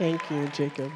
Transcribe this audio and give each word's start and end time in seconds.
Thank 0.00 0.30
you, 0.30 0.48
Jacob. 0.48 0.90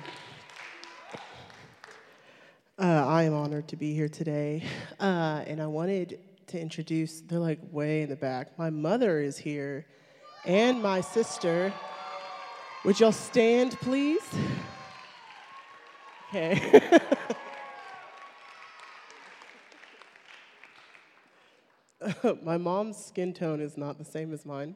Uh, 2.79 2.85
I 3.07 3.25
am 3.25 3.35
honored 3.35 3.69
to 3.69 3.77
be 3.77 3.93
here 3.93 4.09
today, 4.09 4.65
uh, 4.99 5.45
and 5.47 5.61
I 5.61 5.67
wanted 5.67 6.21
to 6.47 6.59
introduce, 6.59 7.21
they're 7.21 7.39
like 7.39 7.59
way 7.71 8.01
in 8.01 8.09
the 8.09 8.17
back. 8.17 8.59
My 8.59 8.71
mother 8.71 9.21
is 9.21 9.37
here, 9.37 9.85
and 10.47 10.83
my 10.83 11.03
sister. 11.03 11.71
Would 12.87 12.99
y'all 12.99 13.13
stand, 13.13 13.73
please? 13.73 14.23
Okay. 16.31 16.91
my 22.43 22.57
mom's 22.57 22.97
skin 22.97 23.35
tone 23.35 23.61
is 23.61 23.77
not 23.77 23.99
the 23.99 24.05
same 24.07 24.33
as 24.33 24.47
mine 24.47 24.75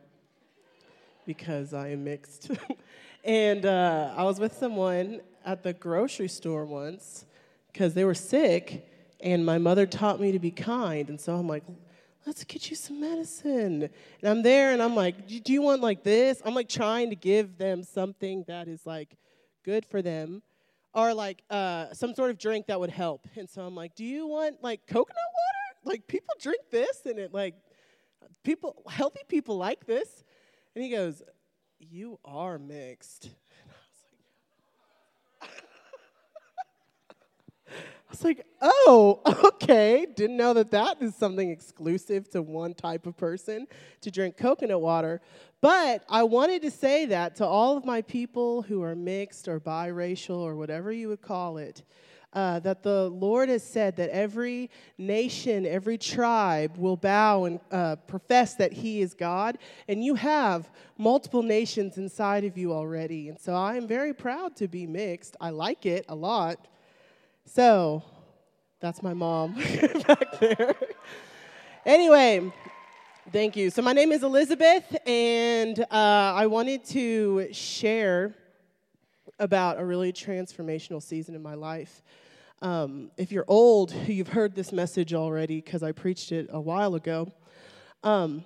because 1.24 1.72
I 1.72 1.88
am 1.88 2.04
mixed. 2.04 2.50
and 3.24 3.66
uh, 3.66 4.14
I 4.16 4.22
was 4.22 4.38
with 4.38 4.56
someone 4.56 5.20
at 5.44 5.62
the 5.62 5.72
grocery 5.72 6.28
store 6.28 6.64
once 6.64 7.26
because 7.72 7.94
they 7.94 8.04
were 8.04 8.14
sick, 8.14 8.86
and 9.20 9.44
my 9.44 9.58
mother 9.58 9.86
taught 9.86 10.20
me 10.20 10.32
to 10.32 10.38
be 10.38 10.50
kind. 10.50 11.08
And 11.08 11.20
so 11.20 11.34
I'm 11.34 11.48
like, 11.48 11.64
let's 12.26 12.44
get 12.44 12.70
you 12.70 12.76
some 12.76 13.00
medicine. 13.00 13.82
And 14.20 14.30
I'm 14.30 14.42
there, 14.42 14.72
and 14.72 14.82
I'm 14.82 14.94
like, 14.94 15.26
do 15.26 15.52
you 15.52 15.62
want 15.62 15.82
like 15.82 16.02
this? 16.02 16.42
I'm 16.44 16.54
like 16.54 16.68
trying 16.68 17.10
to 17.10 17.16
give 17.16 17.58
them 17.58 17.82
something 17.82 18.44
that 18.46 18.68
is 18.68 18.86
like 18.86 19.16
good 19.64 19.84
for 19.84 20.02
them 20.02 20.42
or 20.94 21.14
like 21.14 21.42
uh, 21.50 21.92
some 21.92 22.14
sort 22.14 22.30
of 22.30 22.38
drink 22.38 22.66
that 22.66 22.80
would 22.80 22.90
help. 22.90 23.26
And 23.36 23.48
so 23.48 23.62
I'm 23.62 23.74
like, 23.74 23.94
do 23.94 24.04
you 24.04 24.26
want 24.26 24.62
like 24.62 24.86
coconut 24.86 25.16
water? 25.16 25.78
Like 25.84 26.06
people 26.06 26.34
drink 26.40 26.62
this, 26.70 27.02
and 27.06 27.18
it 27.18 27.32
like 27.32 27.54
people, 28.42 28.82
healthy 28.88 29.22
people 29.28 29.56
like 29.56 29.86
this. 29.86 30.24
And 30.74 30.84
he 30.84 30.90
goes, 30.90 31.22
you 31.78 32.18
are 32.24 32.58
mixed. 32.58 33.30
I 37.70 38.10
was 38.10 38.24
like, 38.24 38.44
oh, 38.60 39.20
okay. 39.44 40.06
Didn't 40.16 40.36
know 40.36 40.54
that 40.54 40.70
that 40.70 41.00
is 41.00 41.14
something 41.14 41.50
exclusive 41.50 42.28
to 42.30 42.42
one 42.42 42.74
type 42.74 43.06
of 43.06 43.16
person 43.16 43.66
to 44.00 44.10
drink 44.10 44.36
coconut 44.36 44.80
water. 44.80 45.20
But 45.60 46.04
I 46.08 46.22
wanted 46.22 46.62
to 46.62 46.70
say 46.70 47.06
that 47.06 47.36
to 47.36 47.46
all 47.46 47.76
of 47.76 47.84
my 47.84 48.02
people 48.02 48.62
who 48.62 48.82
are 48.82 48.94
mixed 48.94 49.48
or 49.48 49.60
biracial 49.60 50.38
or 50.38 50.54
whatever 50.54 50.92
you 50.92 51.08
would 51.08 51.20
call 51.22 51.58
it. 51.58 51.82
Uh, 52.34 52.60
that 52.60 52.82
the 52.82 53.08
Lord 53.08 53.48
has 53.48 53.62
said 53.62 53.96
that 53.96 54.10
every 54.10 54.70
nation, 54.98 55.64
every 55.64 55.96
tribe 55.96 56.76
will 56.76 56.96
bow 56.96 57.44
and 57.44 57.58
uh, 57.72 57.96
profess 58.06 58.54
that 58.56 58.70
He 58.70 59.00
is 59.00 59.14
God, 59.14 59.56
and 59.88 60.04
you 60.04 60.14
have 60.14 60.70
multiple 60.98 61.42
nations 61.42 61.96
inside 61.96 62.44
of 62.44 62.58
you 62.58 62.74
already. 62.74 63.30
And 63.30 63.40
so 63.40 63.54
I 63.54 63.76
am 63.76 63.86
very 63.86 64.12
proud 64.12 64.56
to 64.56 64.68
be 64.68 64.86
mixed. 64.86 65.36
I 65.40 65.50
like 65.50 65.86
it 65.86 66.04
a 66.10 66.14
lot. 66.14 66.68
So, 67.46 68.02
that's 68.80 69.02
my 69.02 69.14
mom 69.14 69.54
back 70.06 70.38
there. 70.38 70.74
anyway, 71.86 72.52
thank 73.32 73.56
you. 73.56 73.70
So, 73.70 73.80
my 73.80 73.94
name 73.94 74.12
is 74.12 74.22
Elizabeth, 74.22 74.84
and 75.06 75.80
uh, 75.80 75.86
I 75.90 76.46
wanted 76.46 76.84
to 76.86 77.48
share 77.52 78.36
about 79.38 79.78
a 79.78 79.84
really 79.84 80.12
transformational 80.12 81.02
season 81.02 81.34
in 81.34 81.42
my 81.42 81.54
life. 81.54 82.02
Um, 82.60 83.10
if 83.16 83.30
you're 83.30 83.44
old, 83.46 83.92
you've 84.06 84.28
heard 84.28 84.54
this 84.54 84.72
message 84.72 85.14
already 85.14 85.60
because 85.60 85.82
I 85.82 85.92
preached 85.92 86.32
it 86.32 86.48
a 86.50 86.60
while 86.60 86.94
ago. 86.94 87.32
Um, 88.02 88.44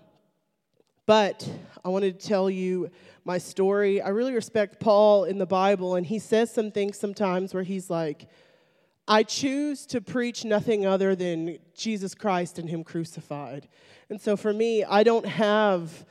but 1.06 1.48
I 1.84 1.88
wanted 1.88 2.20
to 2.20 2.26
tell 2.26 2.48
you 2.48 2.90
my 3.24 3.38
story. 3.38 4.00
I 4.00 4.10
really 4.10 4.32
respect 4.32 4.80
Paul 4.80 5.24
in 5.24 5.38
the 5.38 5.46
Bible, 5.46 5.96
and 5.96 6.06
he 6.06 6.18
says 6.18 6.52
some 6.52 6.70
things 6.70 6.98
sometimes 6.98 7.54
where 7.54 7.62
he's 7.62 7.90
like, 7.90 8.28
I 9.08 9.24
choose 9.24 9.84
to 9.86 10.00
preach 10.00 10.44
nothing 10.44 10.86
other 10.86 11.16
than 11.16 11.58
Jesus 11.74 12.14
Christ 12.14 12.58
and 12.58 12.68
Him 12.68 12.84
crucified. 12.84 13.68
And 14.08 14.20
so 14.20 14.36
for 14.36 14.52
me, 14.52 14.84
I 14.84 15.02
don't 15.02 15.26
have 15.26 16.06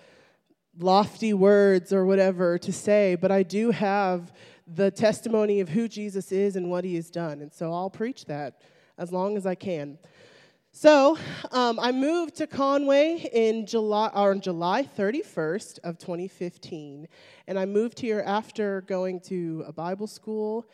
lofty 0.77 1.33
words 1.33 1.93
or 1.93 2.05
whatever 2.05 2.57
to 2.57 2.73
say, 2.73 3.15
but 3.15 3.31
I 3.31 3.43
do 3.43 3.71
have 3.71 4.33
the 4.75 4.91
testimony 4.91 5.59
of 5.59 5.69
who 5.69 5.87
Jesus 5.87 6.31
is 6.31 6.55
and 6.55 6.69
what 6.69 6.83
He 6.83 6.95
has 6.95 7.09
done. 7.09 7.41
And 7.41 7.53
so 7.53 7.73
I'll 7.73 7.89
preach 7.89 8.25
that 8.25 8.61
as 8.97 9.11
long 9.11 9.37
as 9.37 9.45
I 9.45 9.55
can. 9.55 9.97
So 10.73 11.17
um, 11.51 11.79
I 11.81 11.91
moved 11.91 12.35
to 12.37 12.47
Conway 12.47 13.29
in 13.33 13.65
July, 13.65 14.09
on 14.13 14.39
July 14.39 14.87
31st 14.97 15.79
of 15.83 15.97
2015, 15.97 17.09
and 17.47 17.59
I 17.59 17.65
moved 17.65 17.99
here 17.99 18.23
after 18.25 18.81
going 18.81 19.19
to 19.21 19.65
a 19.67 19.73
Bible 19.73 20.07
school 20.07 20.65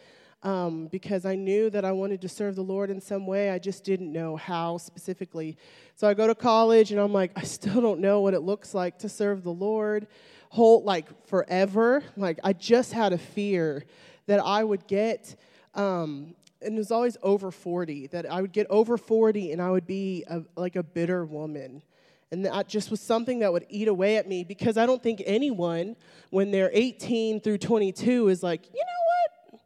um, 0.44 0.86
because 0.88 1.26
I 1.26 1.34
knew 1.34 1.72
that 1.72 1.84
I 1.84 1.92
wanted 1.92 2.22
to 2.22 2.30
serve 2.30 2.56
the 2.56 2.62
Lord 2.62 2.92
in 2.92 3.02
some 3.02 3.26
way. 3.26 3.50
I 3.50 3.58
just 3.58 3.84
didn't 3.84 4.14
know 4.14 4.36
how 4.36 4.78
specifically. 4.78 5.58
So 5.96 6.08
I 6.08 6.14
go 6.14 6.28
to 6.28 6.36
college 6.36 6.92
and 6.92 7.02
I'm 7.02 7.12
like, 7.12 7.32
I 7.36 7.42
still 7.42 7.82
don't 7.82 8.00
know 8.00 8.22
what 8.22 8.36
it 8.36 8.42
looks 8.42 8.76
like 8.76 9.00
to 9.00 9.10
serve 9.10 9.44
the 9.44 9.52
Lord 9.52 10.06
whole 10.50 10.84
like 10.84 11.28
forever. 11.28 12.04
Like 12.16 12.40
I 12.44 12.54
just 12.54 12.94
had 12.94 13.14
a 13.14 13.18
fear 13.18 13.86
that 14.28 14.40
I 14.40 14.64
would 14.64 14.88
get. 14.88 15.36
Um, 15.74 16.36
and 16.62 16.76
it 16.76 16.78
was 16.78 16.92
always 16.92 17.18
over 17.22 17.52
40 17.52 18.08
that 18.08 18.26
i 18.32 18.42
would 18.42 18.52
get 18.52 18.66
over 18.72 18.98
40 18.98 19.52
and 19.52 19.62
i 19.62 19.70
would 19.70 19.86
be 19.86 20.24
a, 20.28 20.42
like 20.56 20.76
a 20.76 20.82
bitter 20.82 21.24
woman 21.24 21.84
and 22.32 22.44
that 22.46 22.68
just 22.68 22.90
was 22.90 23.00
something 23.00 23.40
that 23.40 23.54
would 23.54 23.68
eat 23.70 23.88
away 23.88 24.18
at 24.18 24.28
me 24.28 24.44
because 24.44 24.76
i 24.76 24.88
don't 24.88 25.04
think 25.04 25.22
anyone 25.28 25.96
when 26.32 26.50
they're 26.50 26.72
18 26.74 27.42
through 27.42 27.60
22 27.60 28.30
is 28.30 28.42
like 28.42 28.66
you 28.74 28.80
know 28.80 29.04
what? 29.52 29.62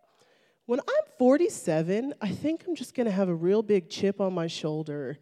when 0.71 0.79
I'm 0.79 1.11
47, 1.17 2.13
I 2.21 2.29
think 2.29 2.63
I'm 2.65 2.75
just 2.75 2.95
to 2.95 3.11
have 3.11 3.27
a 3.27 3.35
real 3.35 3.61
big 3.61 3.89
chip 3.89 4.21
on 4.21 4.33
my 4.33 4.47
shoulder. 4.47 5.19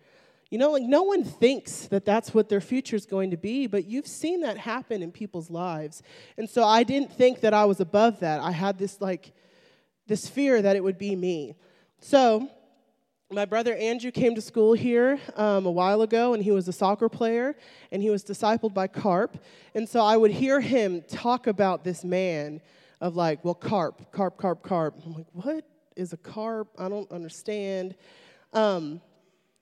You 0.50 0.58
know, 0.58 0.72
like 0.72 0.84
no 0.84 1.04
one 1.04 1.24
thinks 1.24 1.88
that 1.88 2.06
that's 2.06 2.34
what 2.34 2.50
their 2.50 2.62
future 2.62 2.96
is 2.96 3.06
going 3.06 3.32
to 3.32 3.38
be, 3.38 3.68
but 3.68 3.86
you've 3.86 4.08
seen 4.08 4.42
that 4.42 4.58
happen 4.58 5.04
in 5.04 5.12
people's 5.12 5.50
lives. 5.50 6.02
And 6.38 6.50
so 6.50 6.64
I 6.64 6.84
didn't 6.84 7.14
think 7.14 7.42
that 7.42 7.54
I 7.54 7.66
was 7.66 7.80
above 7.80 8.20
that. 8.22 8.42
I 8.42 8.52
had 8.52 8.80
this 8.80 9.00
like 9.00 9.32
this 10.08 10.28
fear 10.28 10.60
that 10.62 10.76
it 10.76 10.84
would 10.84 10.98
be 10.98 11.16
me. 11.16 11.56
So 12.00 12.50
my 13.32 13.46
brother 13.46 13.76
Andrew 13.76 14.10
came 14.10 14.34
to 14.34 14.42
school 14.42 14.74
here 14.74 15.20
um, 15.36 15.68
a 15.68 15.72
while 15.72 16.02
ago, 16.02 16.34
and 16.34 16.44
he 16.44 16.50
was 16.50 16.68
a 16.68 16.74
soccer 16.74 17.10
player, 17.10 17.56
and 17.92 18.02
he 18.02 18.10
was 18.10 18.24
discipled 18.24 18.74
by 18.74 18.88
Carp. 18.88 19.38
And 19.76 19.88
so 19.88 20.04
I 20.04 20.18
would 20.18 20.31
hear 20.31 20.60
him 20.60 21.04
talk 21.04 21.46
about 21.46 21.84
this 21.84 22.04
man 22.04 22.60
of 23.02 23.16
like, 23.16 23.46
well, 23.46 23.54
carp, 23.54 24.12
carp, 24.12 24.38
carp, 24.38 24.64
carp. 24.64 24.96
I'm 25.06 25.14
like, 25.14 25.28
what 25.34 25.64
is 25.96 26.12
a 26.12 26.18
carp? 26.18 26.70
I 26.80 26.90
don't 26.90 27.10
understand. 27.12 27.94
Um, 28.52 29.00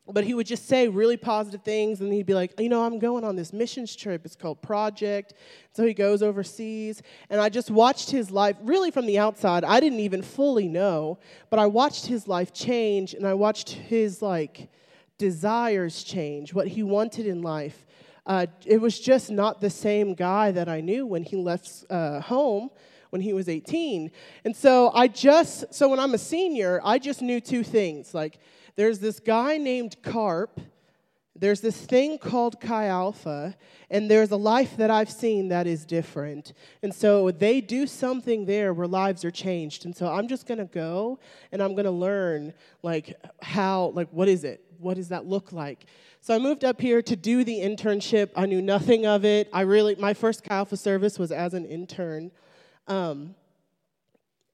but 0.10 0.24
he 0.24 0.34
would 0.34 0.48
just 0.48 0.68
say 0.68 0.88
really 0.88 1.18
positive 1.18 1.64
things, 1.64 2.00
and 2.00 2.12
he'd 2.14 2.26
be 2.26 2.34
like, 2.34 2.60
you 2.60 2.70
know, 2.70 2.84
I'm 2.84 3.00
going 3.00 3.24
on 3.24 3.36
this 3.36 3.52
missions 3.52 3.96
trip. 3.96 4.26
It's 4.26 4.36
called 4.36 4.62
Project. 4.62 5.34
So 5.74 5.86
he 5.86 5.94
goes 5.94 6.24
overseas, 6.24 7.02
and 7.30 7.42
I 7.42 7.50
just 7.50 7.70
watched 7.70 8.10
his 8.10 8.32
life 8.32 8.56
really 8.62 8.92
from 8.92 9.06
the 9.06 9.20
outside. 9.20 9.64
I 9.64 9.80
didn't 9.80 10.00
even 10.00 10.22
fully 10.22 10.68
know, 10.68 11.20
but 11.50 11.60
I 11.60 11.66
watched 11.68 12.06
his 12.06 12.28
life 12.28 12.54
change, 12.54 13.14
and 13.14 13.28
I 13.28 13.34
watched 13.34 13.70
his 13.70 14.22
like 14.22 14.70
desires 15.18 16.04
change, 16.04 16.54
what 16.54 16.68
he 16.68 16.84
wanted 16.84 17.28
in 17.28 17.42
life. 17.42 17.86
Uh, 18.26 18.46
it 18.66 18.80
was 18.80 19.00
just 19.00 19.30
not 19.30 19.62
the 19.62 19.70
same 19.70 20.14
guy 20.14 20.52
that 20.52 20.68
I 20.68 20.82
knew 20.82 21.06
when 21.06 21.24
he 21.24 21.36
left 21.36 21.86
uh, 21.90 22.20
home 22.22 22.70
when 23.10 23.22
he 23.22 23.34
was 23.34 23.48
18. 23.48 24.12
And 24.44 24.56
so 24.56 24.92
I 24.94 25.08
just, 25.08 25.74
so 25.74 25.88
when 25.88 26.00
I'm 26.00 26.14
a 26.14 26.18
senior, 26.18 26.82
I 26.84 27.00
just 27.00 27.22
knew 27.22 27.40
two 27.40 27.64
things. 27.64 28.14
Like, 28.14 28.38
there's 28.78 29.00
this 29.00 29.20
guy 29.20 29.58
named 29.58 29.98
Carp, 30.04 30.62
there's 31.36 31.62
this 31.62 31.78
thing 31.86 32.18
called 32.18 32.62
Chi 32.62 32.86
Alpha, 32.86 33.56
and 33.90 34.10
there's 34.10 34.32
a 34.32 34.38
life 34.38 34.78
that 34.78 34.90
I've 34.90 35.10
seen 35.10 35.50
that 35.50 35.68
is 35.68 35.86
different. 35.86 36.54
And 36.82 36.94
so 36.94 37.30
they 37.32 37.60
do 37.60 37.86
something 37.86 38.46
there 38.46 38.74
where 38.74 38.88
lives 38.88 39.26
are 39.26 39.32
changed. 39.32 39.86
And 39.86 39.96
so 39.96 40.08
I'm 40.08 40.28
just 40.28 40.48
gonna 40.48 40.66
go 40.66 41.20
and 41.52 41.62
I'm 41.62 41.76
gonna 41.76 41.92
learn, 41.92 42.54
like, 42.82 43.20
how, 43.42 43.88
like, 43.90 44.10
what 44.12 44.28
is 44.28 44.44
it? 44.44 44.64
What 44.80 44.96
does 44.96 45.10
that 45.10 45.26
look 45.26 45.52
like? 45.52 45.86
So 46.22 46.36
I 46.36 46.40
moved 46.40 46.64
up 46.64 46.82
here 46.82 47.02
to 47.02 47.16
do 47.16 47.44
the 47.44 47.60
internship. 47.60 48.30
I 48.36 48.46
knew 48.46 48.62
nothing 48.62 49.06
of 49.06 49.24
it. 49.26 49.50
I 49.54 49.62
really, 49.62 49.96
my 49.96 50.14
first 50.14 50.44
Chi 50.44 50.56
Alpha 50.56 50.78
service 50.78 51.18
was 51.18 51.32
as 51.32 51.54
an 51.54 51.66
intern. 51.66 52.32
Um, 52.88 53.36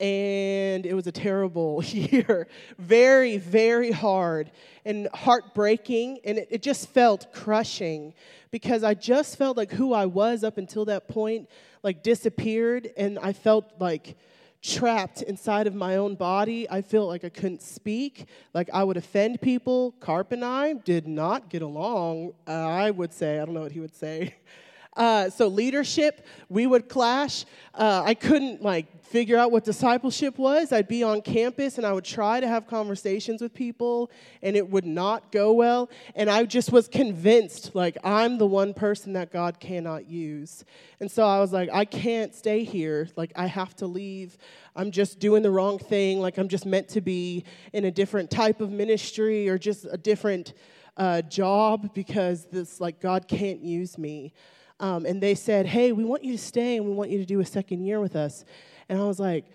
and 0.03 0.85
it 0.85 0.93
was 0.93 1.07
a 1.07 1.13
terrible 1.13 1.81
year. 1.85 2.47
very, 2.77 3.37
very 3.37 3.91
hard 3.91 4.51
and 4.83 5.07
heartbreaking. 5.13 6.19
And 6.25 6.37
it, 6.39 6.49
it, 6.51 6.61
just 6.61 6.89
felt 6.89 7.31
crushing 7.31 8.13
because 8.51 8.83
I 8.83 8.95
just 8.95 9.37
felt 9.37 9.55
like 9.55 9.71
who 9.71 9.93
I 9.93 10.05
was 10.05 10.43
up 10.43 10.57
until 10.57 10.83
that 10.85 11.07
point, 11.07 11.49
like 11.83 12.03
disappeared. 12.03 12.89
And 12.97 13.17
I 13.17 13.31
felt 13.31 13.71
like 13.79 14.17
trapped 14.61 15.21
inside 15.21 15.67
of 15.67 15.73
my 15.73 15.95
own 15.95 16.15
body. 16.15 16.69
I 16.69 16.81
felt 16.81 17.07
like 17.07 17.23
I 17.23 17.29
couldn't 17.29 17.61
speak, 17.61 18.27
like 18.53 18.69
I 18.73 18.83
would 18.83 18.97
offend 18.97 19.39
people. 19.39 19.93
Carp 20.01 20.33
and 20.33 20.43
I 20.43 20.73
did 20.73 21.07
not 21.07 21.49
get 21.49 21.61
along, 21.61 22.33
uh, 22.45 22.51
I 22.51 22.91
would 22.91 23.13
say. 23.13 23.39
I 23.39 23.45
don't 23.45 23.53
know 23.53 23.61
what 23.61 23.71
he 23.71 23.79
would 23.79 23.95
say. 23.95 24.35
Uh, 24.95 25.29
so 25.29 25.47
leadership, 25.47 26.25
we 26.49 26.67
would 26.67 26.87
clash. 26.87 27.45
Uh, 27.73 28.03
I 28.05 28.13
couldn't 28.13 28.61
like 28.61 29.03
figure 29.03 29.37
out 29.37 29.51
what 29.51 29.63
discipleship 29.63 30.37
was. 30.37 30.71
I'd 30.71 30.87
be 30.87 31.03
on 31.03 31.21
campus 31.21 31.77
and 31.77 31.85
I 31.85 31.93
would 31.93 32.03
try 32.03 32.39
to 32.39 32.47
have 32.47 32.65
conversations 32.67 33.41
with 33.41 33.53
people, 33.53 34.09
and 34.41 34.55
it 34.55 34.67
would 34.69 34.85
not 34.85 35.31
go 35.31 35.53
well. 35.53 35.89
And 36.15 36.29
I 36.29 36.43
just 36.45 36.71
was 36.71 36.87
convinced 36.87 37.75
like 37.75 37.97
I'm 38.03 38.37
the 38.37 38.47
one 38.47 38.73
person 38.73 39.13
that 39.13 39.31
God 39.31 39.59
cannot 39.59 40.07
use. 40.07 40.65
And 40.99 41.09
so 41.11 41.25
I 41.25 41.39
was 41.39 41.53
like, 41.53 41.69
I 41.71 41.85
can't 41.85 42.33
stay 42.33 42.63
here. 42.63 43.07
Like 43.15 43.31
I 43.35 43.47
have 43.47 43.75
to 43.77 43.87
leave. 43.87 44.37
I'm 44.75 44.91
just 44.91 45.19
doing 45.19 45.43
the 45.43 45.51
wrong 45.51 45.79
thing. 45.79 46.19
Like 46.19 46.37
I'm 46.37 46.47
just 46.47 46.65
meant 46.65 46.87
to 46.89 47.01
be 47.01 47.45
in 47.71 47.85
a 47.85 47.91
different 47.91 48.31
type 48.31 48.61
of 48.61 48.71
ministry 48.71 49.49
or 49.49 49.57
just 49.57 49.85
a 49.91 49.97
different 49.97 50.53
uh, 50.97 51.21
job 51.23 51.93
because 51.93 52.45
this 52.45 52.79
like 52.79 52.99
God 52.99 53.27
can't 53.27 53.61
use 53.61 53.97
me. 53.97 54.33
Um, 54.79 55.05
and 55.05 55.21
they 55.21 55.35
said, 55.35 55.65
Hey, 55.65 55.91
we 55.91 56.03
want 56.03 56.23
you 56.23 56.33
to 56.33 56.37
stay 56.37 56.77
and 56.77 56.85
we 56.85 56.93
want 56.93 57.09
you 57.09 57.19
to 57.19 57.25
do 57.25 57.39
a 57.39 57.45
second 57.45 57.83
year 57.83 57.99
with 57.99 58.15
us. 58.15 58.43
And 58.89 58.99
I 58.99 59.05
was 59.05 59.19
like, 59.19 59.45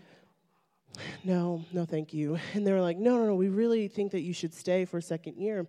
No, 1.25 1.65
no, 1.73 1.85
thank 1.85 2.15
you. 2.15 2.39
And 2.55 2.67
they 2.67 2.73
were 2.73 2.81
like, 2.81 2.99
No, 2.99 3.19
no, 3.19 3.27
no, 3.27 3.35
we 3.35 3.49
really 3.49 3.89
think 3.89 4.13
that 4.13 4.21
you 4.21 4.33
should 4.33 4.55
stay 4.55 4.85
for 4.85 4.99
a 4.99 5.03
second 5.03 5.37
year. 5.37 5.67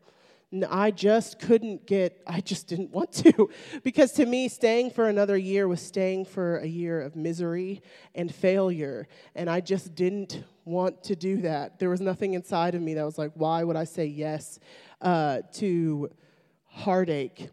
And 0.51 0.65
I 0.65 0.89
just 0.89 1.39
couldn't 1.39 1.85
get, 1.85 2.23
I 2.25 2.41
just 2.41 2.67
didn't 2.67 2.89
want 2.89 3.11
to. 3.13 3.49
because 3.83 4.13
to 4.13 4.25
me, 4.25 4.47
staying 4.47 4.91
for 4.91 5.07
another 5.07 5.37
year 5.37 5.67
was 5.67 5.79
staying 5.79 6.25
for 6.25 6.57
a 6.57 6.65
year 6.65 7.01
of 7.01 7.15
misery 7.15 7.83
and 8.15 8.33
failure. 8.33 9.07
And 9.35 9.47
I 9.47 9.61
just 9.61 9.93
didn't 9.93 10.43
want 10.65 11.03
to 11.03 11.15
do 11.15 11.41
that. 11.41 11.77
There 11.77 11.89
was 11.89 12.01
nothing 12.01 12.33
inside 12.33 12.73
of 12.73 12.81
me 12.81 12.95
that 12.95 13.05
was 13.05 13.17
like, 13.17 13.31
Why 13.35 13.63
would 13.63 13.75
I 13.75 13.83
say 13.83 14.05
yes 14.05 14.59
uh, 15.01 15.41
to 15.53 16.09
heartache? 16.65 17.49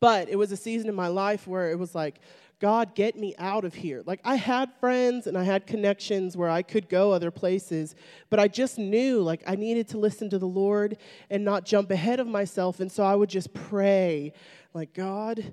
But 0.00 0.28
it 0.28 0.36
was 0.36 0.52
a 0.52 0.56
season 0.56 0.88
in 0.88 0.94
my 0.94 1.08
life 1.08 1.46
where 1.46 1.70
it 1.70 1.78
was 1.78 1.94
like, 1.94 2.20
God, 2.60 2.94
get 2.94 3.16
me 3.16 3.34
out 3.38 3.64
of 3.64 3.74
here. 3.74 4.02
Like, 4.06 4.20
I 4.24 4.36
had 4.36 4.72
friends 4.80 5.26
and 5.26 5.36
I 5.36 5.42
had 5.42 5.66
connections 5.66 6.36
where 6.36 6.48
I 6.48 6.62
could 6.62 6.88
go 6.88 7.12
other 7.12 7.30
places, 7.30 7.94
but 8.30 8.40
I 8.40 8.48
just 8.48 8.78
knew, 8.78 9.20
like, 9.20 9.42
I 9.46 9.56
needed 9.56 9.88
to 9.88 9.98
listen 9.98 10.30
to 10.30 10.38
the 10.38 10.46
Lord 10.46 10.96
and 11.28 11.44
not 11.44 11.66
jump 11.66 11.90
ahead 11.90 12.20
of 12.20 12.26
myself. 12.26 12.80
And 12.80 12.90
so 12.90 13.02
I 13.02 13.16
would 13.16 13.28
just 13.28 13.52
pray, 13.52 14.32
like, 14.72 14.94
God, 14.94 15.52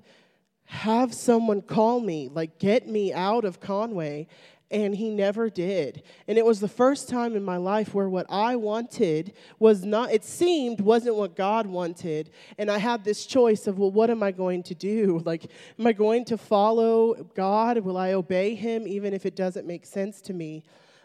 have 0.64 1.12
someone 1.12 1.60
call 1.60 2.00
me, 2.00 2.30
like, 2.32 2.58
get 2.58 2.88
me 2.88 3.12
out 3.12 3.44
of 3.44 3.60
Conway 3.60 4.26
and 4.72 4.96
he 4.96 5.10
never 5.10 5.50
did. 5.50 6.02
And 6.26 6.38
it 6.38 6.46
was 6.46 6.58
the 6.58 6.66
first 6.66 7.08
time 7.08 7.36
in 7.36 7.44
my 7.44 7.58
life 7.58 7.92
where 7.92 8.08
what 8.08 8.26
I 8.30 8.56
wanted 8.56 9.34
was 9.58 9.84
not, 9.84 10.10
it 10.10 10.24
seemed, 10.24 10.80
wasn't 10.80 11.16
what 11.16 11.36
God 11.36 11.66
wanted. 11.66 12.30
And 12.56 12.70
I 12.70 12.78
had 12.78 13.04
this 13.04 13.26
choice 13.26 13.66
of, 13.66 13.78
well, 13.78 13.90
what 13.90 14.08
am 14.08 14.22
I 14.22 14.32
going 14.32 14.62
to 14.64 14.74
do? 14.74 15.20
Like, 15.32 15.46
am 15.78 15.86
I 15.86 15.92
going 15.92 16.24
to 16.26 16.36
follow 16.36 17.14
God? 17.34 17.78
Will 17.78 17.96
I 17.96 18.12
obey 18.12 18.54
him 18.54 18.86
even 18.86 19.14
if 19.14 19.24
it 19.24 19.36
doesn't 19.36 19.66
make 19.66 19.86
sense 19.86 20.20
to 20.22 20.32
me? 20.32 20.64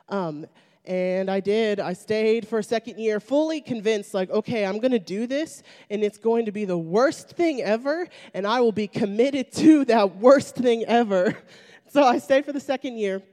Um, 0.09 0.47
and 0.85 1.29
I 1.29 1.39
did. 1.39 1.79
I 1.79 1.93
stayed 1.93 2.47
for 2.47 2.59
a 2.59 2.63
second 2.63 2.99
year, 2.99 3.19
fully 3.19 3.61
convinced, 3.61 4.13
like, 4.13 4.29
okay, 4.29 4.65
I'm 4.65 4.79
going 4.79 4.91
to 4.91 4.99
do 4.99 5.27
this, 5.27 5.61
and 5.89 6.03
it's 6.03 6.17
going 6.17 6.45
to 6.45 6.51
be 6.51 6.65
the 6.65 6.77
worst 6.77 7.31
thing 7.31 7.61
ever, 7.61 8.07
and 8.33 8.47
I 8.47 8.61
will 8.61 8.71
be 8.71 8.87
committed 8.87 9.51
to 9.63 9.85
that 9.85 10.15
worst 10.17 10.55
thing 10.55 10.85
ever. 10.85 11.37
So 11.89 12.03
I 12.03 12.19
stayed 12.19 12.43
for 12.43 12.51
the 12.51 12.59
second 12.59 12.97
year. 12.97 13.23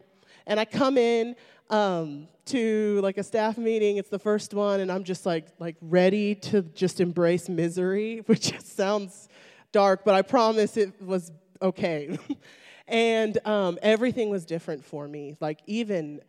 And 0.46 0.60
I 0.60 0.64
come 0.64 0.98
in 0.98 1.36
um, 1.70 2.28
to 2.46 3.00
like 3.02 3.18
a 3.18 3.22
staff 3.22 3.56
meeting. 3.56 3.96
It's 3.96 4.10
the 4.10 4.18
first 4.18 4.54
one, 4.54 4.80
and 4.80 4.90
I'm 4.90 5.04
just 5.04 5.26
like 5.26 5.48
like 5.58 5.76
ready 5.80 6.34
to 6.36 6.62
just 6.62 7.00
embrace 7.00 7.48
misery, 7.48 8.22
which 8.26 8.58
sounds 8.60 9.28
dark, 9.72 10.04
but 10.04 10.14
I 10.14 10.22
promise 10.22 10.76
it 10.76 11.00
was 11.02 11.32
okay. 11.60 12.18
and 12.88 13.38
um, 13.46 13.78
everything 13.82 14.30
was 14.30 14.44
different 14.44 14.84
for 14.84 15.08
me. 15.08 15.36
Like 15.40 15.60
even 15.66 16.20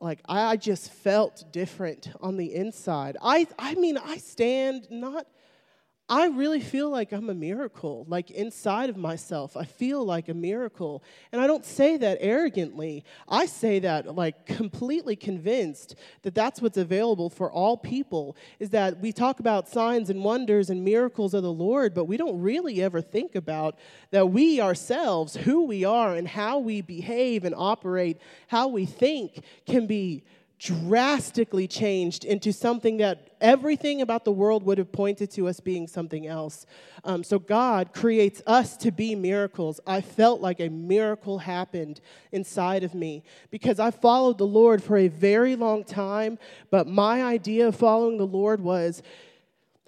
like 0.00 0.20
I 0.26 0.56
just 0.56 0.90
felt 0.92 1.44
different 1.52 2.10
on 2.20 2.36
the 2.36 2.54
inside. 2.54 3.16
I 3.22 3.46
I 3.58 3.74
mean 3.74 3.98
I 3.98 4.16
stand 4.16 4.88
not 4.90 5.26
I 6.10 6.26
really 6.26 6.58
feel 6.58 6.90
like 6.90 7.12
I'm 7.12 7.30
a 7.30 7.34
miracle. 7.34 8.04
Like 8.08 8.32
inside 8.32 8.90
of 8.90 8.96
myself, 8.96 9.56
I 9.56 9.64
feel 9.64 10.04
like 10.04 10.28
a 10.28 10.34
miracle. 10.34 11.04
And 11.30 11.40
I 11.40 11.46
don't 11.46 11.64
say 11.64 11.96
that 11.98 12.18
arrogantly. 12.20 13.04
I 13.28 13.46
say 13.46 13.78
that 13.78 14.16
like 14.16 14.44
completely 14.44 15.14
convinced 15.14 15.94
that 16.22 16.34
that's 16.34 16.60
what's 16.60 16.76
available 16.76 17.30
for 17.30 17.52
all 17.52 17.76
people 17.76 18.36
is 18.58 18.70
that 18.70 18.98
we 18.98 19.12
talk 19.12 19.38
about 19.38 19.68
signs 19.68 20.10
and 20.10 20.24
wonders 20.24 20.68
and 20.68 20.84
miracles 20.84 21.32
of 21.32 21.44
the 21.44 21.52
Lord, 21.52 21.94
but 21.94 22.06
we 22.06 22.16
don't 22.16 22.40
really 22.40 22.82
ever 22.82 23.00
think 23.00 23.36
about 23.36 23.78
that 24.10 24.30
we 24.30 24.60
ourselves, 24.60 25.36
who 25.36 25.64
we 25.64 25.84
are 25.84 26.16
and 26.16 26.26
how 26.26 26.58
we 26.58 26.80
behave 26.80 27.44
and 27.44 27.54
operate, 27.56 28.18
how 28.48 28.66
we 28.66 28.84
think 28.84 29.44
can 29.64 29.86
be 29.86 30.24
drastically 30.58 31.68
changed 31.68 32.24
into 32.24 32.52
something 32.52 32.96
that 32.96 33.29
everything 33.40 34.02
about 34.02 34.24
the 34.24 34.32
world 34.32 34.64
would 34.64 34.78
have 34.78 34.92
pointed 34.92 35.30
to 35.32 35.48
us 35.48 35.60
being 35.60 35.86
something 35.86 36.26
else. 36.26 36.66
Um, 37.04 37.24
so 37.24 37.38
God 37.38 37.92
creates 37.92 38.42
us 38.46 38.76
to 38.78 38.90
be 38.90 39.14
miracles. 39.14 39.80
I 39.86 40.00
felt 40.00 40.40
like 40.40 40.60
a 40.60 40.68
miracle 40.68 41.38
happened 41.38 42.00
inside 42.32 42.84
of 42.84 42.94
me 42.94 43.22
because 43.50 43.80
I 43.80 43.90
followed 43.90 44.38
the 44.38 44.46
Lord 44.46 44.82
for 44.82 44.96
a 44.96 45.08
very 45.08 45.56
long 45.56 45.84
time, 45.84 46.38
but 46.70 46.86
my 46.86 47.22
idea 47.22 47.68
of 47.68 47.76
following 47.76 48.18
the 48.18 48.26
Lord 48.26 48.60
was 48.60 49.02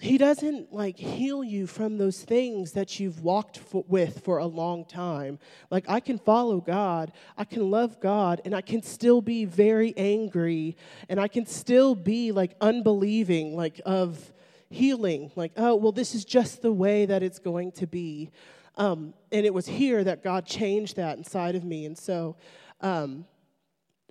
he 0.02 0.18
doesn't 0.18 0.72
like 0.72 0.98
heal 0.98 1.44
you 1.44 1.64
from 1.64 1.96
those 1.96 2.20
things 2.20 2.72
that 2.72 2.98
you've 2.98 3.22
walked 3.22 3.60
with 3.72 4.24
for 4.24 4.38
a 4.38 4.46
long 4.46 4.84
time. 4.84 5.38
Like, 5.70 5.88
I 5.88 6.00
can 6.00 6.18
follow 6.18 6.60
God, 6.60 7.12
I 7.38 7.44
can 7.44 7.70
love 7.70 8.00
God, 8.00 8.40
and 8.44 8.52
I 8.52 8.62
can 8.62 8.82
still 8.82 9.20
be 9.20 9.44
very 9.44 9.94
angry, 9.96 10.76
and 11.08 11.20
I 11.20 11.28
can 11.28 11.46
still 11.46 11.94
be 11.94 12.32
like 12.32 12.56
unbelieving, 12.60 13.54
like 13.54 13.80
of 13.86 14.32
healing. 14.70 15.30
Like, 15.36 15.52
oh, 15.56 15.76
well, 15.76 15.92
this 15.92 16.16
is 16.16 16.24
just 16.24 16.62
the 16.62 16.72
way 16.72 17.06
that 17.06 17.22
it's 17.22 17.38
going 17.38 17.70
to 17.72 17.86
be. 17.86 18.30
Um, 18.76 19.14
and 19.30 19.46
it 19.46 19.54
was 19.54 19.68
here 19.68 20.02
that 20.02 20.24
God 20.24 20.46
changed 20.46 20.96
that 20.96 21.16
inside 21.16 21.54
of 21.54 21.62
me. 21.62 21.86
And 21.86 21.96
so, 21.96 22.34
um, 22.80 23.24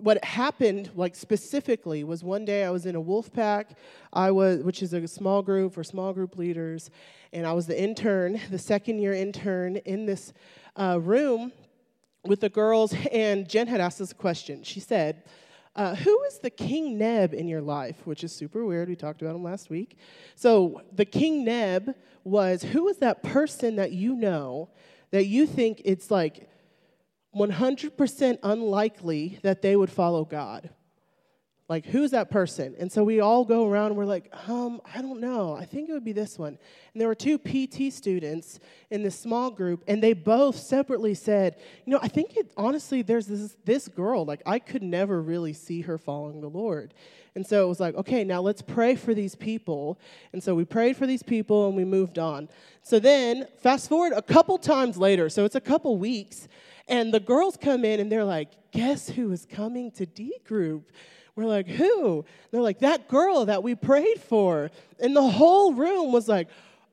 what 0.01 0.23
happened, 0.23 0.89
like 0.95 1.15
specifically, 1.15 2.03
was 2.03 2.23
one 2.23 2.45
day 2.45 2.63
I 2.63 2.69
was 2.69 2.85
in 2.85 2.95
a 2.95 3.01
wolf 3.01 3.31
pack, 3.31 3.77
I 4.11 4.31
was, 4.31 4.63
which 4.63 4.81
is 4.81 4.93
a 4.93 5.07
small 5.07 5.41
group 5.41 5.73
for 5.73 5.83
small 5.83 6.13
group 6.13 6.37
leaders, 6.37 6.89
and 7.31 7.45
I 7.45 7.53
was 7.53 7.67
the 7.67 7.79
intern, 7.79 8.41
the 8.49 8.59
second 8.59 8.99
year 8.99 9.13
intern 9.13 9.77
in 9.77 10.05
this 10.05 10.33
uh, 10.75 10.99
room 10.99 11.51
with 12.25 12.41
the 12.41 12.49
girls. 12.49 12.95
And 13.11 13.47
Jen 13.47 13.67
had 13.67 13.81
asked 13.81 14.01
us 14.01 14.11
a 14.11 14.15
question. 14.15 14.63
She 14.63 14.79
said, 14.79 15.23
uh, 15.75 15.95
"Who 15.95 16.23
is 16.23 16.39
the 16.39 16.49
King 16.49 16.97
Neb 16.97 17.33
in 17.33 17.47
your 17.47 17.61
life?" 17.61 17.97
Which 18.05 18.23
is 18.23 18.33
super 18.33 18.65
weird. 18.65 18.89
We 18.89 18.95
talked 18.95 19.21
about 19.21 19.35
him 19.35 19.43
last 19.43 19.69
week. 19.69 19.97
So 20.35 20.81
the 20.93 21.05
King 21.05 21.45
Neb 21.45 21.95
was 22.23 22.63
who 22.63 22.87
is 22.87 22.97
that 22.97 23.23
person 23.23 23.75
that 23.77 23.91
you 23.91 24.15
know 24.15 24.69
that 25.11 25.25
you 25.25 25.45
think 25.45 25.81
it's 25.85 26.09
like 26.09 26.49
100% 27.35 28.37
unlikely 28.43 29.39
that 29.43 29.61
they 29.61 29.75
would 29.75 29.89
follow 29.89 30.25
God. 30.25 30.69
Like, 31.71 31.85
who's 31.85 32.11
that 32.11 32.29
person? 32.29 32.75
And 32.77 32.91
so 32.91 33.01
we 33.01 33.21
all 33.21 33.45
go 33.45 33.65
around 33.65 33.87
and 33.87 33.95
we're 33.95 34.03
like, 34.03 34.29
um, 34.49 34.81
I 34.93 35.01
don't 35.01 35.21
know. 35.21 35.55
I 35.55 35.63
think 35.63 35.87
it 35.87 35.93
would 35.93 36.03
be 36.03 36.11
this 36.11 36.37
one. 36.37 36.57
And 36.93 36.99
there 36.99 37.07
were 37.07 37.15
two 37.15 37.37
PT 37.37 37.93
students 37.93 38.59
in 38.89 39.03
this 39.03 39.17
small 39.17 39.49
group, 39.49 39.81
and 39.87 40.03
they 40.03 40.11
both 40.11 40.57
separately 40.57 41.13
said, 41.13 41.55
you 41.85 41.93
know, 41.93 41.99
I 42.01 42.09
think 42.09 42.35
it 42.35 42.51
honestly, 42.57 43.03
there's 43.03 43.27
this, 43.27 43.55
this 43.63 43.87
girl, 43.87 44.25
like, 44.25 44.41
I 44.45 44.59
could 44.59 44.83
never 44.83 45.21
really 45.21 45.53
see 45.53 45.79
her 45.83 45.97
following 45.97 46.41
the 46.41 46.49
Lord. 46.49 46.93
And 47.35 47.47
so 47.47 47.63
it 47.63 47.69
was 47.69 47.79
like, 47.79 47.95
okay, 47.95 48.25
now 48.25 48.41
let's 48.41 48.61
pray 48.61 48.95
for 48.95 49.13
these 49.13 49.35
people. 49.35 49.97
And 50.33 50.43
so 50.43 50.53
we 50.53 50.65
prayed 50.65 50.97
for 50.97 51.07
these 51.07 51.23
people 51.23 51.67
and 51.67 51.77
we 51.77 51.85
moved 51.85 52.19
on. 52.19 52.49
So 52.83 52.99
then, 52.99 53.47
fast 53.59 53.87
forward 53.87 54.11
a 54.13 54.21
couple 54.21 54.57
times 54.57 54.97
later, 54.97 55.29
so 55.29 55.45
it's 55.45 55.55
a 55.55 55.61
couple 55.61 55.97
weeks, 55.97 56.49
and 56.87 57.13
the 57.13 57.19
girls 57.19 57.57
come 57.57 57.85
in 57.85 57.99
and 57.99 58.11
they're 58.11 58.23
like, 58.23 58.49
guess 58.71 59.09
who 59.09 59.31
is 59.31 59.45
coming 59.45 59.91
to 59.91 60.05
D 60.05 60.33
group? 60.45 60.91
We're 61.35 61.45
like, 61.45 61.67
who? 61.67 62.17
And 62.17 62.25
they're 62.51 62.61
like, 62.61 62.79
that 62.79 63.07
girl 63.07 63.45
that 63.45 63.63
we 63.63 63.75
prayed 63.75 64.19
for. 64.19 64.69
And 64.99 65.15
the 65.15 65.21
whole 65.21 65.73
room 65.73 66.11
was 66.11 66.27
like, 66.27 66.47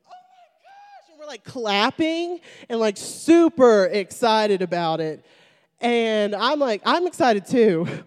oh 0.07 0.09
my 0.09 0.63
gosh. 0.63 1.11
And 1.11 1.19
we're 1.19 1.27
like 1.27 1.43
clapping 1.43 2.39
and 2.69 2.79
like 2.79 2.97
super 2.97 3.85
excited 3.85 4.61
about 4.61 5.01
it. 5.01 5.25
And 5.81 6.35
I'm 6.35 6.59
like, 6.59 6.81
I'm 6.85 7.07
excited 7.07 7.45
too. 7.45 7.87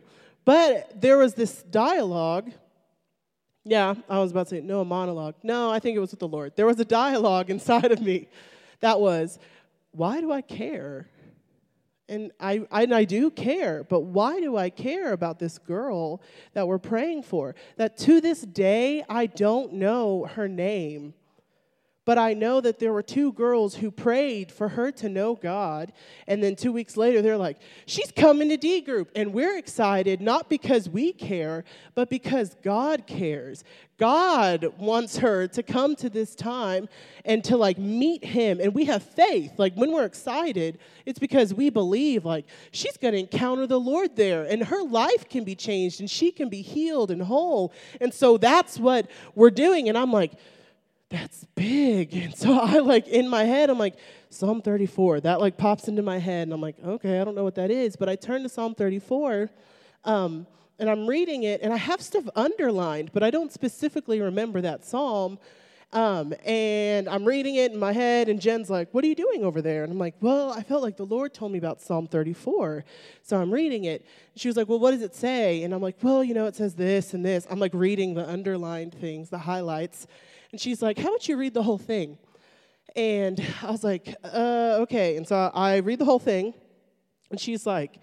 But 0.44 1.00
there 1.00 1.18
was 1.18 1.34
this 1.34 1.62
dialogue. 1.62 2.50
Yeah, 3.64 3.94
I 4.08 4.18
was 4.18 4.32
about 4.32 4.48
to 4.48 4.56
say, 4.56 4.60
no, 4.60 4.80
a 4.80 4.84
monologue. 4.84 5.36
No, 5.44 5.70
I 5.70 5.78
think 5.78 5.96
it 5.96 6.00
was 6.00 6.10
with 6.10 6.18
the 6.18 6.26
Lord. 6.26 6.56
There 6.56 6.66
was 6.66 6.80
a 6.80 6.84
dialogue 6.84 7.48
inside 7.56 7.92
of 7.92 8.00
me 8.00 8.28
that 8.80 8.98
was, 8.98 9.38
why 9.92 10.20
do 10.20 10.32
I 10.32 10.40
care? 10.40 11.06
And 12.12 12.30
I, 12.38 12.60
and 12.70 12.94
I 12.94 13.04
do 13.04 13.30
care, 13.30 13.84
but 13.84 14.00
why 14.00 14.38
do 14.38 14.54
I 14.54 14.68
care 14.68 15.14
about 15.14 15.38
this 15.38 15.56
girl 15.56 16.20
that 16.52 16.68
we're 16.68 16.76
praying 16.76 17.22
for? 17.22 17.54
That 17.78 17.96
to 17.98 18.20
this 18.20 18.42
day, 18.42 19.02
I 19.08 19.24
don't 19.24 19.72
know 19.72 20.26
her 20.34 20.46
name, 20.46 21.14
But 22.04 22.18
I 22.18 22.34
know 22.34 22.60
that 22.60 22.80
there 22.80 22.92
were 22.92 23.02
two 23.02 23.32
girls 23.32 23.76
who 23.76 23.92
prayed 23.92 24.50
for 24.50 24.70
her 24.70 24.90
to 24.92 25.08
know 25.08 25.36
God. 25.36 25.92
And 26.26 26.42
then 26.42 26.56
two 26.56 26.72
weeks 26.72 26.96
later, 26.96 27.22
they're 27.22 27.36
like, 27.36 27.58
she's 27.86 28.10
coming 28.10 28.48
to 28.48 28.56
D 28.56 28.80
group. 28.80 29.12
And 29.14 29.32
we're 29.32 29.56
excited, 29.56 30.20
not 30.20 30.48
because 30.48 30.88
we 30.88 31.12
care, 31.12 31.62
but 31.94 32.10
because 32.10 32.56
God 32.62 33.06
cares. 33.06 33.62
God 33.98 34.72
wants 34.78 35.18
her 35.18 35.46
to 35.46 35.62
come 35.62 35.94
to 35.96 36.10
this 36.10 36.34
time 36.34 36.88
and 37.24 37.44
to 37.44 37.56
like 37.56 37.78
meet 37.78 38.24
him. 38.24 38.58
And 38.60 38.74
we 38.74 38.86
have 38.86 39.04
faith. 39.04 39.52
Like 39.56 39.76
when 39.76 39.92
we're 39.92 40.04
excited, 40.04 40.80
it's 41.06 41.20
because 41.20 41.54
we 41.54 41.70
believe 41.70 42.24
like 42.24 42.46
she's 42.72 42.96
going 42.96 43.14
to 43.14 43.20
encounter 43.20 43.64
the 43.68 43.78
Lord 43.78 44.16
there 44.16 44.42
and 44.42 44.64
her 44.64 44.82
life 44.82 45.28
can 45.28 45.44
be 45.44 45.54
changed 45.54 46.00
and 46.00 46.10
she 46.10 46.32
can 46.32 46.48
be 46.48 46.62
healed 46.62 47.12
and 47.12 47.22
whole. 47.22 47.72
And 48.00 48.12
so 48.12 48.38
that's 48.38 48.76
what 48.76 49.08
we're 49.36 49.50
doing. 49.50 49.88
And 49.88 49.96
I'm 49.96 50.12
like, 50.12 50.32
that's 51.12 51.44
big. 51.54 52.14
And 52.22 52.34
so 52.34 52.58
I 52.58 52.78
like 52.78 53.06
in 53.06 53.28
my 53.28 53.44
head, 53.44 53.70
I'm 53.70 53.78
like, 53.78 53.96
Psalm 54.30 54.62
34. 54.62 55.20
That 55.20 55.40
like 55.40 55.56
pops 55.56 55.86
into 55.86 56.02
my 56.02 56.18
head, 56.18 56.44
and 56.44 56.52
I'm 56.52 56.60
like, 56.60 56.76
okay, 56.82 57.20
I 57.20 57.24
don't 57.24 57.34
know 57.34 57.44
what 57.44 57.56
that 57.56 57.70
is. 57.70 57.96
But 57.96 58.08
I 58.08 58.16
turn 58.16 58.42
to 58.42 58.48
Psalm 58.48 58.74
34, 58.74 59.50
um, 60.04 60.46
and 60.78 60.88
I'm 60.88 61.06
reading 61.06 61.42
it, 61.42 61.60
and 61.62 61.72
I 61.72 61.76
have 61.76 62.00
stuff 62.00 62.24
underlined, 62.34 63.10
but 63.12 63.22
I 63.22 63.30
don't 63.30 63.52
specifically 63.52 64.20
remember 64.20 64.60
that 64.62 64.84
psalm. 64.84 65.38
Um, 65.92 66.32
and 66.46 67.06
I'm 67.06 67.26
reading 67.26 67.56
it 67.56 67.72
in 67.72 67.78
my 67.78 67.92
head, 67.92 68.30
and 68.30 68.40
Jen's 68.40 68.70
like, 68.70 68.88
What 68.92 69.04
are 69.04 69.06
you 69.06 69.14
doing 69.14 69.44
over 69.44 69.60
there? 69.60 69.84
And 69.84 69.92
I'm 69.92 69.98
like, 69.98 70.14
Well, 70.20 70.50
I 70.50 70.62
felt 70.62 70.82
like 70.82 70.96
the 70.96 71.04
Lord 71.04 71.34
told 71.34 71.52
me 71.52 71.58
about 71.58 71.82
Psalm 71.82 72.06
34. 72.06 72.84
So 73.22 73.38
I'm 73.38 73.52
reading 73.52 73.84
it. 73.84 74.06
She 74.34 74.48
was 74.48 74.56
like, 74.56 74.68
Well, 74.70 74.78
what 74.78 74.92
does 74.92 75.02
it 75.02 75.14
say? 75.14 75.62
And 75.64 75.74
I'm 75.74 75.82
like, 75.82 75.96
Well, 76.00 76.24
you 76.24 76.32
know, 76.32 76.46
it 76.46 76.56
says 76.56 76.74
this 76.74 77.12
and 77.12 77.22
this. 77.22 77.46
I'm 77.50 77.58
like 77.58 77.74
reading 77.74 78.14
the 78.14 78.26
underlined 78.26 78.94
things, 78.94 79.28
the 79.28 79.38
highlights. 79.38 80.06
And 80.52 80.60
she's 80.60 80.82
like, 80.82 80.98
How 80.98 81.08
about 81.08 81.28
you 81.28 81.36
read 81.36 81.54
the 81.54 81.62
whole 81.62 81.78
thing? 81.78 82.18
And 82.94 83.42
I 83.62 83.70
was 83.70 83.82
like, 83.82 84.14
uh, 84.22 84.78
Okay. 84.82 85.16
And 85.16 85.26
so 85.26 85.50
I 85.54 85.78
read 85.78 85.98
the 85.98 86.04
whole 86.04 86.18
thing. 86.18 86.54
And 87.30 87.40
she's 87.40 87.66
like, 87.66 87.98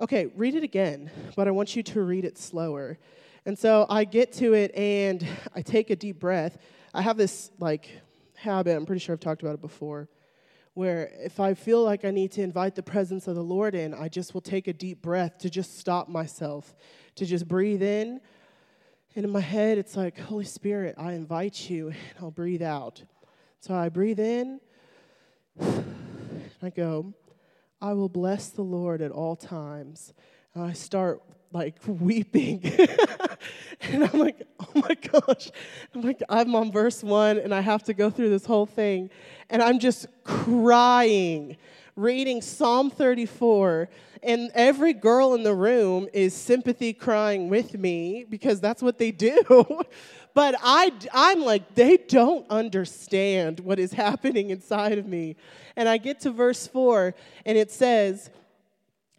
Okay, 0.00 0.26
read 0.34 0.54
it 0.54 0.64
again, 0.64 1.10
but 1.36 1.46
I 1.46 1.50
want 1.50 1.76
you 1.76 1.82
to 1.82 2.00
read 2.00 2.24
it 2.24 2.38
slower. 2.38 2.98
And 3.44 3.58
so 3.58 3.86
I 3.88 4.04
get 4.04 4.32
to 4.34 4.54
it 4.54 4.74
and 4.74 5.26
I 5.54 5.62
take 5.62 5.90
a 5.90 5.96
deep 5.96 6.18
breath. 6.18 6.58
I 6.94 7.02
have 7.02 7.18
this 7.18 7.50
like 7.58 7.90
habit, 8.34 8.76
I'm 8.76 8.86
pretty 8.86 9.00
sure 9.00 9.12
I've 9.12 9.20
talked 9.20 9.42
about 9.42 9.54
it 9.54 9.60
before, 9.60 10.08
where 10.72 11.10
if 11.18 11.38
I 11.38 11.52
feel 11.52 11.84
like 11.84 12.06
I 12.06 12.10
need 12.10 12.32
to 12.32 12.42
invite 12.42 12.74
the 12.74 12.82
presence 12.82 13.28
of 13.28 13.34
the 13.34 13.42
Lord 13.42 13.74
in, 13.74 13.92
I 13.92 14.08
just 14.08 14.32
will 14.32 14.40
take 14.40 14.66
a 14.68 14.72
deep 14.72 15.02
breath 15.02 15.38
to 15.38 15.50
just 15.50 15.78
stop 15.78 16.08
myself, 16.08 16.74
to 17.16 17.26
just 17.26 17.46
breathe 17.46 17.82
in, 17.82 18.20
and 19.16 19.24
in 19.24 19.30
my 19.30 19.40
head, 19.40 19.78
it's 19.78 19.96
like, 19.96 20.18
Holy 20.18 20.44
Spirit, 20.44 20.94
I 20.96 21.12
invite 21.12 21.68
you, 21.68 21.88
and 21.88 21.96
I'll 22.20 22.30
breathe 22.30 22.62
out. 22.62 23.02
So 23.60 23.74
I 23.74 23.88
breathe 23.88 24.20
in, 24.20 24.60
I 26.62 26.70
go, 26.70 27.12
I 27.80 27.92
will 27.94 28.08
bless 28.08 28.50
the 28.50 28.62
Lord 28.62 29.02
at 29.02 29.10
all 29.10 29.36
times. 29.36 30.12
And 30.54 30.62
I 30.62 30.72
start 30.72 31.22
like 31.52 31.76
weeping. 31.86 32.62
and 33.80 34.04
I'm 34.04 34.18
like, 34.18 34.46
oh 34.60 34.70
my 34.74 34.94
gosh. 34.94 35.50
I'm 35.94 36.02
like, 36.02 36.22
I'm 36.28 36.54
on 36.54 36.70
verse 36.70 37.02
one 37.02 37.38
and 37.38 37.54
I 37.54 37.60
have 37.60 37.82
to 37.84 37.94
go 37.94 38.10
through 38.10 38.30
this 38.30 38.44
whole 38.44 38.66
thing. 38.66 39.10
And 39.48 39.62
I'm 39.62 39.78
just 39.78 40.06
crying, 40.24 41.56
reading 42.00 42.40
Psalm 42.40 42.90
34 42.90 43.88
and 44.22 44.50
every 44.54 44.94
girl 44.94 45.34
in 45.34 45.42
the 45.42 45.54
room 45.54 46.08
is 46.14 46.34
sympathy 46.34 46.92
crying 46.94 47.50
with 47.50 47.76
me 47.76 48.24
because 48.28 48.58
that's 48.58 48.82
what 48.82 48.96
they 48.96 49.10
do. 49.10 49.42
but 50.34 50.54
I, 50.62 50.92
I'm 51.12 51.42
like, 51.42 51.74
they 51.74 51.98
don't 51.98 52.48
understand 52.50 53.60
what 53.60 53.78
is 53.78 53.92
happening 53.92 54.48
inside 54.50 54.96
of 54.96 55.06
me. 55.06 55.36
And 55.76 55.88
I 55.88 55.98
get 55.98 56.20
to 56.20 56.30
verse 56.30 56.66
4, 56.66 57.14
and 57.44 57.58
it 57.58 57.70
says, 57.70 58.30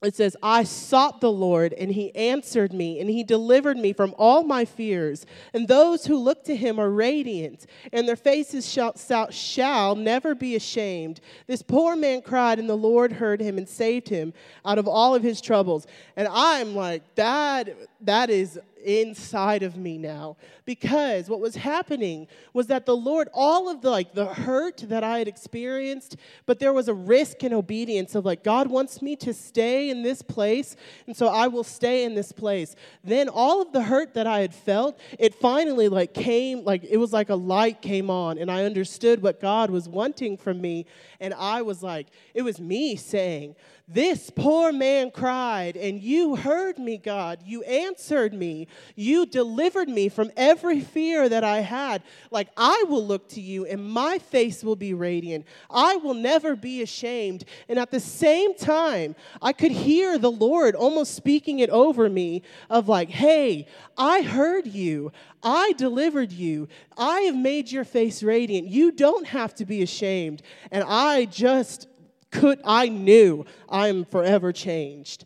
it 0.03 0.15
says, 0.15 0.35
I 0.41 0.63
sought 0.63 1.21
the 1.21 1.31
Lord, 1.31 1.73
and 1.73 1.91
he 1.91 2.15
answered 2.15 2.73
me, 2.73 2.99
and 2.99 3.07
he 3.07 3.23
delivered 3.23 3.77
me 3.77 3.93
from 3.93 4.15
all 4.17 4.43
my 4.43 4.65
fears. 4.65 5.27
And 5.53 5.67
those 5.67 6.05
who 6.05 6.17
look 6.17 6.43
to 6.45 6.55
him 6.55 6.79
are 6.79 6.89
radiant, 6.89 7.67
and 7.93 8.07
their 8.07 8.15
faces 8.15 8.67
shall, 8.67 8.95
shall, 9.29 9.95
never 9.95 10.33
be 10.33 10.55
ashamed. 10.55 11.21
This 11.45 11.61
poor 11.61 11.95
man 11.95 12.23
cried, 12.23 12.57
and 12.57 12.67
the 12.67 12.75
Lord 12.75 13.11
heard 13.13 13.39
him 13.39 13.59
and 13.59 13.69
saved 13.69 14.09
him 14.09 14.33
out 14.65 14.79
of 14.79 14.87
all 14.87 15.13
of 15.13 15.21
his 15.21 15.39
troubles. 15.39 15.85
And 16.15 16.27
I'm 16.31 16.75
like, 16.75 17.03
that, 17.15 17.69
that 18.01 18.31
is 18.31 18.59
inside 18.81 19.63
of 19.63 19.77
me 19.77 19.97
now. 19.97 20.37
Because 20.65 21.29
what 21.29 21.39
was 21.39 21.55
happening 21.55 22.27
was 22.53 22.67
that 22.67 22.85
the 22.85 22.95
lord 22.95 23.29
all 23.33 23.69
of 23.69 23.81
the 23.81 23.89
like 23.89 24.13
the 24.13 24.25
hurt 24.25 24.77
that 24.87 25.03
i 25.03 25.17
had 25.17 25.27
experienced 25.27 26.17
but 26.45 26.59
there 26.59 26.73
was 26.73 26.87
a 26.87 26.93
risk 26.93 27.43
and 27.43 27.53
obedience 27.53 28.15
of 28.15 28.25
like 28.25 28.43
god 28.43 28.67
wants 28.67 29.01
me 29.01 29.15
to 29.15 29.33
stay 29.33 29.89
in 29.89 30.03
this 30.03 30.21
place 30.21 30.75
and 31.07 31.15
so 31.15 31.27
i 31.27 31.47
will 31.47 31.63
stay 31.63 32.03
in 32.03 32.15
this 32.15 32.31
place. 32.31 32.75
Then 33.03 33.29
all 33.29 33.61
of 33.61 33.71
the 33.71 33.81
hurt 33.83 34.13
that 34.13 34.27
i 34.27 34.39
had 34.39 34.53
felt 34.53 34.99
it 35.19 35.35
finally 35.35 35.87
like 35.87 36.13
came 36.13 36.63
like 36.63 36.83
it 36.83 36.97
was 36.97 37.13
like 37.13 37.29
a 37.29 37.35
light 37.35 37.81
came 37.81 38.09
on 38.09 38.37
and 38.37 38.51
i 38.51 38.63
understood 38.63 39.21
what 39.21 39.39
god 39.41 39.69
was 39.69 39.87
wanting 39.89 40.37
from 40.37 40.61
me 40.61 40.85
and 41.19 41.33
i 41.33 41.61
was 41.61 41.81
like 41.83 42.07
it 42.33 42.41
was 42.41 42.59
me 42.59 42.95
saying 42.95 43.55
this 43.93 44.29
poor 44.29 44.71
man 44.71 45.11
cried, 45.11 45.75
and 45.75 46.01
you 46.01 46.35
heard 46.35 46.77
me, 46.77 46.97
God. 46.97 47.39
You 47.45 47.63
answered 47.63 48.33
me. 48.33 48.67
You 48.95 49.25
delivered 49.25 49.89
me 49.89 50.07
from 50.07 50.31
every 50.37 50.79
fear 50.79 51.27
that 51.27 51.43
I 51.43 51.59
had. 51.59 52.03
Like, 52.29 52.47
I 52.55 52.85
will 52.87 53.05
look 53.05 53.27
to 53.29 53.41
you, 53.41 53.65
and 53.65 53.83
my 53.83 54.17
face 54.19 54.63
will 54.63 54.75
be 54.75 54.93
radiant. 54.93 55.45
I 55.69 55.97
will 55.97 56.13
never 56.13 56.55
be 56.55 56.81
ashamed. 56.81 57.43
And 57.67 57.77
at 57.77 57.91
the 57.91 57.99
same 57.99 58.55
time, 58.55 59.15
I 59.41 59.51
could 59.51 59.71
hear 59.71 60.17
the 60.17 60.31
Lord 60.31 60.75
almost 60.75 61.15
speaking 61.15 61.59
it 61.59 61.69
over 61.69 62.09
me 62.09 62.43
of, 62.69 62.87
like, 62.87 63.09
hey, 63.09 63.67
I 63.97 64.21
heard 64.21 64.67
you. 64.67 65.11
I 65.43 65.73
delivered 65.73 66.31
you. 66.31 66.67
I 66.97 67.21
have 67.21 67.35
made 67.35 67.71
your 67.71 67.83
face 67.83 68.23
radiant. 68.23 68.67
You 68.67 68.91
don't 68.91 69.27
have 69.27 69.53
to 69.55 69.65
be 69.65 69.81
ashamed. 69.81 70.43
And 70.71 70.83
I 70.87 71.25
just 71.25 71.87
could 72.31 72.59
I 72.63 72.89
knew 72.89 73.45
I'm 73.69 74.05
forever 74.05 74.51
changed. 74.51 75.25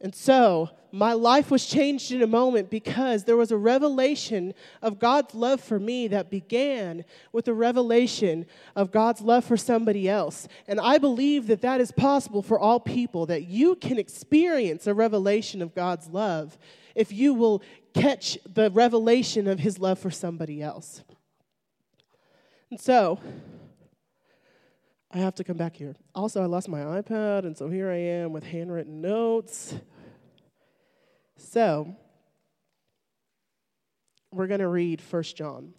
And 0.00 0.14
so 0.14 0.70
my 0.92 1.14
life 1.14 1.50
was 1.50 1.66
changed 1.66 2.12
in 2.12 2.22
a 2.22 2.26
moment 2.26 2.70
because 2.70 3.24
there 3.24 3.36
was 3.36 3.50
a 3.50 3.56
revelation 3.56 4.54
of 4.80 4.98
God's 4.98 5.34
love 5.34 5.60
for 5.60 5.78
me 5.78 6.08
that 6.08 6.30
began 6.30 7.04
with 7.32 7.48
a 7.48 7.54
revelation 7.54 8.46
of 8.74 8.92
God's 8.92 9.20
love 9.20 9.44
for 9.44 9.56
somebody 9.56 10.08
else. 10.08 10.48
And 10.68 10.80
I 10.80 10.98
believe 10.98 11.46
that 11.48 11.62
that 11.62 11.80
is 11.80 11.92
possible 11.92 12.42
for 12.42 12.58
all 12.58 12.78
people, 12.78 13.26
that 13.26 13.46
you 13.46 13.74
can 13.74 13.98
experience 13.98 14.86
a 14.86 14.94
revelation 14.94 15.60
of 15.60 15.74
God's 15.74 16.08
love 16.08 16.58
if 16.94 17.12
you 17.12 17.34
will 17.34 17.62
catch 17.92 18.38
the 18.46 18.70
revelation 18.70 19.48
of 19.48 19.60
his 19.60 19.78
love 19.78 19.98
for 19.98 20.10
somebody 20.10 20.62
else. 20.62 21.02
And 22.70 22.80
so, 22.80 23.18
I 25.16 25.20
have 25.20 25.34
to 25.36 25.44
come 25.44 25.56
back 25.56 25.74
here. 25.74 25.96
Also, 26.14 26.42
I 26.42 26.44
lost 26.44 26.68
my 26.68 26.80
iPad, 26.80 27.46
and 27.46 27.56
so 27.56 27.70
here 27.70 27.90
I 27.90 27.96
am 27.96 28.34
with 28.34 28.44
handwritten 28.44 29.00
notes. 29.00 29.74
So, 31.38 31.96
we're 34.30 34.46
going 34.46 34.60
to 34.60 34.68
read 34.68 35.00
First 35.00 35.34
John. 35.34 35.72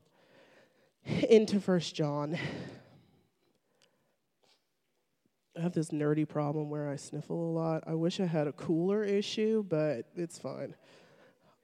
Into 1.30 1.60
First 1.60 1.94
John. 1.94 2.36
I 5.56 5.62
have 5.62 5.74
this 5.74 5.90
nerdy 5.90 6.28
problem 6.28 6.72
where 6.72 6.90
I 6.90 6.96
sniffle 6.96 7.52
a 7.52 7.54
lot. 7.54 7.84
I 7.86 7.94
wish 7.94 8.20
I 8.20 8.26
had 8.26 8.48
a 8.48 8.54
cooler 8.54 9.04
issue, 9.04 9.64
but 9.70 10.08
it's 10.16 10.40
fine. 10.40 10.74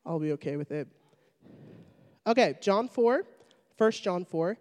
I'll 0.06 0.20
be 0.20 0.34
okay 0.34 0.58
with 0.58 0.72
it. 0.72 0.88
Okay, 2.28 2.56
John 2.62 2.88
4, 2.88 3.24
1 3.80 3.92
John 3.94 4.26
4 4.26 4.60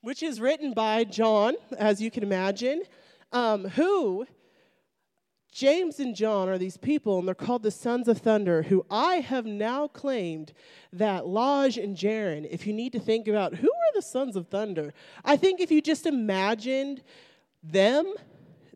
which 0.00 0.22
is 0.22 0.40
written 0.40 0.72
by 0.72 1.04
John, 1.04 1.54
as 1.78 2.00
you 2.00 2.10
can 2.10 2.22
imagine, 2.22 2.82
um, 3.32 3.68
who, 3.68 4.26
James 5.52 5.98
and 5.98 6.14
John 6.14 6.48
are 6.48 6.58
these 6.58 6.76
people, 6.76 7.18
and 7.18 7.26
they're 7.26 7.34
called 7.34 7.62
the 7.62 7.70
sons 7.70 8.08
of 8.08 8.18
thunder, 8.18 8.62
who 8.62 8.86
I 8.90 9.16
have 9.16 9.46
now 9.46 9.88
claimed 9.88 10.52
that 10.92 11.26
Lodge 11.26 11.76
and 11.76 11.96
Jaron, 11.96 12.46
if 12.50 12.66
you 12.66 12.72
need 12.72 12.92
to 12.92 13.00
think 13.00 13.26
about 13.26 13.56
who 13.56 13.68
are 13.68 13.94
the 13.94 14.02
sons 14.02 14.36
of 14.36 14.48
thunder, 14.48 14.92
I 15.24 15.36
think 15.36 15.60
if 15.60 15.70
you 15.70 15.80
just 15.82 16.06
imagined 16.06 17.02
them, 17.62 18.12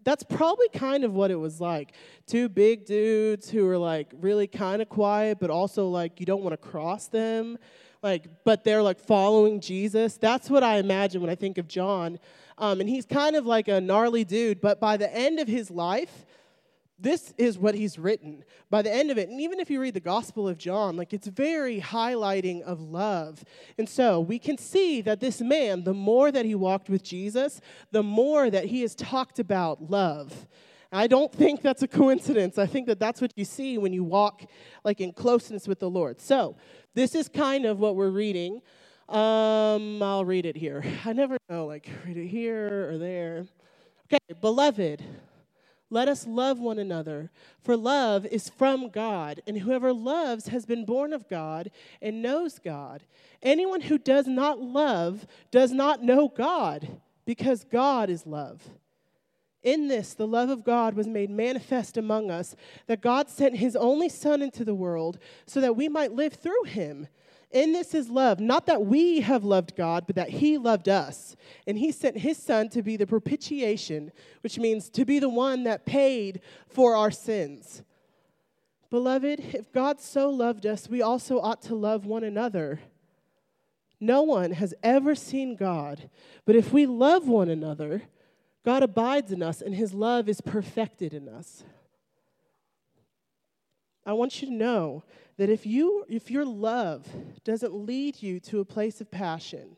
that's 0.02 0.22
probably 0.22 0.68
kind 0.68 1.04
of 1.04 1.14
what 1.14 1.30
it 1.30 1.36
was 1.36 1.60
like. 1.60 1.94
Two 2.26 2.48
big 2.48 2.84
dudes 2.84 3.48
who 3.48 3.66
are 3.68 3.78
like 3.78 4.12
really 4.20 4.46
kind 4.46 4.82
of 4.82 4.88
quiet, 4.88 5.38
but 5.40 5.50
also 5.50 5.88
like 5.88 6.20
you 6.20 6.26
don't 6.26 6.42
want 6.42 6.52
to 6.52 6.58
cross 6.58 7.08
them 7.08 7.56
like, 8.04 8.26
but 8.44 8.64
they're 8.64 8.82
like 8.82 9.00
following 9.00 9.60
Jesus. 9.60 10.18
That's 10.18 10.50
what 10.50 10.62
I 10.62 10.76
imagine 10.76 11.22
when 11.22 11.30
I 11.30 11.34
think 11.34 11.56
of 11.56 11.66
John. 11.66 12.18
Um, 12.58 12.80
and 12.80 12.88
he's 12.88 13.06
kind 13.06 13.34
of 13.34 13.46
like 13.46 13.66
a 13.66 13.80
gnarly 13.80 14.24
dude, 14.24 14.60
but 14.60 14.78
by 14.78 14.98
the 14.98 15.12
end 15.12 15.40
of 15.40 15.48
his 15.48 15.70
life, 15.70 16.26
this 16.98 17.32
is 17.38 17.58
what 17.58 17.74
he's 17.74 17.98
written 17.98 18.44
by 18.68 18.82
the 18.82 18.94
end 18.94 19.10
of 19.10 19.16
it. 19.16 19.30
And 19.30 19.40
even 19.40 19.58
if 19.58 19.70
you 19.70 19.80
read 19.80 19.94
the 19.94 20.00
Gospel 20.00 20.46
of 20.46 20.58
John, 20.58 20.98
like 20.98 21.14
it's 21.14 21.26
very 21.28 21.80
highlighting 21.80 22.60
of 22.62 22.78
love. 22.78 23.42
And 23.78 23.88
so 23.88 24.20
we 24.20 24.38
can 24.38 24.58
see 24.58 25.00
that 25.00 25.20
this 25.20 25.40
man, 25.40 25.84
the 25.84 25.94
more 25.94 26.30
that 26.30 26.44
he 26.44 26.54
walked 26.54 26.90
with 26.90 27.02
Jesus, 27.02 27.62
the 27.90 28.02
more 28.02 28.50
that 28.50 28.66
he 28.66 28.82
has 28.82 28.94
talked 28.94 29.38
about 29.38 29.90
love. 29.90 30.46
I 30.94 31.08
don't 31.08 31.32
think 31.32 31.60
that's 31.60 31.82
a 31.82 31.88
coincidence. 31.88 32.56
I 32.56 32.66
think 32.66 32.86
that 32.86 33.00
that's 33.00 33.20
what 33.20 33.32
you 33.34 33.44
see 33.44 33.78
when 33.78 33.92
you 33.92 34.04
walk 34.04 34.44
like 34.84 35.00
in 35.00 35.12
closeness 35.12 35.66
with 35.66 35.80
the 35.80 35.90
Lord. 35.90 36.20
So, 36.20 36.56
this 36.94 37.16
is 37.16 37.28
kind 37.28 37.66
of 37.66 37.80
what 37.80 37.96
we're 37.96 38.10
reading. 38.10 38.62
Um, 39.08 40.00
I'll 40.00 40.24
read 40.24 40.46
it 40.46 40.56
here. 40.56 40.84
I 41.04 41.12
never 41.12 41.36
know, 41.48 41.66
like, 41.66 41.90
read 42.06 42.16
it 42.16 42.28
here 42.28 42.90
or 42.90 42.98
there. 42.98 43.46
Okay, 44.06 44.38
beloved, 44.40 45.02
let 45.90 46.08
us 46.08 46.26
love 46.26 46.60
one 46.60 46.78
another, 46.78 47.30
for 47.60 47.76
love 47.76 48.24
is 48.26 48.48
from 48.48 48.88
God, 48.88 49.42
and 49.46 49.58
whoever 49.58 49.92
loves 49.92 50.48
has 50.48 50.64
been 50.64 50.84
born 50.84 51.12
of 51.12 51.28
God 51.28 51.70
and 52.00 52.22
knows 52.22 52.60
God. 52.60 53.02
Anyone 53.42 53.80
who 53.80 53.98
does 53.98 54.28
not 54.28 54.60
love 54.60 55.26
does 55.50 55.72
not 55.72 56.04
know 56.04 56.28
God, 56.28 57.00
because 57.26 57.64
God 57.64 58.08
is 58.10 58.26
love. 58.26 58.62
In 59.64 59.88
this, 59.88 60.14
the 60.14 60.26
love 60.26 60.50
of 60.50 60.62
God 60.62 60.94
was 60.94 61.08
made 61.08 61.30
manifest 61.30 61.96
among 61.96 62.30
us, 62.30 62.54
that 62.86 63.00
God 63.00 63.28
sent 63.28 63.56
his 63.56 63.74
only 63.74 64.10
Son 64.10 64.42
into 64.42 64.64
the 64.64 64.74
world 64.74 65.18
so 65.46 65.60
that 65.60 65.74
we 65.74 65.88
might 65.88 66.12
live 66.12 66.34
through 66.34 66.64
him. 66.64 67.08
In 67.50 67.72
this 67.72 67.94
is 67.94 68.10
love, 68.10 68.40
not 68.40 68.66
that 68.66 68.84
we 68.84 69.20
have 69.20 69.44
loved 69.44 69.76
God, 69.76 70.08
but 70.08 70.16
that 70.16 70.28
He 70.28 70.58
loved 70.58 70.88
us. 70.88 71.36
And 71.68 71.78
He 71.78 71.92
sent 71.92 72.18
His 72.18 72.36
Son 72.36 72.68
to 72.70 72.82
be 72.82 72.96
the 72.96 73.06
propitiation, 73.06 74.10
which 74.40 74.58
means 74.58 74.90
to 74.90 75.04
be 75.04 75.20
the 75.20 75.28
one 75.28 75.62
that 75.62 75.86
paid 75.86 76.40
for 76.66 76.96
our 76.96 77.12
sins. 77.12 77.84
Beloved, 78.90 79.38
if 79.54 79.72
God 79.72 80.00
so 80.00 80.30
loved 80.30 80.66
us, 80.66 80.88
we 80.88 81.00
also 81.00 81.38
ought 81.38 81.62
to 81.62 81.76
love 81.76 82.06
one 82.06 82.24
another. 82.24 82.80
No 84.00 84.22
one 84.22 84.50
has 84.50 84.74
ever 84.82 85.14
seen 85.14 85.54
God, 85.54 86.10
but 86.44 86.56
if 86.56 86.72
we 86.72 86.86
love 86.86 87.28
one 87.28 87.48
another, 87.48 88.02
God 88.64 88.82
abides 88.82 89.30
in 89.30 89.42
us 89.42 89.60
and 89.60 89.74
His 89.74 89.92
love 89.92 90.28
is 90.28 90.40
perfected 90.40 91.12
in 91.12 91.28
us. 91.28 91.64
I 94.06 94.12
want 94.12 94.40
you 94.40 94.48
to 94.48 94.54
know 94.54 95.04
that 95.36 95.48
if 95.48 95.66
you 95.66 96.04
if 96.08 96.30
your 96.30 96.44
love 96.44 97.06
doesn't 97.42 97.74
lead 97.74 98.22
you 98.22 98.40
to 98.40 98.60
a 98.60 98.64
place 98.64 99.00
of 99.00 99.10
passion, 99.10 99.76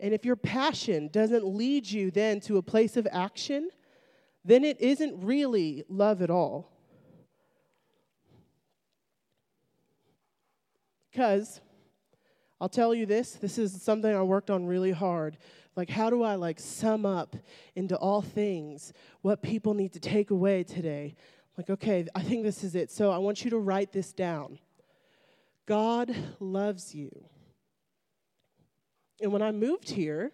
and 0.00 0.14
if 0.14 0.24
your 0.24 0.36
passion 0.36 1.08
doesn't 1.08 1.44
lead 1.44 1.90
you 1.90 2.10
then 2.10 2.40
to 2.40 2.56
a 2.56 2.62
place 2.62 2.96
of 2.96 3.06
action, 3.10 3.70
then 4.44 4.64
it 4.64 4.80
isn't 4.80 5.24
really 5.24 5.84
love 5.88 6.22
at 6.22 6.30
all. 6.30 6.72
Because 11.10 11.60
I'll 12.60 12.68
tell 12.68 12.94
you 12.94 13.06
this, 13.06 13.32
this 13.32 13.58
is 13.58 13.82
something 13.82 14.14
I 14.14 14.22
worked 14.22 14.50
on 14.50 14.66
really 14.66 14.92
hard. 14.92 15.38
Like 15.78 15.90
how 15.90 16.10
do 16.10 16.24
I 16.24 16.34
like 16.34 16.58
sum 16.58 17.06
up 17.06 17.36
into 17.76 17.96
all 17.96 18.20
things 18.20 18.92
what 19.22 19.42
people 19.42 19.74
need 19.74 19.92
to 19.92 20.00
take 20.00 20.32
away 20.32 20.64
today? 20.64 21.14
Like, 21.56 21.70
okay, 21.70 22.04
I 22.16 22.20
think 22.20 22.42
this 22.42 22.64
is 22.64 22.74
it. 22.74 22.90
So 22.90 23.12
I 23.12 23.18
want 23.18 23.44
you 23.44 23.50
to 23.50 23.60
write 23.60 23.92
this 23.92 24.12
down. 24.12 24.58
God 25.66 26.12
loves 26.40 26.96
you. 26.96 27.10
And 29.22 29.32
when 29.32 29.40
I 29.40 29.52
moved 29.52 29.88
here, 29.88 30.32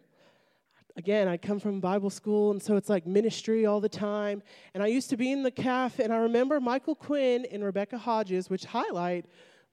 again, 0.97 1.29
I 1.29 1.37
come 1.37 1.61
from 1.61 1.79
Bible 1.79 2.09
school, 2.09 2.51
and 2.51 2.63
so 2.63 2.77
it's 2.77 2.89
like 2.89 3.07
ministry 3.07 3.67
all 3.67 3.81
the 3.81 3.89
time. 3.89 4.43
And 4.73 4.83
I 4.83 4.87
used 4.87 5.11
to 5.11 5.17
be 5.19 5.31
in 5.31 5.43
the 5.43 5.51
calf, 5.51 5.99
and 5.99 6.11
I 6.11 6.17
remember 6.17 6.59
Michael 6.59 6.95
Quinn 6.95 7.47
and 7.53 7.63
Rebecca 7.63 7.99
Hodges, 7.99 8.49
which 8.49 8.65
highlight 8.65 9.27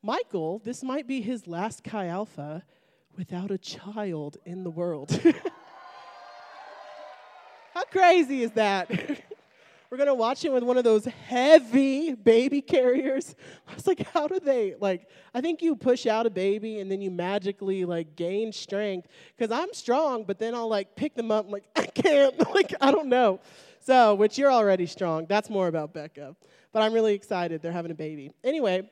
Michael, 0.03 0.59
this 0.65 0.83
might 0.83 1.07
be 1.07 1.21
his 1.21 1.47
last 1.47 1.81
Chi 1.85 2.07
Alpha 2.07 2.65
without 3.15 3.51
a 3.51 3.57
child 3.57 4.35
in 4.45 4.65
the 4.65 4.71
world. 4.71 5.17
How 7.81 7.85
crazy 7.85 8.43
is 8.43 8.51
that? 8.51 8.91
We're 9.89 9.97
gonna 9.97 10.13
watch 10.13 10.45
it 10.45 10.53
with 10.53 10.61
one 10.61 10.77
of 10.77 10.83
those 10.83 11.05
heavy 11.05 12.13
baby 12.13 12.61
carriers. 12.61 13.35
I 13.67 13.73
was 13.73 13.87
like, 13.87 14.07
how 14.11 14.27
do 14.27 14.39
they 14.39 14.75
like? 14.79 15.09
I 15.33 15.41
think 15.41 15.63
you 15.63 15.75
push 15.75 16.05
out 16.05 16.27
a 16.27 16.29
baby 16.29 16.79
and 16.79 16.91
then 16.91 17.01
you 17.01 17.09
magically 17.09 17.83
like 17.83 18.15
gain 18.15 18.51
strength. 18.51 19.07
Because 19.35 19.51
I'm 19.51 19.73
strong, 19.73 20.25
but 20.25 20.37
then 20.37 20.53
I'll 20.53 20.69
like 20.69 20.95
pick 20.95 21.15
them 21.15 21.31
up. 21.31 21.51
Like 21.51 21.63
I 21.75 21.87
can't. 21.87 22.37
like 22.53 22.71
I 22.79 22.91
don't 22.91 23.07
know. 23.07 23.39
So, 23.79 24.13
which 24.13 24.37
you're 24.37 24.51
already 24.51 24.85
strong. 24.85 25.25
That's 25.27 25.49
more 25.49 25.67
about 25.67 25.91
Becca. 25.91 26.35
But 26.71 26.83
I'm 26.83 26.93
really 26.93 27.15
excited. 27.15 27.63
They're 27.63 27.71
having 27.71 27.91
a 27.91 27.95
baby. 27.95 28.31
Anyway. 28.43 28.87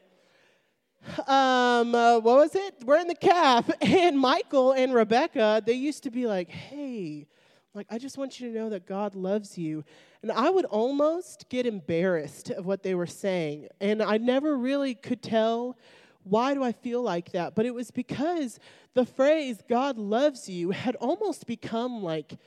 Um, 1.27 1.95
uh, 1.95 2.19
what 2.19 2.37
was 2.37 2.55
it? 2.55 2.75
We're 2.83 2.97
in 2.97 3.07
the 3.07 3.15
calf, 3.15 3.69
and 3.79 4.19
Michael 4.19 4.73
and 4.73 4.93
Rebecca, 4.93 5.63
they 5.65 5.71
used 5.71 6.03
to 6.03 6.11
be 6.11 6.27
like, 6.27 6.49
hey, 6.49 7.25
like, 7.73 7.87
I 7.89 7.97
just 7.97 8.17
want 8.17 8.39
you 8.39 8.51
to 8.51 8.57
know 8.57 8.69
that 8.69 8.87
God 8.87 9.15
loves 9.15 9.57
you. 9.57 9.83
And 10.21 10.31
I 10.31 10.49
would 10.49 10.65
almost 10.65 11.47
get 11.49 11.65
embarrassed 11.65 12.49
of 12.49 12.65
what 12.65 12.83
they 12.83 12.95
were 12.95 13.07
saying. 13.07 13.67
And 13.79 14.01
I 14.01 14.17
never 14.17 14.57
really 14.57 14.95
could 14.95 15.21
tell 15.21 15.77
why 16.23 16.53
do 16.53 16.63
I 16.63 16.71
feel 16.71 17.01
like 17.01 17.31
that. 17.31 17.55
But 17.55 17.65
it 17.65 17.73
was 17.73 17.91
because 17.91 18.59
the 18.93 19.05
phrase, 19.05 19.59
God 19.67 19.97
loves 19.97 20.49
you, 20.49 20.71
had 20.71 20.95
almost 20.95 21.47
become 21.47 22.03
like, 22.03 22.37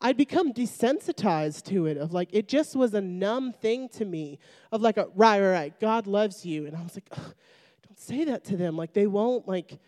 I'd 0.00 0.16
become 0.16 0.52
desensitized 0.52 1.62
to 1.66 1.86
it, 1.86 1.96
of 1.96 2.12
like, 2.12 2.28
it 2.32 2.48
just 2.48 2.74
was 2.74 2.92
a 2.92 3.00
numb 3.00 3.52
thing 3.52 3.88
to 3.90 4.04
me, 4.04 4.38
of 4.72 4.82
like, 4.82 4.96
a, 4.96 5.06
right, 5.14 5.40
right, 5.40 5.52
right, 5.52 5.80
God 5.80 6.06
loves 6.08 6.44
you. 6.44 6.66
And 6.66 6.76
I 6.76 6.82
was 6.82 6.96
like, 6.96 7.08
don't 7.08 7.98
say 7.98 8.24
that 8.24 8.44
to 8.46 8.56
them. 8.56 8.76
Like, 8.76 8.92
they 8.92 9.06
won't, 9.06 9.46
like, 9.46 9.78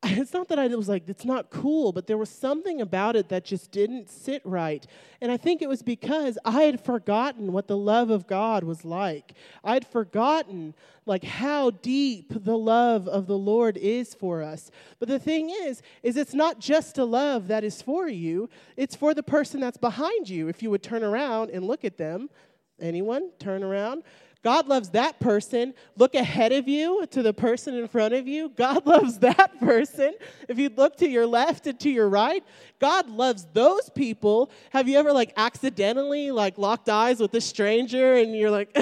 it's 0.04 0.32
not 0.32 0.46
that 0.48 0.60
I 0.60 0.68
was 0.68 0.88
like, 0.88 1.08
it's 1.08 1.24
not 1.24 1.50
cool, 1.50 1.90
but 1.90 2.06
there 2.06 2.18
was 2.18 2.30
something 2.30 2.80
about 2.80 3.16
it 3.16 3.28
that 3.30 3.44
just 3.44 3.72
didn't 3.72 4.08
sit 4.08 4.40
right. 4.44 4.86
And 5.20 5.32
I 5.32 5.36
think 5.36 5.60
it 5.60 5.68
was 5.68 5.82
because 5.82 6.38
I 6.44 6.62
had 6.62 6.80
forgotten 6.80 7.52
what 7.52 7.66
the 7.66 7.76
love 7.76 8.10
of 8.10 8.28
God 8.28 8.62
was 8.62 8.84
like. 8.84 9.34
I'd 9.64 9.84
forgotten 9.84 10.74
like 11.04 11.24
how 11.24 11.70
deep 11.70 12.32
the 12.32 12.56
love 12.56 13.08
of 13.08 13.26
the 13.26 13.38
Lord 13.38 13.76
is 13.76 14.14
for 14.14 14.40
us. 14.40 14.70
But 15.00 15.08
the 15.08 15.18
thing 15.18 15.50
is, 15.50 15.82
is 16.04 16.16
it's 16.16 16.34
not 16.34 16.60
just 16.60 16.98
a 16.98 17.04
love 17.04 17.48
that 17.48 17.64
is 17.64 17.82
for 17.82 18.08
you, 18.08 18.48
it's 18.76 18.94
for 18.94 19.14
the 19.14 19.22
person 19.24 19.58
that's 19.58 19.78
behind 19.78 20.28
you. 20.28 20.46
If 20.46 20.62
you 20.62 20.70
would 20.70 20.82
turn 20.84 21.02
around 21.02 21.50
and 21.50 21.66
look 21.66 21.84
at 21.84 21.96
them, 21.96 22.30
anyone 22.80 23.30
turn 23.40 23.64
around? 23.64 24.04
God 24.44 24.68
loves 24.68 24.90
that 24.90 25.18
person. 25.18 25.74
Look 25.96 26.14
ahead 26.14 26.52
of 26.52 26.68
you 26.68 27.06
to 27.10 27.22
the 27.22 27.32
person 27.32 27.74
in 27.74 27.88
front 27.88 28.14
of 28.14 28.28
you. 28.28 28.50
God 28.50 28.86
loves 28.86 29.18
that 29.18 29.58
person. 29.58 30.14
If 30.48 30.58
you 30.58 30.70
look 30.74 30.96
to 30.98 31.08
your 31.08 31.26
left 31.26 31.66
and 31.66 31.78
to 31.80 31.90
your 31.90 32.08
right, 32.08 32.44
God 32.78 33.10
loves 33.10 33.46
those 33.52 33.90
people. 33.90 34.50
Have 34.70 34.88
you 34.88 34.96
ever 34.98 35.12
like 35.12 35.32
accidentally 35.36 36.30
like 36.30 36.56
locked 36.56 36.88
eyes 36.88 37.18
with 37.18 37.34
a 37.34 37.40
stranger 37.40 38.14
and 38.14 38.36
you're 38.36 38.50
like, 38.50 38.72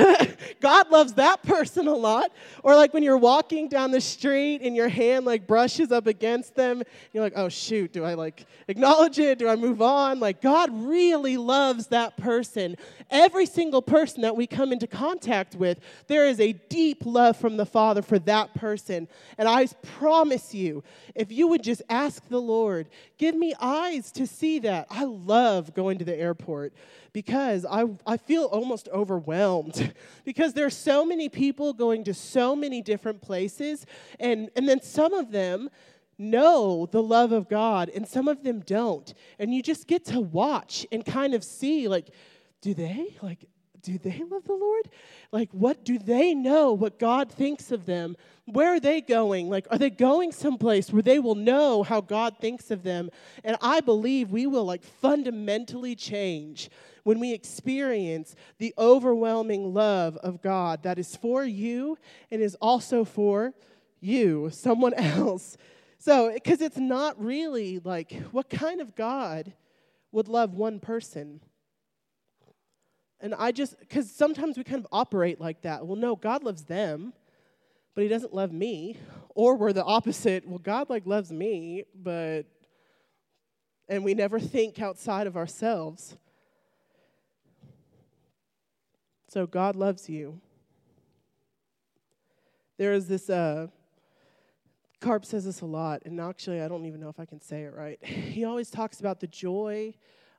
God 0.60 0.90
loves 0.90 1.14
that 1.14 1.42
person 1.42 1.88
a 1.88 1.94
lot? 1.94 2.32
Or 2.62 2.74
like 2.74 2.92
when 2.92 3.02
you're 3.02 3.16
walking 3.16 3.68
down 3.68 3.92
the 3.92 4.00
street 4.00 4.60
and 4.62 4.76
your 4.76 4.88
hand 4.88 5.24
like 5.24 5.46
brushes 5.46 5.90
up 5.90 6.06
against 6.06 6.54
them, 6.54 6.82
you're 7.14 7.22
like, 7.22 7.32
oh 7.36 7.48
shoot, 7.48 7.94
do 7.94 8.04
I 8.04 8.12
like 8.12 8.44
acknowledge 8.68 9.18
it? 9.18 9.38
Do 9.38 9.48
I 9.48 9.56
move 9.56 9.80
on? 9.80 10.20
Like 10.20 10.42
God 10.42 10.68
really 10.72 11.38
loves 11.38 11.86
that 11.86 12.18
person. 12.18 12.76
Every 13.10 13.46
single 13.46 13.80
person 13.80 14.20
that 14.20 14.36
we 14.36 14.46
come 14.46 14.72
into 14.72 14.86
contact 14.86 15.45
with, 15.54 15.80
there 16.06 16.26
is 16.26 16.40
a 16.40 16.52
deep 16.52 17.04
love 17.04 17.36
from 17.36 17.56
the 17.56 17.66
Father 17.66 18.02
for 18.02 18.18
that 18.20 18.54
person. 18.54 19.08
And 19.38 19.48
I 19.48 19.66
promise 19.98 20.54
you, 20.54 20.82
if 21.14 21.30
you 21.30 21.46
would 21.48 21.62
just 21.62 21.82
ask 21.88 22.26
the 22.28 22.40
Lord, 22.40 22.88
give 23.18 23.34
me 23.34 23.54
eyes 23.60 24.10
to 24.12 24.26
see 24.26 24.58
that. 24.60 24.86
I 24.90 25.04
love 25.04 25.74
going 25.74 25.98
to 25.98 26.04
the 26.04 26.16
airport 26.16 26.72
because 27.12 27.64
I, 27.64 27.84
I 28.06 28.16
feel 28.16 28.44
almost 28.44 28.88
overwhelmed 28.92 29.94
because 30.24 30.52
there 30.52 30.66
are 30.66 30.70
so 30.70 31.04
many 31.04 31.28
people 31.28 31.72
going 31.72 32.04
to 32.04 32.14
so 32.14 32.54
many 32.54 32.82
different 32.82 33.22
places, 33.22 33.86
and, 34.20 34.50
and 34.56 34.68
then 34.68 34.82
some 34.82 35.14
of 35.14 35.30
them 35.30 35.70
know 36.18 36.86
the 36.90 37.02
love 37.02 37.32
of 37.32 37.48
God 37.48 37.90
and 37.94 38.06
some 38.06 38.28
of 38.28 38.42
them 38.42 38.60
don't. 38.60 39.12
And 39.38 39.54
you 39.54 39.62
just 39.62 39.86
get 39.86 40.04
to 40.06 40.20
watch 40.20 40.86
and 40.92 41.04
kind 41.04 41.34
of 41.34 41.44
see, 41.44 41.88
like, 41.88 42.08
do 42.60 42.74
they? 42.74 43.16
Like, 43.22 43.44
do 43.86 43.98
they 43.98 44.20
love 44.28 44.42
the 44.44 44.52
Lord? 44.52 44.90
Like, 45.30 45.48
what 45.52 45.84
do 45.84 45.96
they 45.96 46.34
know 46.34 46.72
what 46.72 46.98
God 46.98 47.30
thinks 47.30 47.70
of 47.70 47.86
them? 47.86 48.16
Where 48.46 48.74
are 48.74 48.80
they 48.80 49.00
going? 49.00 49.48
Like, 49.48 49.68
are 49.70 49.78
they 49.78 49.90
going 49.90 50.32
someplace 50.32 50.92
where 50.92 51.02
they 51.02 51.20
will 51.20 51.36
know 51.36 51.84
how 51.84 52.00
God 52.00 52.36
thinks 52.40 52.72
of 52.72 52.82
them? 52.82 53.10
And 53.44 53.56
I 53.62 53.80
believe 53.80 54.32
we 54.32 54.48
will, 54.48 54.64
like, 54.64 54.82
fundamentally 54.82 55.94
change 55.94 56.68
when 57.04 57.20
we 57.20 57.32
experience 57.32 58.34
the 58.58 58.74
overwhelming 58.76 59.72
love 59.72 60.16
of 60.16 60.42
God 60.42 60.82
that 60.82 60.98
is 60.98 61.14
for 61.14 61.44
you 61.44 61.96
and 62.32 62.42
is 62.42 62.56
also 62.56 63.04
for 63.04 63.54
you, 64.00 64.50
someone 64.50 64.94
else. 64.96 65.56
So, 65.98 66.32
because 66.34 66.60
it's 66.60 66.76
not 66.76 67.22
really 67.22 67.78
like, 67.78 68.12
what 68.32 68.50
kind 68.50 68.80
of 68.80 68.96
God 68.96 69.52
would 70.10 70.26
love 70.26 70.54
one 70.54 70.80
person? 70.80 71.40
And 73.20 73.34
I 73.34 73.50
just, 73.50 73.78
because 73.80 74.10
sometimes 74.10 74.58
we 74.58 74.64
kind 74.64 74.78
of 74.78 74.86
operate 74.92 75.40
like 75.40 75.62
that. 75.62 75.86
Well, 75.86 75.96
no, 75.96 76.16
God 76.16 76.42
loves 76.44 76.64
them, 76.64 77.12
but 77.94 78.02
He 78.02 78.08
doesn't 78.08 78.34
love 78.34 78.52
me. 78.52 78.98
Or 79.34 79.56
we're 79.56 79.72
the 79.72 79.84
opposite. 79.84 80.46
Well, 80.46 80.58
God 80.58 80.90
like 80.90 81.06
loves 81.06 81.32
me, 81.32 81.84
but, 81.94 82.44
and 83.88 84.04
we 84.04 84.14
never 84.14 84.38
think 84.38 84.80
outside 84.80 85.26
of 85.26 85.36
ourselves. 85.36 86.16
So 89.28 89.46
God 89.46 89.76
loves 89.76 90.08
you. 90.08 90.40
There 92.78 92.92
is 92.92 93.08
this, 93.08 93.28
uh, 93.30 93.68
Carp 95.00 95.24
says 95.24 95.44
this 95.44 95.60
a 95.60 95.66
lot, 95.66 96.02
and 96.04 96.20
actually, 96.20 96.60
I 96.60 96.68
don't 96.68 96.84
even 96.86 97.00
know 97.00 97.08
if 97.08 97.20
I 97.20 97.24
can 97.24 97.40
say 97.40 97.64
it 97.64 97.74
right. 97.74 98.02
He 98.04 98.44
always 98.44 98.70
talks 98.70 99.00
about 99.00 99.20
the 99.20 99.26
joy 99.26 99.94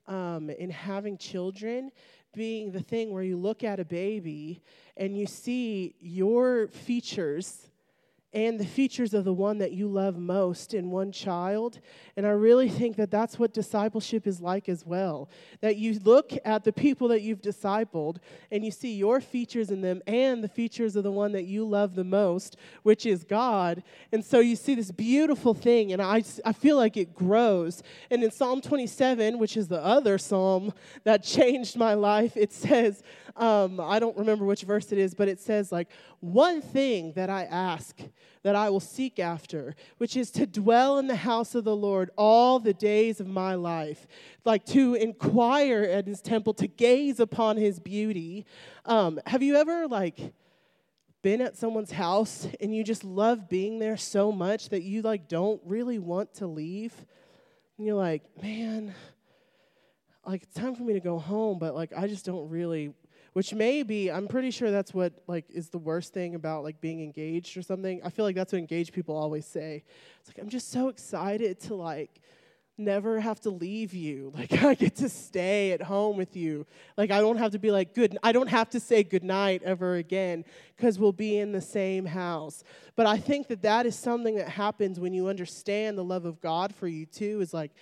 um, 0.07 0.49
in 0.49 0.69
having 0.69 1.17
children 1.17 1.91
being 2.33 2.71
the 2.71 2.81
thing 2.81 3.11
where 3.11 3.23
you 3.23 3.37
look 3.37 3.63
at 3.63 3.79
a 3.79 3.85
baby 3.85 4.61
and 4.95 5.17
you 5.17 5.25
see 5.25 5.95
your 5.99 6.67
features 6.67 7.69
and 8.33 8.59
the 8.59 8.65
features 8.65 9.13
of 9.13 9.23
the 9.23 9.33
one 9.33 9.57
that 9.57 9.71
you 9.71 9.87
love 9.87 10.17
most 10.17 10.73
in 10.73 10.91
one 10.91 11.11
child. 11.11 11.79
And 12.17 12.25
I 12.25 12.31
really 12.31 12.67
think 12.67 12.97
that 12.97 13.09
that's 13.09 13.39
what 13.39 13.53
discipleship 13.53 14.27
is 14.27 14.41
like 14.41 14.67
as 14.67 14.85
well. 14.85 15.29
That 15.61 15.77
you 15.77 15.97
look 16.03 16.33
at 16.43 16.65
the 16.65 16.73
people 16.73 17.07
that 17.07 17.21
you've 17.21 17.41
discipled 17.41 18.17
and 18.51 18.65
you 18.65 18.71
see 18.71 18.93
your 18.93 19.21
features 19.21 19.71
in 19.71 19.81
them 19.81 20.01
and 20.07 20.43
the 20.43 20.49
features 20.49 20.97
of 20.97 21.03
the 21.03 21.11
one 21.11 21.31
that 21.31 21.45
you 21.45 21.65
love 21.65 21.95
the 21.95 22.03
most, 22.03 22.57
which 22.83 23.05
is 23.05 23.23
God. 23.23 23.81
And 24.11 24.23
so 24.23 24.39
you 24.39 24.57
see 24.57 24.75
this 24.75 24.91
beautiful 24.91 25.53
thing, 25.53 25.93
and 25.93 26.01
I, 26.01 26.23
I 26.45 26.51
feel 26.51 26.75
like 26.75 26.97
it 26.97 27.15
grows. 27.15 27.81
And 28.11 28.23
in 28.23 28.31
Psalm 28.31 28.59
27, 28.59 29.39
which 29.39 29.55
is 29.55 29.69
the 29.69 29.83
other 29.83 30.17
psalm 30.17 30.73
that 31.05 31.23
changed 31.37 31.77
my 31.77 31.93
life, 31.93 32.35
it 32.35 32.51
says, 32.51 33.03
um, 33.37 33.79
I 33.79 33.99
don't 33.99 34.17
remember 34.17 34.45
which 34.45 34.63
verse 34.63 34.91
it 34.91 34.97
is, 34.97 35.13
but 35.13 35.27
it 35.27 35.39
says, 35.39 35.71
like, 35.71 35.89
one 36.19 36.61
thing 36.61 37.13
that 37.13 37.29
I 37.29 37.43
ask 37.43 37.99
that 38.43 38.55
I 38.55 38.69
will 38.69 38.79
seek 38.79 39.19
after, 39.19 39.75
which 39.97 40.15
is 40.15 40.31
to 40.31 40.45
dwell 40.45 40.99
in 40.99 41.07
the 41.07 41.15
house 41.15 41.55
of 41.55 41.63
the 41.63 41.75
Lord 41.75 42.11
all 42.17 42.59
the 42.59 42.73
days 42.73 43.19
of 43.19 43.27
my 43.27 43.55
life, 43.55 44.07
like 44.45 44.65
to 44.67 44.95
inquire 44.95 45.83
at 45.83 46.07
his 46.07 46.21
temple, 46.21 46.53
to 46.55 46.67
gaze 46.67 47.19
upon 47.19 47.57
his 47.57 47.79
beauty. 47.79 48.45
Um, 48.85 49.19
have 49.25 49.43
you 49.43 49.55
ever, 49.55 49.87
like, 49.87 50.33
been 51.21 51.41
at 51.41 51.57
someone's 51.57 51.91
house 51.91 52.47
and 52.61 52.73
you 52.75 52.83
just 52.83 53.03
love 53.03 53.49
being 53.49 53.79
there 53.79 53.97
so 53.97 54.31
much 54.31 54.69
that 54.69 54.83
you 54.83 55.01
like 55.01 55.27
don't 55.27 55.59
really 55.65 55.99
want 55.99 56.33
to 56.35 56.47
leave 56.47 56.93
and 57.77 57.85
you're 57.85 57.97
like 57.97 58.23
man 58.41 58.93
like 60.25 60.43
it's 60.43 60.53
time 60.53 60.75
for 60.75 60.83
me 60.83 60.93
to 60.93 60.99
go 60.99 61.17
home 61.17 61.57
but 61.59 61.75
like 61.75 61.91
i 61.97 62.07
just 62.07 62.23
don't 62.23 62.47
really 62.49 62.93
which 63.37 63.53
may 63.53 63.83
be 63.83 64.09
i'm 64.09 64.27
pretty 64.27 64.49
sure 64.49 64.71
that's 64.71 64.95
what 64.95 65.13
like 65.27 65.45
is 65.51 65.69
the 65.69 65.77
worst 65.77 66.11
thing 66.11 66.33
about 66.33 66.63
like 66.63 66.81
being 66.81 67.03
engaged 67.03 67.55
or 67.55 67.61
something. 67.61 68.01
I 68.03 68.09
feel 68.09 68.25
like 68.25 68.35
that's 68.35 68.51
what 68.51 68.57
engaged 68.57 68.93
people 68.93 69.15
always 69.15 69.45
say. 69.45 69.83
It's 70.19 70.27
like 70.27 70.39
i'm 70.39 70.49
just 70.49 70.71
so 70.71 70.87
excited 70.87 71.59
to 71.67 71.75
like 71.75 72.19
never 72.79 73.19
have 73.19 73.39
to 73.41 73.51
leave 73.51 73.93
you. 73.93 74.33
Like 74.35 74.63
i 74.63 74.73
get 74.73 74.95
to 74.95 75.07
stay 75.07 75.71
at 75.71 75.83
home 75.83 76.17
with 76.17 76.35
you. 76.35 76.65
Like 76.97 77.11
i 77.11 77.21
don't 77.21 77.37
have 77.37 77.51
to 77.51 77.59
be 77.59 77.69
like 77.69 77.93
good 77.93 78.17
i 78.23 78.31
don't 78.31 78.49
have 78.49 78.71
to 78.71 78.79
say 78.79 79.03
goodnight 79.03 79.61
ever 79.61 79.97
again 79.97 80.43
because 80.75 80.97
we'll 80.97 81.11
be 81.11 81.37
in 81.37 81.51
the 81.51 81.61
same 81.61 82.07
house. 82.07 82.63
But 82.95 83.05
i 83.05 83.19
think 83.19 83.49
that 83.49 83.61
that 83.61 83.85
is 83.85 83.95
something 83.95 84.33
that 84.37 84.49
happens 84.49 84.99
when 84.99 85.13
you 85.13 85.27
understand 85.27 85.95
the 85.95 86.03
love 86.03 86.25
of 86.25 86.41
god 86.41 86.73
for 86.73 86.87
you 86.87 87.05
too 87.05 87.39
is 87.41 87.53
like 87.53 87.73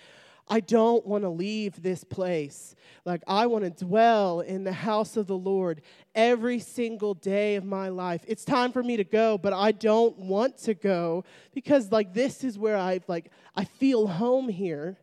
I 0.47 0.59
don't 0.59 1.05
want 1.05 1.23
to 1.23 1.29
leave 1.29 1.81
this 1.81 2.03
place. 2.03 2.75
Like, 3.03 3.23
I 3.27 3.47
want 3.47 3.63
to 3.63 3.85
dwell 3.85 4.41
in 4.41 4.63
the 4.63 4.73
house 4.73 5.17
of 5.17 5.25
the 5.25 5.37
Lord 5.37 5.81
every 6.13 6.59
single 6.59 7.15
day 7.15 7.55
of 7.55 7.65
my 7.65 7.89
life. 7.89 8.23
It's 8.27 8.45
time 8.45 8.71
for 8.71 8.83
me 8.83 8.97
to 8.97 9.03
go, 9.03 9.39
but 9.39 9.53
I 9.53 9.71
don't 9.71 10.17
want 10.17 10.57
to 10.59 10.75
go 10.75 11.23
because, 11.53 11.91
like, 11.91 12.13
this 12.13 12.43
is 12.43 12.59
where 12.59 12.77
I, 12.77 12.99
like, 13.07 13.31
I 13.55 13.65
feel 13.65 14.05
home 14.05 14.47
here. 14.47 14.97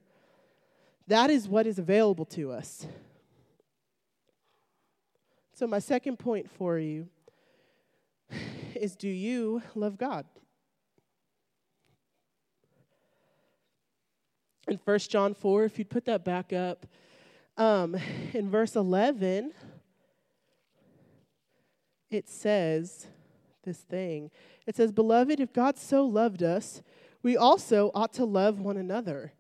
That 1.09 1.29
is 1.29 1.49
what 1.49 1.67
is 1.67 1.79
available 1.79 2.25
to 2.27 2.53
us. 2.53 2.87
So, 5.55 5.67
my 5.67 5.81
second 5.81 6.19
point 6.19 6.51
for 6.51 6.79
you 6.79 7.09
is 8.77 8.95
do 8.95 9.09
you 9.09 9.63
love 9.75 9.99
God? 9.99 10.25
In 14.69 14.79
1 14.85 14.99
John 15.01 15.35
4, 15.35 15.65
if 15.65 15.79
you'd 15.79 15.91
put 15.91 16.05
that 16.05 16.25
back 16.25 16.53
up, 16.53 16.87
um, 17.57 17.97
in 18.33 18.51
verse 18.51 18.77
11, 18.77 19.53
it 22.11 22.29
says 22.29 23.07
this 23.65 23.79
thing. 23.79 24.31
It 24.67 24.77
says, 24.77 24.93
Beloved, 24.93 25.41
if 25.41 25.53
God 25.53 25.79
so 25.79 26.05
loved 26.05 26.43
us, 26.43 26.83
we 27.23 27.37
also 27.37 27.91
ought 27.95 28.13
to 28.15 28.25
love 28.25 28.61
one 28.61 28.77
another 28.77 29.33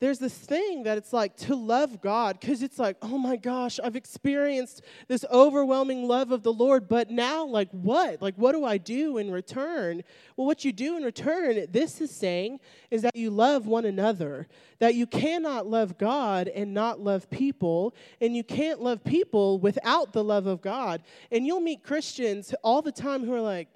there's 0.00 0.18
this 0.18 0.34
thing 0.34 0.84
that 0.84 0.96
it's 0.96 1.12
like 1.12 1.36
to 1.36 1.54
love 1.54 2.00
God 2.00 2.40
because 2.40 2.62
it's 2.62 2.78
like, 2.78 2.96
oh 3.02 3.18
my 3.18 3.36
gosh, 3.36 3.78
I've 3.84 3.96
experienced 3.96 4.80
this 5.08 5.26
overwhelming 5.30 6.08
love 6.08 6.32
of 6.32 6.42
the 6.42 6.52
Lord, 6.52 6.88
but 6.88 7.10
now, 7.10 7.44
like, 7.44 7.68
what? 7.70 8.22
Like, 8.22 8.34
what 8.36 8.52
do 8.52 8.64
I 8.64 8.78
do 8.78 9.18
in 9.18 9.30
return? 9.30 10.02
Well, 10.36 10.46
what 10.46 10.64
you 10.64 10.72
do 10.72 10.96
in 10.96 11.02
return, 11.02 11.66
this 11.70 12.00
is 12.00 12.10
saying, 12.10 12.60
is 12.90 13.02
that 13.02 13.14
you 13.14 13.30
love 13.30 13.66
one 13.66 13.84
another, 13.84 14.48
that 14.78 14.94
you 14.94 15.06
cannot 15.06 15.66
love 15.66 15.98
God 15.98 16.48
and 16.48 16.72
not 16.72 16.98
love 16.98 17.28
people, 17.28 17.94
and 18.22 18.34
you 18.34 18.42
can't 18.42 18.80
love 18.80 19.04
people 19.04 19.58
without 19.58 20.14
the 20.14 20.24
love 20.24 20.46
of 20.46 20.62
God. 20.62 21.02
And 21.30 21.46
you'll 21.46 21.60
meet 21.60 21.84
Christians 21.84 22.54
all 22.64 22.80
the 22.80 22.90
time 22.90 23.22
who 23.22 23.34
are 23.34 23.40
like, 23.42 23.68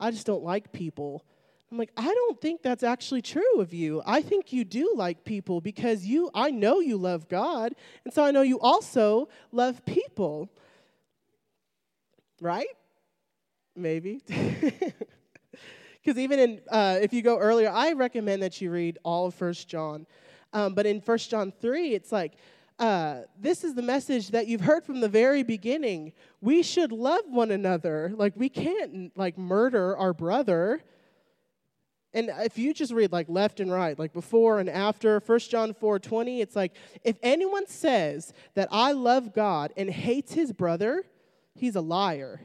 I 0.00 0.10
just 0.10 0.26
don't 0.26 0.42
like 0.42 0.72
people. 0.72 1.24
I'm 1.74 1.78
like, 1.78 1.90
I 1.96 2.14
don't 2.14 2.40
think 2.40 2.62
that's 2.62 2.84
actually 2.84 3.20
true 3.20 3.58
of 3.58 3.74
you. 3.74 4.00
I 4.06 4.22
think 4.22 4.52
you 4.52 4.64
do 4.64 4.92
like 4.94 5.24
people 5.24 5.60
because 5.60 6.06
you 6.06 6.30
I 6.32 6.52
know 6.52 6.78
you 6.78 6.96
love 6.96 7.28
God, 7.28 7.74
and 8.04 8.14
so 8.14 8.22
I 8.24 8.30
know 8.30 8.42
you 8.42 8.60
also 8.60 9.28
love 9.50 9.84
people. 9.84 10.48
Right? 12.40 12.68
Maybe. 13.74 14.22
Because 16.04 16.18
even 16.18 16.38
in, 16.38 16.60
uh, 16.70 16.98
if 17.00 17.14
you 17.14 17.22
go 17.22 17.38
earlier, 17.38 17.70
I 17.70 17.94
recommend 17.94 18.42
that 18.42 18.60
you 18.60 18.70
read 18.70 18.98
all 19.04 19.28
of 19.28 19.34
First 19.34 19.68
John. 19.68 20.06
Um, 20.52 20.74
but 20.74 20.84
in 20.84 21.00
First 21.00 21.30
John 21.30 21.50
3, 21.50 21.94
it's 21.94 22.12
like, 22.12 22.34
uh, 22.78 23.20
this 23.40 23.64
is 23.64 23.72
the 23.72 23.80
message 23.80 24.28
that 24.32 24.46
you've 24.46 24.60
heard 24.60 24.84
from 24.84 25.00
the 25.00 25.08
very 25.08 25.42
beginning. 25.42 26.12
We 26.42 26.62
should 26.62 26.92
love 26.92 27.22
one 27.28 27.50
another. 27.50 28.12
Like, 28.14 28.34
we 28.36 28.50
can't, 28.50 29.16
like, 29.16 29.38
murder 29.38 29.96
our 29.96 30.12
brother 30.12 30.82
and 32.14 32.30
if 32.38 32.56
you 32.56 32.72
just 32.72 32.92
read 32.92 33.12
like 33.12 33.28
left 33.28 33.58
and 33.58 33.70
right, 33.70 33.98
like 33.98 34.12
before 34.12 34.60
and 34.60 34.70
after, 34.70 35.20
1 35.20 35.38
John 35.40 35.74
4 35.74 35.98
20, 35.98 36.40
it's 36.40 36.54
like, 36.54 36.72
if 37.02 37.16
anyone 37.22 37.66
says 37.66 38.32
that 38.54 38.68
I 38.70 38.92
love 38.92 39.34
God 39.34 39.72
and 39.76 39.90
hates 39.90 40.32
his 40.32 40.52
brother, 40.52 41.04
he's 41.54 41.74
a 41.74 41.80
liar. 41.80 42.40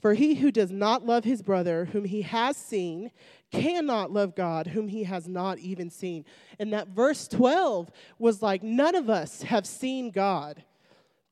For 0.00 0.12
he 0.12 0.34
who 0.34 0.50
does 0.50 0.70
not 0.70 1.06
love 1.06 1.24
his 1.24 1.42
brother, 1.42 1.86
whom 1.86 2.04
he 2.04 2.20
has 2.20 2.58
seen, 2.58 3.10
cannot 3.50 4.10
love 4.12 4.36
God, 4.36 4.66
whom 4.66 4.88
he 4.88 5.04
has 5.04 5.26
not 5.26 5.58
even 5.58 5.88
seen. 5.88 6.26
And 6.58 6.74
that 6.74 6.88
verse 6.88 7.26
12 7.26 7.90
was 8.18 8.42
like, 8.42 8.62
none 8.62 8.94
of 8.94 9.08
us 9.08 9.40
have 9.42 9.66
seen 9.66 10.10
God. 10.10 10.62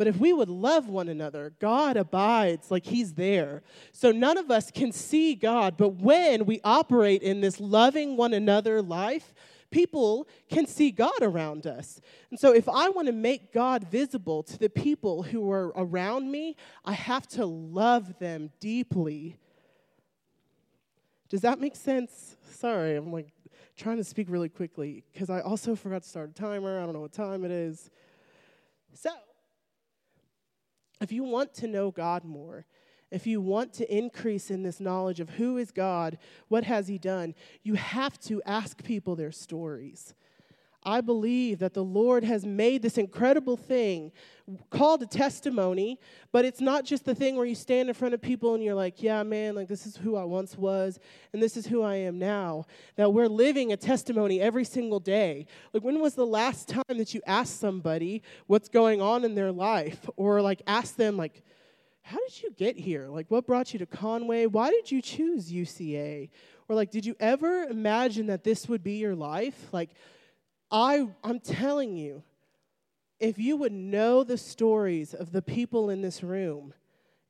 But 0.02 0.08
if 0.08 0.16
we 0.18 0.32
would 0.32 0.48
love 0.48 0.88
one 0.88 1.08
another, 1.08 1.54
God 1.60 1.96
abides 1.96 2.72
like 2.72 2.84
He's 2.84 3.14
there. 3.14 3.62
So 3.92 4.10
none 4.10 4.36
of 4.36 4.50
us 4.50 4.68
can 4.68 4.90
see 4.90 5.36
God, 5.36 5.76
but 5.76 5.90
when 5.90 6.44
we 6.44 6.60
operate 6.64 7.22
in 7.22 7.40
this 7.40 7.60
loving 7.60 8.16
one 8.16 8.34
another 8.34 8.82
life, 8.82 9.32
people 9.70 10.26
can 10.50 10.66
see 10.66 10.90
God 10.90 11.20
around 11.20 11.68
us. 11.68 12.00
And 12.32 12.40
so 12.40 12.52
if 12.52 12.68
I 12.68 12.88
want 12.88 13.06
to 13.06 13.12
make 13.12 13.52
God 13.52 13.84
visible 13.84 14.42
to 14.42 14.58
the 14.58 14.68
people 14.68 15.22
who 15.22 15.48
are 15.52 15.68
around 15.76 16.28
me, 16.28 16.56
I 16.84 16.94
have 16.94 17.28
to 17.28 17.46
love 17.46 18.18
them 18.18 18.50
deeply. 18.58 19.36
Does 21.28 21.42
that 21.42 21.60
make 21.60 21.76
sense? 21.76 22.34
Sorry, 22.50 22.96
I'm 22.96 23.12
like 23.12 23.28
trying 23.76 23.98
to 23.98 24.04
speak 24.04 24.26
really 24.28 24.48
quickly 24.48 25.04
because 25.12 25.30
I 25.30 25.42
also 25.42 25.76
forgot 25.76 26.02
to 26.02 26.08
start 26.08 26.30
a 26.30 26.34
timer. 26.34 26.80
I 26.80 26.86
don't 26.86 26.92
know 26.92 27.02
what 27.02 27.12
time 27.12 27.44
it 27.44 27.52
is. 27.52 27.88
So, 28.94 29.10
if 31.02 31.12
you 31.12 31.24
want 31.24 31.52
to 31.54 31.66
know 31.66 31.90
God 31.90 32.24
more, 32.24 32.66
if 33.10 33.26
you 33.26 33.40
want 33.40 33.74
to 33.74 33.94
increase 33.94 34.50
in 34.50 34.62
this 34.62 34.80
knowledge 34.80 35.20
of 35.20 35.30
who 35.30 35.58
is 35.58 35.70
God, 35.70 36.16
what 36.48 36.64
has 36.64 36.88
He 36.88 36.98
done, 36.98 37.34
you 37.62 37.74
have 37.74 38.18
to 38.20 38.40
ask 38.46 38.82
people 38.82 39.14
their 39.14 39.32
stories. 39.32 40.14
I 40.84 41.00
believe 41.00 41.60
that 41.60 41.74
the 41.74 41.84
Lord 41.84 42.24
has 42.24 42.44
made 42.44 42.82
this 42.82 42.98
incredible 42.98 43.56
thing 43.56 44.10
called 44.70 45.02
a 45.02 45.06
testimony, 45.06 46.00
but 46.32 46.44
it's 46.44 46.60
not 46.60 46.84
just 46.84 47.04
the 47.04 47.14
thing 47.14 47.36
where 47.36 47.46
you 47.46 47.54
stand 47.54 47.88
in 47.88 47.94
front 47.94 48.14
of 48.14 48.20
people 48.20 48.54
and 48.54 48.64
you're 48.64 48.74
like, 48.74 49.00
yeah, 49.02 49.22
man, 49.22 49.54
like 49.54 49.68
this 49.68 49.86
is 49.86 49.96
who 49.96 50.16
I 50.16 50.24
once 50.24 50.56
was 50.56 50.98
and 51.32 51.40
this 51.40 51.56
is 51.56 51.66
who 51.66 51.82
I 51.82 51.94
am 51.96 52.18
now. 52.18 52.64
That 52.96 53.12
we're 53.12 53.28
living 53.28 53.72
a 53.72 53.76
testimony 53.76 54.40
every 54.40 54.64
single 54.64 54.98
day. 54.98 55.46
Like, 55.72 55.84
when 55.84 56.00
was 56.00 56.14
the 56.14 56.26
last 56.26 56.68
time 56.68 56.98
that 56.98 57.14
you 57.14 57.22
asked 57.26 57.60
somebody 57.60 58.22
what's 58.48 58.68
going 58.68 59.00
on 59.00 59.24
in 59.24 59.36
their 59.36 59.52
life 59.52 60.10
or 60.16 60.42
like 60.42 60.62
asked 60.66 60.96
them, 60.96 61.16
like, 61.16 61.42
how 62.02 62.18
did 62.18 62.42
you 62.42 62.50
get 62.50 62.76
here? 62.76 63.06
Like, 63.08 63.30
what 63.30 63.46
brought 63.46 63.72
you 63.72 63.78
to 63.78 63.86
Conway? 63.86 64.46
Why 64.46 64.70
did 64.70 64.90
you 64.90 65.00
choose 65.00 65.52
UCA? 65.52 66.30
Or 66.68 66.74
like, 66.74 66.90
did 66.90 67.06
you 67.06 67.14
ever 67.20 67.62
imagine 67.64 68.26
that 68.26 68.42
this 68.42 68.68
would 68.68 68.82
be 68.82 68.94
your 68.94 69.14
life? 69.14 69.72
Like, 69.72 69.90
I, 70.72 71.06
I'm 71.22 71.38
telling 71.38 71.96
you, 71.96 72.22
if 73.20 73.38
you 73.38 73.56
would 73.58 73.72
know 73.72 74.24
the 74.24 74.38
stories 74.38 75.12
of 75.12 75.30
the 75.30 75.42
people 75.42 75.90
in 75.90 76.00
this 76.00 76.22
room, 76.22 76.72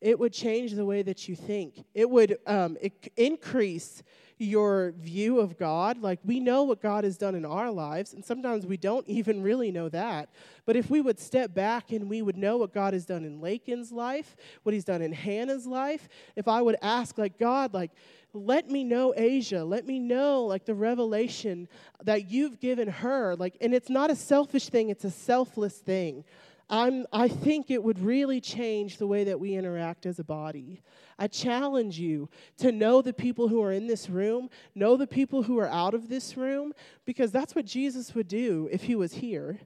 it 0.03 0.19
would 0.19 0.33
change 0.33 0.73
the 0.73 0.85
way 0.85 1.03
that 1.03 1.29
you 1.29 1.37
think. 1.37 1.85
It 1.95 2.11
would 2.11 2.38
um, 2.47 2.77
it 2.81 3.12
increase 3.17 4.03
your 4.37 4.93
view 4.99 5.38
of 5.38 5.57
God. 5.57 5.99
Like, 5.99 6.19
we 6.25 6.41
know 6.41 6.65
what 6.65 6.83
God 6.83 7.05
has 7.05 7.17
done 7.17 7.37
in 7.37 7.45
our 7.45 7.71
lives, 7.71 8.12
and 8.12 8.25
sometimes 8.25 8.67
we 8.67 8.77
don't 8.77 9.07
even 9.09 9.43
really 9.43 9.71
know 9.71 9.88
that. 9.91 10.31
But 10.67 10.75
if 10.75 10.91
we 10.91 11.01
would 11.01 11.21
step 11.21 11.55
back 11.55 11.93
and 11.93 12.11
we 12.11 12.23
would 12.23 12.37
know 12.37 12.57
what 12.57 12.75
God 12.75 12.93
has 12.93 13.07
done 13.07 13.25
in 13.25 13.41
Lakin's 13.41 13.93
life, 13.93 14.37
what 14.65 14.75
He's 14.75 14.85
done 14.85 15.03
in 15.03 15.12
Hannah's 15.12 15.67
life, 15.67 16.09
if 16.35 16.49
I 16.49 16.61
would 16.61 16.77
ask, 16.83 17.17
like, 17.17 17.38
God, 17.38 17.73
like, 17.73 17.93
let 18.35 18.69
me 18.69 18.83
know 18.83 19.15
Asia. 19.17 19.62
Let 19.62 19.87
me 19.87 20.01
know, 20.01 20.45
like, 20.45 20.65
the 20.65 20.75
revelation 20.75 21.69
that 22.03 22.29
you've 22.29 22.59
given 22.59 22.88
her. 22.88 23.37
Like, 23.37 23.57
and 23.61 23.73
it's 23.73 23.91
not 23.91 24.11
a 24.11 24.17
selfish 24.17 24.69
thing, 24.69 24.91
it's 24.91 25.05
a 25.05 25.11
selfless 25.11 25.79
thing. 25.79 26.25
I'm, 26.73 27.05
I 27.13 27.29
think 27.29 27.71
it 27.71 27.83
would 27.83 27.99
really 27.99 28.41
change 28.41 28.97
the 28.97 29.07
way 29.07 29.25
that 29.25 29.39
we 29.39 29.55
interact 29.55 30.07
as 30.07 30.19
a 30.19 30.25
body. 30.25 30.81
I 31.19 31.27
challenge 31.27 31.99
you 31.99 32.31
to 32.57 32.73
know 32.73 33.03
the 33.03 33.13
people 33.13 33.49
who 33.49 33.63
are 33.63 33.73
in 33.73 33.87
this 33.87 34.09
room, 34.09 34.49
know 34.75 34.97
the 34.97 35.07
people 35.07 35.43
who 35.43 35.59
are 35.59 35.69
out 35.69 35.93
of 35.93 36.09
this 36.09 36.35
room, 36.35 36.73
because 37.05 37.31
that's 37.31 37.55
what 37.55 37.67
Jesus 37.67 38.15
would 38.15 38.27
do 38.27 38.71
if 38.73 38.85
he 38.85 38.97
was 38.97 39.13
here, 39.13 39.61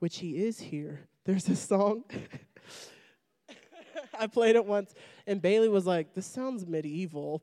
which 0.00 0.18
he 0.18 0.44
is 0.44 0.60
here. 0.60 1.08
There's 1.24 1.48
a 1.48 1.56
song. 1.56 2.04
I 4.20 4.26
played 4.26 4.54
it 4.54 4.66
once, 4.66 4.94
and 5.26 5.40
Bailey 5.40 5.70
was 5.70 5.86
like, 5.86 6.12
This 6.12 6.26
sounds 6.26 6.66
medieval 6.66 7.42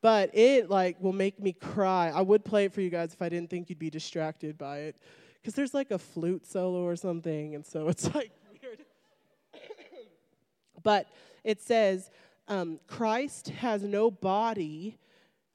but 0.00 0.30
it 0.32 0.70
like 0.70 0.96
will 1.00 1.12
make 1.12 1.40
me 1.40 1.52
cry. 1.52 2.08
I 2.14 2.20
would 2.20 2.44
play 2.44 2.66
it 2.66 2.72
for 2.72 2.80
you 2.80 2.88
guys 2.88 3.12
if 3.12 3.20
I 3.20 3.28
didn't 3.28 3.50
think 3.50 3.68
you'd 3.68 3.80
be 3.80 3.90
distracted 3.90 4.56
by 4.56 4.78
it, 4.78 4.96
because 5.34 5.54
there's 5.54 5.74
like 5.74 5.90
a 5.90 5.98
flute 5.98 6.46
solo 6.46 6.84
or 6.84 6.94
something, 6.96 7.54
and 7.54 7.66
so 7.66 7.88
it's 7.88 8.14
like. 8.14 8.30
But 10.82 11.06
it 11.44 11.60
says, 11.60 12.10
um, 12.48 12.80
Christ 12.86 13.48
has 13.48 13.82
no 13.82 14.10
body 14.10 14.98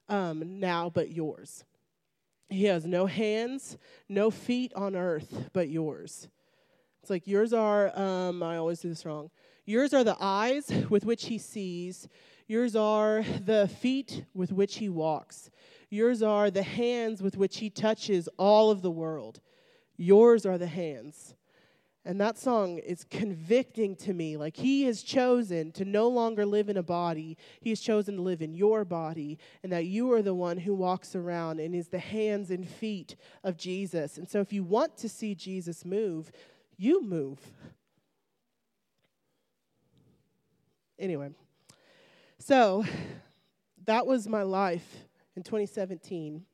um, 0.08 0.60
now 0.60 0.90
but 0.90 1.10
yours. 1.10 1.64
He 2.48 2.64
has 2.64 2.84
no 2.84 3.06
hands, 3.06 3.78
no 4.08 4.30
feet 4.30 4.72
on 4.74 4.94
earth 4.94 5.50
but 5.52 5.68
yours. 5.68 6.28
It's 7.02 7.10
like 7.10 7.26
yours 7.26 7.52
are, 7.52 7.96
um, 7.98 8.42
I 8.42 8.56
always 8.56 8.80
do 8.80 8.88
this 8.88 9.04
wrong. 9.04 9.30
Yours 9.66 9.92
are 9.92 10.04
the 10.04 10.16
eyes 10.20 10.70
with 10.88 11.04
which 11.04 11.26
he 11.26 11.38
sees. 11.38 12.08
Yours 12.46 12.76
are 12.76 13.24
the 13.44 13.68
feet 13.68 14.24
with 14.34 14.52
which 14.52 14.76
he 14.76 14.88
walks. 14.88 15.50
Yours 15.90 16.22
are 16.22 16.50
the 16.50 16.62
hands 16.62 17.22
with 17.22 17.36
which 17.36 17.58
he 17.58 17.70
touches 17.70 18.28
all 18.36 18.70
of 18.70 18.82
the 18.82 18.90
world. 18.90 19.40
Yours 19.96 20.44
are 20.44 20.58
the 20.58 20.66
hands. 20.66 21.34
And 22.06 22.20
that 22.20 22.36
song 22.36 22.78
is 22.78 23.04
convicting 23.08 23.96
to 23.96 24.12
me. 24.12 24.36
Like 24.36 24.56
he 24.56 24.82
has 24.82 25.02
chosen 25.02 25.72
to 25.72 25.84
no 25.84 26.08
longer 26.08 26.44
live 26.44 26.68
in 26.68 26.76
a 26.76 26.82
body, 26.82 27.38
he 27.60 27.70
has 27.70 27.80
chosen 27.80 28.16
to 28.16 28.22
live 28.22 28.42
in 28.42 28.52
your 28.52 28.84
body, 28.84 29.38
and 29.62 29.72
that 29.72 29.86
you 29.86 30.12
are 30.12 30.20
the 30.20 30.34
one 30.34 30.58
who 30.58 30.74
walks 30.74 31.16
around 31.16 31.60
and 31.60 31.74
is 31.74 31.88
the 31.88 31.98
hands 31.98 32.50
and 32.50 32.68
feet 32.68 33.16
of 33.42 33.56
Jesus. 33.56 34.18
And 34.18 34.28
so 34.28 34.40
if 34.40 34.52
you 34.52 34.62
want 34.62 34.98
to 34.98 35.08
see 35.08 35.34
Jesus 35.34 35.84
move, 35.84 36.30
you 36.76 37.02
move. 37.02 37.38
Anyway. 40.98 41.30
So 42.38 42.84
that 43.86 44.06
was 44.06 44.28
my 44.28 44.42
life 44.42 45.06
in 45.36 45.42
2017. 45.42 46.44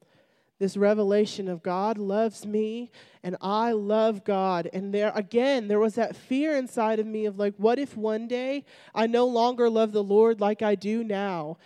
This 0.61 0.77
revelation 0.77 1.49
of 1.49 1.63
God 1.63 1.97
loves 1.97 2.47
me 2.47 2.93
and 3.23 3.37
I 3.41 3.73
love 3.73 4.25
God. 4.25 4.69
And 4.73 4.93
there 4.93 5.11
again, 5.15 5.69
there 5.69 5.81
was 5.81 5.95
that 5.95 6.15
fear 6.15 6.55
inside 6.55 7.01
of 7.01 7.07
me 7.07 7.25
of 7.25 7.39
like, 7.39 7.55
what 7.57 7.79
if 7.79 7.97
one 7.97 8.29
day 8.29 8.67
I 8.95 9.07
no 9.07 9.27
longer 9.27 9.71
love 9.71 9.93
the 9.93 10.05
Lord 10.05 10.39
like 10.39 10.61
I 10.61 10.75
do 10.75 11.03
now? 11.03 11.57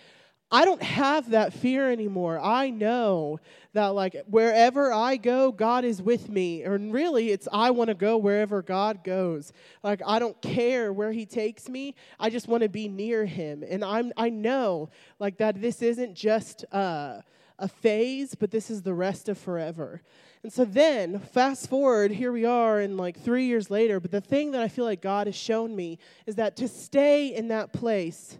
I 0.51 0.63
don't 0.63 0.81
have 0.81 1.31
that 1.31 1.53
fear 1.53 1.91
anymore. 1.91 2.39
I 2.39 2.69
know 2.69 3.39
that, 3.73 3.87
like, 3.87 4.15
wherever 4.27 4.93
I 4.93 5.17
go, 5.17 5.51
God 5.51 5.83
is 5.83 6.01
with 6.01 6.29
me. 6.29 6.61
And 6.63 6.93
really, 6.93 7.31
it's 7.31 7.47
I 7.51 7.71
want 7.71 7.89
to 7.89 7.95
go 7.95 8.15
wherever 8.15 8.61
God 8.61 9.03
goes. 9.03 9.51
Like, 9.83 10.01
I 10.05 10.19
don't 10.19 10.39
care 10.41 10.93
where 10.93 11.11
He 11.11 11.25
takes 11.25 11.67
me. 11.67 11.95
I 12.19 12.29
just 12.29 12.47
want 12.47 12.61
to 12.61 12.69
be 12.69 12.87
near 12.87 13.25
Him. 13.25 13.65
And 13.67 13.83
I'm, 13.83 14.13
I 14.15 14.29
know, 14.29 14.91
like, 15.19 15.37
that 15.39 15.59
this 15.59 15.81
isn't 15.81 16.13
just 16.13 16.63
uh, 16.71 17.21
a 17.57 17.67
phase, 17.67 18.35
but 18.35 18.51
this 18.51 18.69
is 18.69 18.81
the 18.81 18.93
rest 18.93 19.29
of 19.29 19.37
forever. 19.37 20.01
And 20.43 20.51
so 20.51 20.65
then, 20.65 21.19
fast 21.19 21.69
forward, 21.69 22.11
here 22.11 22.31
we 22.31 22.45
are, 22.45 22.79
and 22.79 22.97
like 22.97 23.19
three 23.19 23.45
years 23.45 23.69
later. 23.69 23.99
But 23.99 24.11
the 24.11 24.21
thing 24.21 24.51
that 24.51 24.61
I 24.61 24.67
feel 24.67 24.85
like 24.85 25.01
God 25.01 25.27
has 25.27 25.35
shown 25.35 25.75
me 25.75 25.97
is 26.25 26.35
that 26.35 26.55
to 26.57 26.67
stay 26.67 27.33
in 27.33 27.47
that 27.47 27.73
place, 27.73 28.37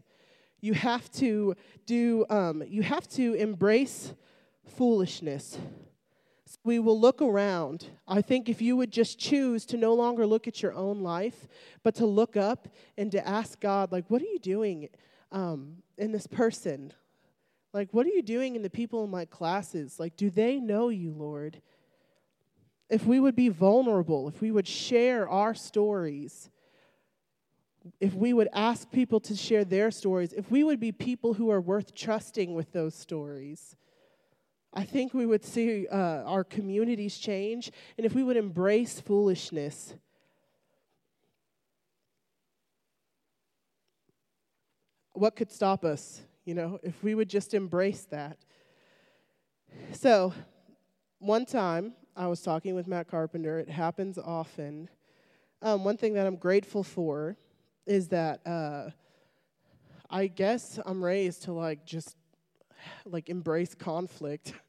you 0.62 0.74
have 0.74 1.12
to 1.14 1.56
do, 1.86 2.26
um, 2.30 2.64
you 2.68 2.82
have 2.82 3.08
to 3.10 3.34
embrace 3.36 4.14
foolishness. 4.66 5.58
So 6.46 6.58
we 6.64 6.80
will 6.80 7.00
look 7.00 7.22
around. 7.22 7.88
I 8.08 8.22
think 8.22 8.50
if 8.50 8.62
you 8.62 8.76
would 8.78 8.92
just 8.92 9.18
choose 9.18 9.66
to 9.68 9.78
no 9.78 9.94
longer 9.94 10.28
look 10.28 10.48
at 10.48 10.62
your 10.62 10.74
own 10.74 11.02
life, 11.02 11.48
but 11.84 11.96
to 11.96 12.06
look 12.06 12.38
up 12.38 12.68
and 12.98 13.12
to 13.12 13.28
ask 13.28 13.60
God, 13.60 13.92
like, 13.92 14.06
what 14.10 14.22
are 14.22 14.26
you 14.26 14.40
doing 14.40 14.90
um, 15.32 15.78
in 15.98 16.12
this 16.12 16.28
person? 16.28 16.94
Like, 17.76 17.90
what 17.92 18.06
are 18.06 18.10
you 18.10 18.22
doing 18.22 18.56
in 18.56 18.62
the 18.62 18.70
people 18.70 19.04
in 19.04 19.10
my 19.10 19.26
classes? 19.26 20.00
Like, 20.00 20.16
do 20.16 20.30
they 20.30 20.62
know 20.62 20.88
you, 20.88 21.12
Lord? 21.12 21.62
If 22.90 23.06
we 23.06 23.20
would 23.20 23.36
be 23.36 23.50
vulnerable, 23.50 24.30
if 24.30 24.40
we 24.40 24.50
would 24.50 24.66
share 24.66 25.28
our 25.28 25.54
stories, 25.54 26.50
if 28.00 28.14
we 28.14 28.32
would 28.32 28.48
ask 28.54 28.90
people 28.92 29.20
to 29.20 29.36
share 29.36 29.66
their 29.66 29.92
stories, 29.92 30.32
if 30.32 30.50
we 30.50 30.64
would 30.64 30.80
be 30.80 30.94
people 30.94 31.34
who 31.34 31.50
are 31.52 31.60
worth 31.60 31.94
trusting 31.94 32.56
with 32.56 32.72
those 32.72 32.96
stories, 32.96 33.76
I 34.74 34.86
think 34.86 35.14
we 35.14 35.26
would 35.26 35.44
see 35.44 35.86
uh, 35.90 36.24
our 36.24 36.46
communities 36.46 37.18
change. 37.18 37.74
And 37.98 38.06
if 38.06 38.16
we 38.16 38.24
would 38.24 38.38
embrace 38.38 39.02
foolishness, 39.02 39.96
what 45.12 45.36
could 45.36 45.52
stop 45.52 45.84
us? 45.84 46.22
You 46.46 46.54
know, 46.54 46.80
if 46.84 47.04
we 47.04 47.16
would 47.16 47.30
just 47.30 47.54
embrace 47.54 48.06
that. 48.12 48.38
So, 49.94 50.34
one 51.20 51.46
time 51.46 51.94
I 52.18 52.28
was 52.28 52.42
talking 52.42 52.76
with 52.76 52.88
Matt 52.88 53.10
Carpenter. 53.10 53.60
It 53.60 53.70
happens 53.70 54.18
often. 54.18 54.90
Um, 55.62 55.84
one 55.84 55.98
thing 55.98 56.14
that 56.14 56.26
I'm 56.26 56.38
grateful 56.38 56.82
for 56.82 57.36
is 57.86 58.08
that 58.10 58.46
uh, 58.48 58.92
I 60.10 60.28
guess 60.28 60.80
I'm 60.86 61.04
raised 61.04 61.44
to 61.44 61.52
like 61.52 61.86
just 61.86 62.16
like 63.06 63.30
embrace 63.30 63.76
conflict. 63.76 64.54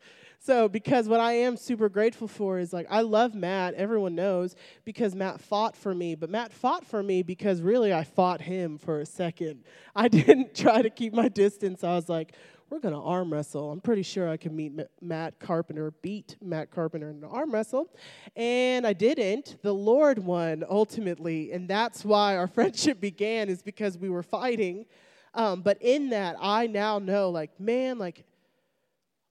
so 0.46 0.68
because 0.68 1.09
what 1.09 1.18
I 1.18 1.32
am 1.32 1.56
super 1.56 1.88
grateful 1.88 2.28
for 2.28 2.61
is 2.61 2.72
like 2.72 2.87
I 2.88 3.00
love 3.00 3.35
Matt, 3.35 3.74
everyone 3.74 4.14
knows, 4.14 4.54
because 4.85 5.12
Matt 5.12 5.40
fought 5.40 5.76
for 5.76 5.92
me, 5.92 6.14
but 6.14 6.30
Matt 6.30 6.52
fought 6.52 6.87
for 6.87 7.02
me 7.02 7.24
because 7.24 7.61
really 7.61 7.92
I 7.92 8.04
fought 8.04 8.40
him 8.40 8.78
for 8.78 9.00
a 9.00 9.06
second. 9.06 9.64
I 9.96 10.06
didn't 10.06 10.54
try 10.54 10.82
to 10.82 10.90
keep 10.90 11.12
my 11.12 11.28
distance. 11.28 11.82
I 11.82 11.96
was 11.96 12.09
like, 12.09 12.35
we're 12.70 12.78
going 12.78 12.94
to 12.94 13.00
arm 13.00 13.32
wrestle. 13.32 13.72
I'm 13.72 13.80
pretty 13.80 14.02
sure 14.02 14.28
I 14.28 14.37
can 14.37 14.54
meet 14.54 14.72
Matt 15.00 15.38
Carpenter, 15.40 15.92
beat 16.02 16.37
Matt 16.40 16.70
Carpenter 16.70 17.11
in 17.11 17.16
an 17.16 17.24
arm 17.24 17.52
wrestle. 17.52 17.92
And 18.37 18.87
I 18.87 18.92
didn't. 18.92 19.56
The 19.62 19.72
Lord 19.72 20.18
won 20.18 20.64
ultimately. 20.68 21.52
And 21.52 21.68
that's 21.68 22.04
why 22.04 22.37
our 22.37 22.46
friendship 22.54 23.00
began, 23.00 23.48
is 23.48 23.62
because 23.62 23.98
we 23.98 24.09
were 24.09 24.22
fighting. 24.22 24.87
Um, 25.35 25.62
but 25.62 25.80
in 25.80 26.11
that, 26.11 26.37
I 26.40 26.66
now 26.66 26.98
know, 26.98 27.30
like, 27.30 27.59
man, 27.61 27.98
like, 27.98 28.24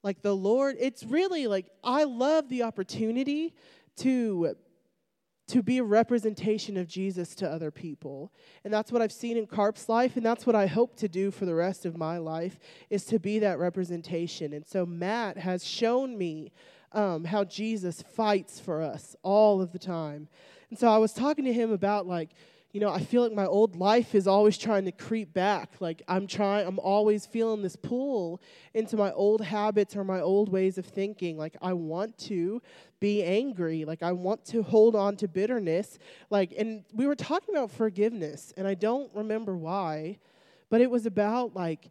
like 0.05 0.21
the 0.21 0.35
Lord, 0.35 0.75
it's 0.79 1.03
really 1.03 1.47
like, 1.47 1.65
I 1.83 2.03
love 2.03 2.47
the 2.47 2.61
opportunity 2.61 3.55
to 3.97 4.55
to 5.47 5.61
be 5.61 5.77
a 5.77 5.83
representation 5.83 6.75
of 6.75 6.87
Jesus 6.87 7.35
to 7.35 7.47
other 7.47 7.69
people. 7.69 8.33
And 8.63 8.73
that's 8.73 8.91
what 8.91 9.03
I've 9.03 9.11
seen 9.11 9.37
in 9.37 9.45
Carp's 9.45 9.87
life, 9.87 10.17
and 10.17 10.25
that's 10.25 10.47
what 10.47 10.55
I 10.55 10.65
hope 10.65 10.95
to 10.97 11.07
do 11.07 11.29
for 11.29 11.45
the 11.45 11.53
rest 11.53 11.85
of 11.85 11.95
my 11.95 12.17
life, 12.17 12.57
is 12.89 13.05
to 13.05 13.19
be 13.19 13.37
that 13.39 13.59
representation. 13.59 14.53
And 14.53 14.65
so 14.65 14.87
Matt 14.87 15.37
has 15.37 15.63
shown 15.63 16.17
me 16.17 16.51
um, 16.93 17.25
how 17.25 17.43
Jesus 17.43 18.01
fights 18.01 18.59
for 18.59 18.81
us 18.81 19.15
all 19.21 19.61
of 19.61 19.71
the 19.71 19.77
time. 19.77 20.29
And 20.71 20.79
so 20.79 20.87
I 20.87 20.97
was 20.97 21.13
talking 21.13 21.45
to 21.45 21.53
him 21.53 21.71
about 21.71 22.07
like, 22.07 22.31
you 22.75 22.81
know, 22.81 22.91
I 22.91 22.99
feel 22.99 23.23
like 23.23 23.31
my 23.31 23.45
old 23.45 23.77
life 23.77 24.13
is 24.13 24.27
always 24.27 24.57
trying 24.57 24.83
to 24.83 24.91
creep 24.91 25.33
back. 25.33 25.75
Like 25.79 26.01
I'm 26.09 26.27
trying, 26.27 26.67
I'm 26.67 26.77
always 26.77 27.25
feeling 27.25 27.61
this 27.61 27.77
pull 27.77 28.41
into 28.73 28.97
my 28.97 29.13
old 29.13 29.39
habits 29.39 29.95
or 29.95 30.03
my 30.03 30.19
old 30.19 30.49
ways 30.49 30.77
of 30.77 30.85
thinking. 30.85 31.37
Like 31.37 31.55
I 31.61 31.71
want 31.71 32.17
to 32.27 32.61
be 32.99 33.23
angry. 33.23 33.85
Like 33.85 34.03
I 34.03 34.11
want 34.11 34.43
to 34.47 34.61
hold 34.61 34.93
on 34.93 35.15
to 35.15 35.27
bitterness. 35.29 35.97
Like, 36.29 36.53
and 36.57 36.83
we 36.93 37.07
were 37.07 37.15
talking 37.15 37.55
about 37.55 37.71
forgiveness, 37.71 38.53
and 38.57 38.67
I 38.67 38.73
don't 38.73 39.09
remember 39.15 39.55
why, 39.55 40.17
but 40.69 40.81
it 40.81 40.91
was 40.91 41.05
about 41.05 41.55
like 41.55 41.89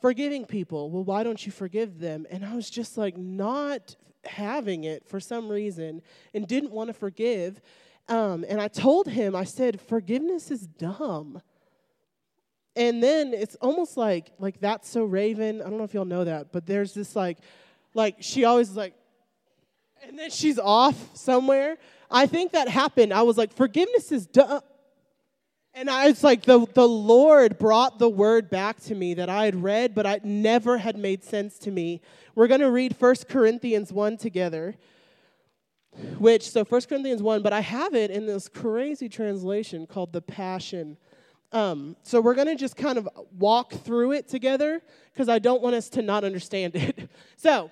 forgiving 0.00 0.44
people. 0.44 0.88
Well, 0.88 1.02
why 1.02 1.24
don't 1.24 1.44
you 1.44 1.50
forgive 1.50 1.98
them? 1.98 2.28
And 2.30 2.44
I 2.44 2.54
was 2.54 2.70
just 2.70 2.96
like 2.96 3.16
not 3.16 3.96
having 4.24 4.84
it 4.84 5.04
for 5.04 5.18
some 5.18 5.48
reason 5.48 6.00
and 6.32 6.46
didn't 6.46 6.70
want 6.70 6.90
to 6.90 6.94
forgive. 6.94 7.60
Um, 8.08 8.44
and 8.48 8.60
I 8.60 8.68
told 8.68 9.06
him, 9.08 9.34
I 9.34 9.44
said, 9.44 9.80
forgiveness 9.80 10.50
is 10.50 10.66
dumb. 10.66 11.40
And 12.74 13.02
then 13.02 13.34
it's 13.34 13.54
almost 13.56 13.96
like 13.96 14.32
like 14.38 14.60
that's 14.60 14.88
so 14.88 15.04
Raven. 15.04 15.60
I 15.60 15.64
don't 15.64 15.76
know 15.76 15.84
if 15.84 15.92
y'all 15.92 16.06
know 16.06 16.24
that, 16.24 16.52
but 16.52 16.66
there's 16.66 16.94
this 16.94 17.14
like 17.14 17.38
like 17.92 18.16
she 18.20 18.44
always 18.44 18.70
like 18.70 18.94
and 20.02 20.18
then 20.18 20.30
she's 20.30 20.58
off 20.58 20.96
somewhere. 21.14 21.76
I 22.10 22.26
think 22.26 22.52
that 22.52 22.68
happened. 22.68 23.12
I 23.12 23.22
was 23.22 23.38
like, 23.38 23.52
forgiveness 23.52 24.10
is 24.10 24.26
dumb. 24.26 24.60
And 25.74 25.88
I 25.88 26.08
was 26.08 26.22
like, 26.22 26.42
the, 26.42 26.66
the 26.74 26.86
Lord 26.86 27.58
brought 27.58 27.98
the 27.98 28.08
word 28.08 28.50
back 28.50 28.80
to 28.80 28.94
me 28.94 29.14
that 29.14 29.30
I 29.30 29.46
had 29.46 29.62
read, 29.62 29.94
but 29.94 30.04
it 30.04 30.24
never 30.24 30.76
had 30.76 30.98
made 30.98 31.24
sense 31.24 31.58
to 31.60 31.70
me. 31.70 32.02
We're 32.34 32.48
going 32.48 32.60
to 32.60 32.70
read 32.70 32.94
1 32.98 33.14
Corinthians 33.28 33.90
1 33.90 34.18
together 34.18 34.76
which 36.18 36.50
so 36.50 36.64
1 36.64 36.80
corinthians 36.82 37.22
1 37.22 37.42
but 37.42 37.52
i 37.52 37.60
have 37.60 37.94
it 37.94 38.10
in 38.10 38.26
this 38.26 38.48
crazy 38.48 39.08
translation 39.08 39.86
called 39.86 40.12
the 40.12 40.22
passion. 40.22 40.96
Um, 41.52 41.96
so 42.02 42.22
we're 42.22 42.34
going 42.34 42.46
to 42.46 42.56
just 42.56 42.76
kind 42.76 42.96
of 42.96 43.06
walk 43.38 43.74
through 43.74 44.12
it 44.12 44.26
together 44.26 44.80
because 45.12 45.28
i 45.28 45.38
don't 45.38 45.62
want 45.62 45.74
us 45.74 45.88
to 45.90 46.02
not 46.02 46.24
understand 46.24 46.74
it. 46.76 47.10
So 47.36 47.70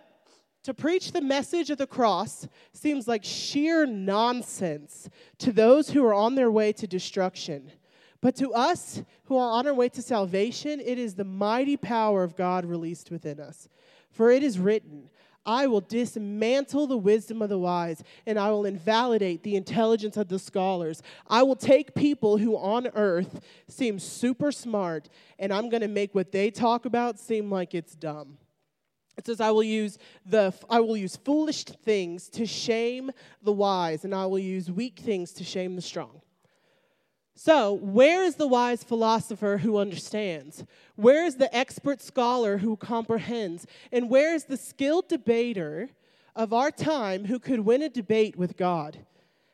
to 0.64 0.74
preach 0.74 1.12
the 1.12 1.22
message 1.22 1.70
of 1.70 1.78
the 1.78 1.86
cross 1.86 2.46
seems 2.74 3.08
like 3.08 3.24
sheer 3.24 3.86
nonsense 3.86 5.08
to 5.38 5.52
those 5.52 5.88
who 5.90 6.04
are 6.04 6.12
on 6.12 6.34
their 6.34 6.50
way 6.50 6.72
to 6.72 6.86
destruction. 6.86 7.72
But 8.20 8.36
to 8.36 8.52
us 8.52 9.02
who 9.24 9.38
are 9.38 9.50
on 9.50 9.66
our 9.66 9.72
way 9.72 9.88
to 9.88 10.02
salvation 10.02 10.80
it 10.80 10.98
is 10.98 11.14
the 11.14 11.24
mighty 11.24 11.78
power 11.78 12.22
of 12.22 12.36
god 12.36 12.66
released 12.66 13.10
within 13.10 13.40
us. 13.40 13.68
For 14.10 14.30
it 14.30 14.42
is 14.42 14.58
written 14.58 15.08
I 15.46 15.66
will 15.66 15.80
dismantle 15.80 16.86
the 16.86 16.98
wisdom 16.98 17.40
of 17.40 17.48
the 17.48 17.58
wise, 17.58 18.02
and 18.26 18.38
I 18.38 18.50
will 18.50 18.66
invalidate 18.66 19.42
the 19.42 19.56
intelligence 19.56 20.16
of 20.16 20.28
the 20.28 20.38
scholars. 20.38 21.02
I 21.28 21.42
will 21.42 21.56
take 21.56 21.94
people 21.94 22.36
who 22.36 22.56
on 22.56 22.88
earth 22.88 23.40
seem 23.68 23.98
super 23.98 24.52
smart, 24.52 25.08
and 25.38 25.52
I'm 25.52 25.70
going 25.70 25.80
to 25.80 25.88
make 25.88 26.14
what 26.14 26.30
they 26.32 26.50
talk 26.50 26.84
about 26.84 27.18
seem 27.18 27.50
like 27.50 27.74
it's 27.74 27.94
dumb. 27.94 28.36
It 29.16 29.26
says, 29.26 29.40
I 29.40 29.50
will 29.50 29.62
use 29.62 29.98
the 30.24 30.54
I 30.68 30.80
will 30.80 30.96
use 30.96 31.16
foolish 31.16 31.64
things 31.64 32.28
to 32.30 32.46
shame 32.46 33.10
the 33.42 33.52
wise, 33.52 34.04
and 34.04 34.14
I 34.14 34.26
will 34.26 34.38
use 34.38 34.70
weak 34.70 34.98
things 34.98 35.32
to 35.32 35.44
shame 35.44 35.76
the 35.76 35.82
strong. 35.82 36.22
So, 37.42 37.72
where 37.72 38.22
is 38.22 38.34
the 38.34 38.46
wise 38.46 38.84
philosopher 38.84 39.56
who 39.56 39.78
understands? 39.78 40.62
Where 40.96 41.24
is 41.24 41.36
the 41.36 41.56
expert 41.56 42.02
scholar 42.02 42.58
who 42.58 42.76
comprehends? 42.76 43.66
And 43.90 44.10
where 44.10 44.34
is 44.34 44.44
the 44.44 44.58
skilled 44.58 45.08
debater 45.08 45.88
of 46.36 46.52
our 46.52 46.70
time 46.70 47.24
who 47.24 47.38
could 47.38 47.60
win 47.60 47.80
a 47.80 47.88
debate 47.88 48.36
with 48.36 48.58
God? 48.58 49.06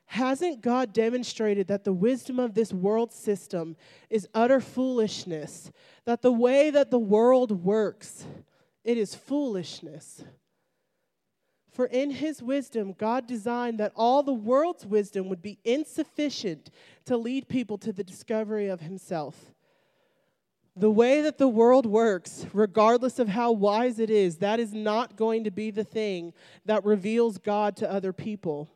Hasn't 0.06 0.62
God 0.62 0.92
demonstrated 0.92 1.68
that 1.68 1.84
the 1.84 1.92
wisdom 1.92 2.40
of 2.40 2.54
this 2.54 2.72
world 2.72 3.12
system 3.12 3.76
is 4.10 4.26
utter 4.34 4.60
foolishness? 4.60 5.70
That 6.06 6.22
the 6.22 6.32
way 6.32 6.70
that 6.70 6.90
the 6.90 6.98
world 6.98 7.62
works, 7.64 8.26
it 8.82 8.98
is 8.98 9.14
foolishness. 9.14 10.24
For 11.76 11.84
in 11.84 12.10
his 12.10 12.42
wisdom, 12.42 12.94
God 12.96 13.26
designed 13.26 13.78
that 13.80 13.92
all 13.94 14.22
the 14.22 14.32
world's 14.32 14.86
wisdom 14.86 15.28
would 15.28 15.42
be 15.42 15.58
insufficient 15.62 16.70
to 17.04 17.18
lead 17.18 17.50
people 17.50 17.76
to 17.76 17.92
the 17.92 18.02
discovery 18.02 18.68
of 18.68 18.80
himself. 18.80 19.52
The 20.74 20.90
way 20.90 21.20
that 21.20 21.36
the 21.36 21.48
world 21.48 21.84
works, 21.84 22.46
regardless 22.54 23.18
of 23.18 23.28
how 23.28 23.52
wise 23.52 23.98
it 23.98 24.08
is, 24.08 24.38
that 24.38 24.58
is 24.58 24.72
not 24.72 25.16
going 25.16 25.44
to 25.44 25.50
be 25.50 25.70
the 25.70 25.84
thing 25.84 26.32
that 26.64 26.82
reveals 26.82 27.36
God 27.36 27.76
to 27.76 27.92
other 27.92 28.14
people. 28.14 28.70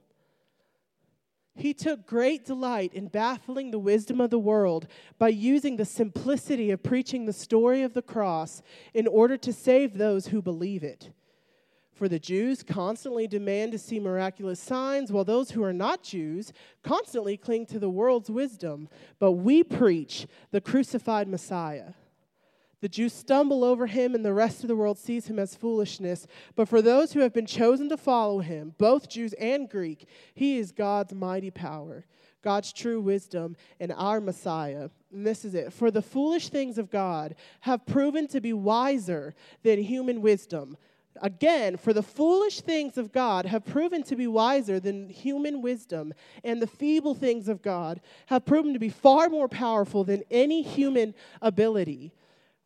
He 1.55 1.73
took 1.73 2.07
great 2.07 2.45
delight 2.45 2.93
in 2.93 3.07
baffling 3.07 3.71
the 3.71 3.79
wisdom 3.79 4.21
of 4.21 4.29
the 4.29 4.39
world 4.39 4.87
by 5.19 5.31
using 5.31 5.77
the 5.77 5.87
simplicity 5.87 6.71
of 6.71 6.83
preaching 6.83 7.25
the 7.25 7.33
story 7.33 7.83
of 7.83 7.95
the 7.95 8.03
cross 8.03 8.61
in 8.93 9.07
order 9.07 9.39
to 9.39 9.55
save 9.55 9.97
those 9.97 10.27
who 10.27 10.43
believe 10.43 10.85
it. 10.85 11.13
For 12.01 12.09
the 12.09 12.19
Jews 12.19 12.63
constantly 12.63 13.27
demand 13.27 13.73
to 13.73 13.79
see 13.79 14.01
miraculous 14.01 14.59
signs, 14.59 15.13
while 15.13 15.23
those 15.23 15.51
who 15.51 15.63
are 15.63 15.75
not 15.75 16.03
Jews 16.03 16.51
constantly 16.83 17.37
cling 17.37 17.67
to 17.67 17.79
the 17.79 17.91
world's 17.91 18.31
wisdom. 18.31 18.89
But 19.19 19.33
we 19.33 19.63
preach 19.63 20.27
the 20.51 20.63
crucified 20.63 21.29
Messiah. 21.29 21.93
The 22.81 22.89
Jews 22.89 23.13
stumble 23.13 23.63
over 23.63 23.87
him, 23.87 24.15
and 24.15 24.25
the 24.25 24.33
rest 24.33 24.63
of 24.63 24.69
the 24.69 24.77
world 24.77 24.97
sees 24.97 25.27
him 25.27 25.39
as 25.39 25.55
foolishness. 25.55 26.27
But 26.57 26.71
for 26.71 26.81
those 26.81 27.13
who 27.13 27.21
have 27.21 27.35
been 27.35 27.45
chosen 27.45 27.91
to 27.91 27.99
follow 27.99 28.39
him, 28.39 28.75
both 28.79 29.11
Jews 29.11 29.35
and 29.35 29.69
Greek, 29.69 30.09
he 30.33 30.57
is 30.57 30.73
God's 30.73 31.13
mighty 31.13 31.51
power, 31.51 32.07
God's 32.43 32.73
true 32.73 33.03
wisdom, 33.03 33.57
and 33.79 33.93
our 33.95 34.23
Messiah. 34.23 34.89
And 35.13 35.27
this 35.27 35.45
is 35.45 35.55
it. 35.55 35.71
For 35.71 35.91
the 35.91 36.01
foolish 36.01 36.49
things 36.49 36.79
of 36.79 36.91
God 36.91 37.35
have 37.61 37.85
proven 37.85 38.27
to 38.29 38.41
be 38.41 38.55
wiser 38.55 39.35
than 39.63 39.83
human 39.83 40.23
wisdom 40.23 40.79
Again, 41.23 41.77
for 41.77 41.93
the 41.93 42.03
foolish 42.03 42.61
things 42.61 42.97
of 42.97 43.13
God 43.13 43.45
have 43.47 43.65
proven 43.65 44.03
to 44.05 44.17
be 44.17 44.27
wiser 44.27 44.79
than 44.79 45.09
human 45.09 45.61
wisdom, 45.61 46.15
and 46.45 46.63
the 46.63 46.67
feeble 46.67 47.15
things 47.15 47.49
of 47.49 47.63
God 47.63 48.01
have 48.27 48.47
proven 48.47 48.73
to 48.73 48.79
be 48.79 48.89
far 48.89 49.29
more 49.29 49.49
powerful 49.49 50.05
than 50.05 50.23
any 50.31 50.63
human 50.63 51.15
ability. 51.43 52.13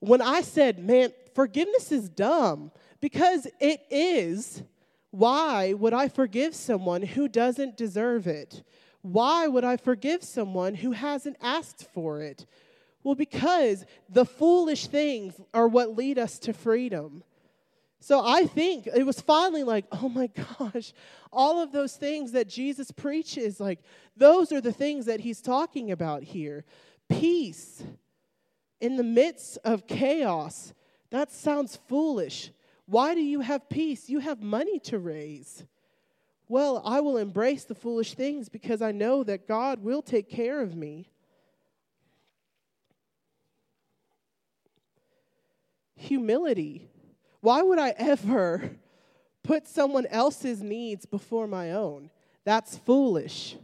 When 0.00 0.20
I 0.20 0.42
said, 0.42 0.78
man, 0.78 1.12
forgiveness 1.34 1.90
is 1.90 2.08
dumb, 2.08 2.70
because 3.00 3.46
it 3.60 3.80
is, 3.90 4.62
why 5.10 5.72
would 5.72 5.94
I 5.94 6.08
forgive 6.08 6.54
someone 6.54 7.02
who 7.02 7.28
doesn't 7.28 7.76
deserve 7.76 8.26
it? 8.26 8.62
Why 9.00 9.46
would 9.46 9.64
I 9.64 9.76
forgive 9.76 10.22
someone 10.22 10.74
who 10.74 10.92
hasn't 10.92 11.36
asked 11.40 11.86
for 11.92 12.20
it? 12.20 12.46
Well, 13.02 13.14
because 13.14 13.84
the 14.08 14.24
foolish 14.24 14.86
things 14.86 15.40
are 15.52 15.68
what 15.68 15.96
lead 15.96 16.18
us 16.18 16.38
to 16.40 16.52
freedom. 16.52 17.22
So 18.00 18.22
I 18.24 18.44
think 18.44 18.86
it 18.86 19.04
was 19.04 19.20
finally 19.20 19.64
like, 19.64 19.86
oh 19.92 20.08
my 20.08 20.28
gosh, 20.58 20.92
all 21.32 21.62
of 21.62 21.72
those 21.72 21.96
things 21.96 22.32
that 22.32 22.48
Jesus 22.48 22.90
preaches, 22.90 23.60
like, 23.60 23.80
those 24.16 24.52
are 24.52 24.60
the 24.60 24.72
things 24.72 25.06
that 25.06 25.20
he's 25.20 25.40
talking 25.40 25.90
about 25.90 26.22
here. 26.22 26.64
Peace 27.08 27.82
in 28.80 28.96
the 28.96 29.02
midst 29.02 29.58
of 29.64 29.86
chaos. 29.86 30.74
That 31.10 31.32
sounds 31.32 31.76
foolish. 31.88 32.50
Why 32.86 33.14
do 33.14 33.22
you 33.22 33.40
have 33.40 33.68
peace? 33.70 34.10
You 34.10 34.18
have 34.18 34.42
money 34.42 34.78
to 34.80 34.98
raise. 34.98 35.64
Well, 36.48 36.82
I 36.84 37.00
will 37.00 37.16
embrace 37.16 37.64
the 37.64 37.74
foolish 37.74 38.14
things 38.14 38.50
because 38.50 38.82
I 38.82 38.92
know 38.92 39.24
that 39.24 39.48
God 39.48 39.82
will 39.82 40.02
take 40.02 40.28
care 40.28 40.60
of 40.60 40.76
me. 40.76 41.08
Humility 45.96 46.90
why 47.44 47.60
would 47.60 47.78
I 47.78 47.90
ever 47.98 48.70
put 49.42 49.68
someone 49.68 50.06
else's 50.06 50.62
needs 50.62 51.04
before 51.04 51.46
my 51.46 51.72
own? 51.72 52.08
That's 52.44 52.78
foolish. 52.78 53.56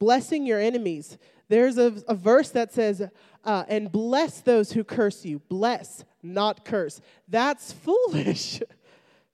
Blessing 0.00 0.46
your 0.46 0.60
enemies. 0.60 1.16
There's 1.48 1.78
a, 1.78 1.94
a 2.08 2.14
verse 2.16 2.50
that 2.50 2.72
says, 2.72 3.08
uh, 3.44 3.64
and 3.68 3.92
bless 3.92 4.40
those 4.40 4.72
who 4.72 4.82
curse 4.82 5.24
you. 5.24 5.38
Bless, 5.48 6.04
not 6.24 6.64
curse. 6.64 7.00
That's 7.28 7.72
foolish. 7.72 8.60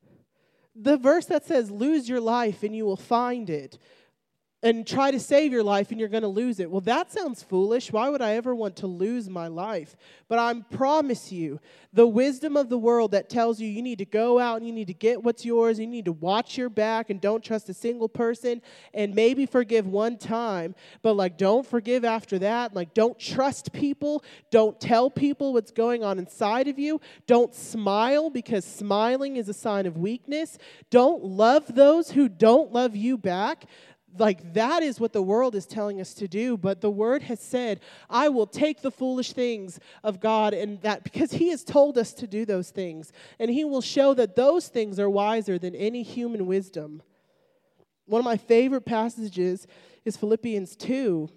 the 0.77 0.99
verse 0.99 1.25
that 1.27 1.47
says, 1.47 1.71
lose 1.71 2.07
your 2.07 2.21
life 2.21 2.63
and 2.63 2.77
you 2.77 2.85
will 2.85 2.97
find 2.97 3.49
it. 3.49 3.79
And 4.63 4.87
try 4.87 5.11
to 5.11 5.19
save 5.19 5.53
your 5.53 5.63
life 5.63 5.91
and 5.91 5.99
you're 5.99 6.09
going 6.09 6.23
to 6.23 6.29
lose 6.29 6.61
it. 6.61 6.71
Well, 6.71 6.83
that 6.83 7.11
sounds 7.11 7.43
foolish. 7.43 7.91
Why 7.91 8.11
would 8.11 8.21
I 8.21 8.35
ever 8.35 8.55
want 8.55 8.77
to 8.77 8.87
lose 8.87 9.31
my 9.31 9.47
life? 9.47 9.97
But 10.29 10.39
I 10.39 10.53
promise 10.71 11.33
you, 11.33 11.61
the 11.93 12.07
wisdom 12.07 12.57
of 12.57 12.69
the 12.69 12.79
world 12.79 13.13
that 13.13 13.31
tells 13.31 13.59
you 13.59 13.69
you 13.69 13.83
need 13.83 13.99
to 13.99 14.05
go 14.05 14.39
out 14.39 14.59
and 14.59 14.67
you 14.67 14.73
need 14.73 14.87
to 14.89 14.95
get 14.95 15.23
what's 15.23 15.45
yours, 15.45 15.81
you 15.81 15.87
need 15.87 16.05
to 16.05 16.13
watch 16.13 16.59
your 16.59 16.69
back 16.69 17.11
and 17.11 17.21
don't 17.21 17.43
trust 17.43 17.69
a 17.69 17.75
single 17.75 18.09
person 18.09 18.61
and 18.93 19.15
maybe 19.15 19.47
forgive 19.47 19.87
one 19.87 20.19
time, 20.19 20.75
but 21.03 21.15
like 21.15 21.39
don't 21.39 21.67
forgive 21.67 22.05
after 22.05 22.39
that. 22.39 22.75
Like 22.75 22.93
don't 22.93 23.19
trust 23.19 23.73
people, 23.73 24.23
don't 24.51 24.79
tell 24.79 25.11
people 25.11 25.55
what's 25.55 25.73
going 25.73 26.05
on 26.05 26.19
inside 26.19 26.69
of 26.69 26.79
you, 26.79 27.01
don't 27.27 27.55
smile 27.55 28.31
because 28.31 28.65
smiling 28.65 29.37
is 29.37 29.49
a 29.49 29.55
sign 29.55 29.87
of 29.87 29.97
weakness, 29.97 30.59
don't 30.91 31.25
love 31.25 31.75
those 31.75 32.11
who 32.11 32.29
don't 32.29 32.73
love 32.73 32.95
you 32.95 33.17
back 33.17 33.65
like 34.19 34.55
that 34.55 34.83
is 34.83 34.99
what 34.99 35.13
the 35.13 35.23
world 35.23 35.55
is 35.55 35.67
telling 35.67 36.01
us 36.01 36.15
to 36.15 36.27
do 36.27 36.57
but 36.57 36.81
the 36.81 36.91
word 36.91 37.23
has 37.23 37.41
said 37.41 37.81
i 38.09 38.29
will 38.29 38.47
take 38.47 38.83
the 38.83 38.91
foolish 38.91 39.33
things 39.33 39.79
of 40.03 40.21
god 40.21 40.53
and 40.53 40.81
that 40.83 41.05
because 41.05 41.33
he 41.33 41.49
has 41.49 41.63
told 41.63 41.97
us 41.97 42.13
to 42.13 42.27
do 42.27 42.45
those 42.45 42.71
things 42.71 43.13
and 43.39 43.51
he 43.51 43.65
will 43.65 43.81
show 43.81 44.15
that 44.15 44.37
those 44.37 44.69
things 44.69 44.99
are 44.99 45.11
wiser 45.11 45.59
than 45.59 45.75
any 45.75 46.03
human 46.03 46.47
wisdom. 46.47 47.03
One 48.07 48.21
of 48.21 48.25
my 48.25 48.37
favorite 48.37 48.85
passages 48.85 49.67
is 50.05 50.17
philippians 50.17 50.77
2 50.77 51.29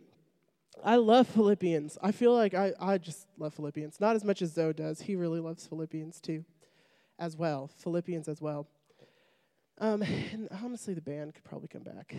i 0.83 0.95
love 0.97 1.27
philippians. 1.27 1.97
I 2.01 2.11
feel 2.11 2.33
like 2.33 2.53
i, 2.53 2.73
I 2.79 2.97
just 2.97 3.27
love 3.37 3.53
philippians 3.53 3.99
not 3.99 4.15
as 4.15 4.23
much 4.23 4.41
as 4.41 4.53
zoe 4.53 4.73
does. 4.73 5.01
He 5.01 5.15
really 5.15 5.39
loves 5.39 5.67
philippians 5.67 6.19
too 6.19 6.43
as 7.19 7.35
well 7.37 7.69
philippians 7.77 8.27
as 8.27 8.41
well. 8.41 8.67
Um, 9.79 10.01
and 10.01 10.49
honestly 10.63 10.93
the 10.93 11.01
band 11.01 11.35
could 11.35 11.43
probably 11.43 11.67
come 11.67 11.83
back 11.83 12.15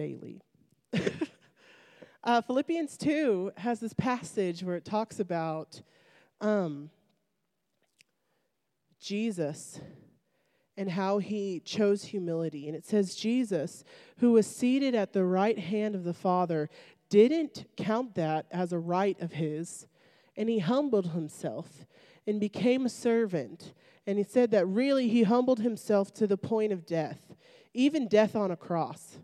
Bailey. 0.00 0.40
uh, 2.24 2.40
Philippians 2.40 2.96
2 2.96 3.52
has 3.58 3.80
this 3.80 3.92
passage 3.92 4.62
where 4.62 4.76
it 4.76 4.86
talks 4.86 5.20
about 5.20 5.82
um, 6.40 6.88
Jesus 8.98 9.78
and 10.78 10.90
how 10.90 11.18
he 11.18 11.60
chose 11.60 12.02
humility. 12.02 12.66
And 12.66 12.74
it 12.74 12.86
says, 12.86 13.14
Jesus, 13.14 13.84
who 14.20 14.32
was 14.32 14.46
seated 14.46 14.94
at 14.94 15.12
the 15.12 15.26
right 15.26 15.58
hand 15.58 15.94
of 15.94 16.04
the 16.04 16.14
Father, 16.14 16.70
didn't 17.10 17.66
count 17.76 18.14
that 18.14 18.46
as 18.50 18.72
a 18.72 18.78
right 18.78 19.20
of 19.20 19.32
his, 19.32 19.86
and 20.34 20.48
he 20.48 20.60
humbled 20.60 21.08
himself 21.08 21.84
and 22.26 22.40
became 22.40 22.86
a 22.86 22.88
servant. 22.88 23.74
And 24.06 24.16
he 24.16 24.24
said 24.24 24.50
that 24.52 24.66
really 24.66 25.08
he 25.08 25.24
humbled 25.24 25.60
himself 25.60 26.14
to 26.14 26.26
the 26.26 26.38
point 26.38 26.72
of 26.72 26.86
death, 26.86 27.34
even 27.74 28.08
death 28.08 28.34
on 28.34 28.50
a 28.50 28.56
cross. 28.56 29.18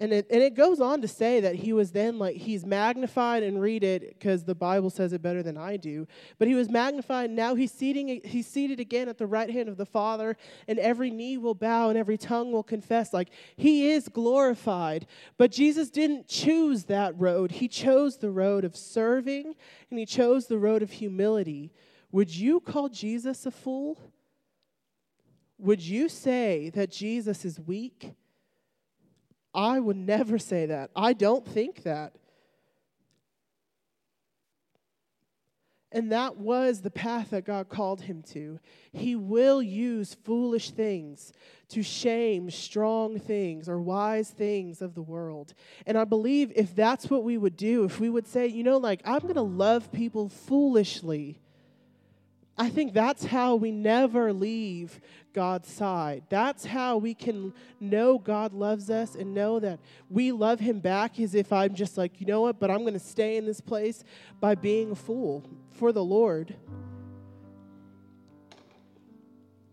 And 0.00 0.12
it, 0.12 0.26
and 0.30 0.40
it 0.40 0.54
goes 0.54 0.80
on 0.80 1.00
to 1.00 1.08
say 1.08 1.40
that 1.40 1.56
he 1.56 1.72
was 1.72 1.90
then 1.90 2.20
like, 2.20 2.36
he's 2.36 2.64
magnified 2.64 3.42
and 3.42 3.60
read 3.60 3.82
it 3.82 4.16
because 4.16 4.44
the 4.44 4.54
Bible 4.54 4.90
says 4.90 5.12
it 5.12 5.22
better 5.22 5.42
than 5.42 5.56
I 5.56 5.76
do. 5.76 6.06
But 6.38 6.46
he 6.46 6.54
was 6.54 6.70
magnified, 6.70 7.26
and 7.30 7.36
now 7.36 7.56
he's, 7.56 7.72
seating, 7.72 8.20
he's 8.24 8.46
seated 8.46 8.78
again 8.78 9.08
at 9.08 9.18
the 9.18 9.26
right 9.26 9.50
hand 9.50 9.68
of 9.68 9.76
the 9.76 9.84
Father, 9.84 10.36
and 10.68 10.78
every 10.78 11.10
knee 11.10 11.36
will 11.36 11.54
bow 11.54 11.88
and 11.88 11.98
every 11.98 12.16
tongue 12.16 12.52
will 12.52 12.62
confess. 12.62 13.12
Like, 13.12 13.30
he 13.56 13.90
is 13.90 14.08
glorified. 14.08 15.08
But 15.36 15.50
Jesus 15.50 15.90
didn't 15.90 16.28
choose 16.28 16.84
that 16.84 17.18
road, 17.18 17.50
he 17.50 17.66
chose 17.66 18.18
the 18.18 18.30
road 18.30 18.64
of 18.64 18.76
serving, 18.76 19.56
and 19.90 19.98
he 19.98 20.06
chose 20.06 20.46
the 20.46 20.58
road 20.58 20.82
of 20.82 20.92
humility. 20.92 21.72
Would 22.12 22.34
you 22.34 22.60
call 22.60 22.88
Jesus 22.88 23.46
a 23.46 23.50
fool? 23.50 24.12
Would 25.58 25.82
you 25.82 26.08
say 26.08 26.70
that 26.70 26.92
Jesus 26.92 27.44
is 27.44 27.58
weak? 27.58 28.12
I 29.54 29.80
would 29.80 29.96
never 29.96 30.38
say 30.38 30.66
that. 30.66 30.90
I 30.94 31.12
don't 31.12 31.46
think 31.46 31.82
that. 31.84 32.14
And 35.90 36.12
that 36.12 36.36
was 36.36 36.82
the 36.82 36.90
path 36.90 37.30
that 37.30 37.46
God 37.46 37.70
called 37.70 38.02
him 38.02 38.22
to. 38.34 38.60
He 38.92 39.16
will 39.16 39.62
use 39.62 40.14
foolish 40.22 40.70
things 40.70 41.32
to 41.70 41.82
shame 41.82 42.50
strong 42.50 43.18
things 43.18 43.70
or 43.70 43.80
wise 43.80 44.28
things 44.28 44.82
of 44.82 44.94
the 44.94 45.02
world. 45.02 45.54
And 45.86 45.96
I 45.96 46.04
believe 46.04 46.52
if 46.54 46.74
that's 46.74 47.08
what 47.08 47.24
we 47.24 47.38
would 47.38 47.56
do, 47.56 47.84
if 47.84 48.00
we 48.00 48.10
would 48.10 48.26
say, 48.26 48.46
you 48.46 48.62
know, 48.62 48.76
like, 48.76 49.00
I'm 49.04 49.20
going 49.20 49.34
to 49.34 49.42
love 49.42 49.90
people 49.90 50.28
foolishly 50.28 51.40
I 52.58 52.68
think 52.68 52.92
that's 52.92 53.24
how 53.24 53.54
we 53.54 53.70
never 53.70 54.32
leave 54.32 55.00
God's 55.32 55.68
side. 55.68 56.24
That's 56.28 56.64
how 56.64 56.96
we 56.96 57.14
can 57.14 57.52
know 57.78 58.18
God 58.18 58.52
loves 58.52 58.90
us 58.90 59.14
and 59.14 59.32
know 59.32 59.60
that 59.60 59.78
we 60.10 60.32
love 60.32 60.58
Him 60.58 60.80
back 60.80 61.20
as 61.20 61.36
if 61.36 61.52
I'm 61.52 61.74
just 61.74 61.96
like, 61.96 62.20
you 62.20 62.26
know 62.26 62.40
what, 62.40 62.58
but 62.58 62.68
I'm 62.68 62.80
going 62.80 62.94
to 62.94 62.98
stay 62.98 63.36
in 63.36 63.46
this 63.46 63.60
place 63.60 64.02
by 64.40 64.56
being 64.56 64.90
a 64.90 64.96
fool 64.96 65.44
for 65.70 65.92
the 65.92 66.02
Lord. 66.02 66.56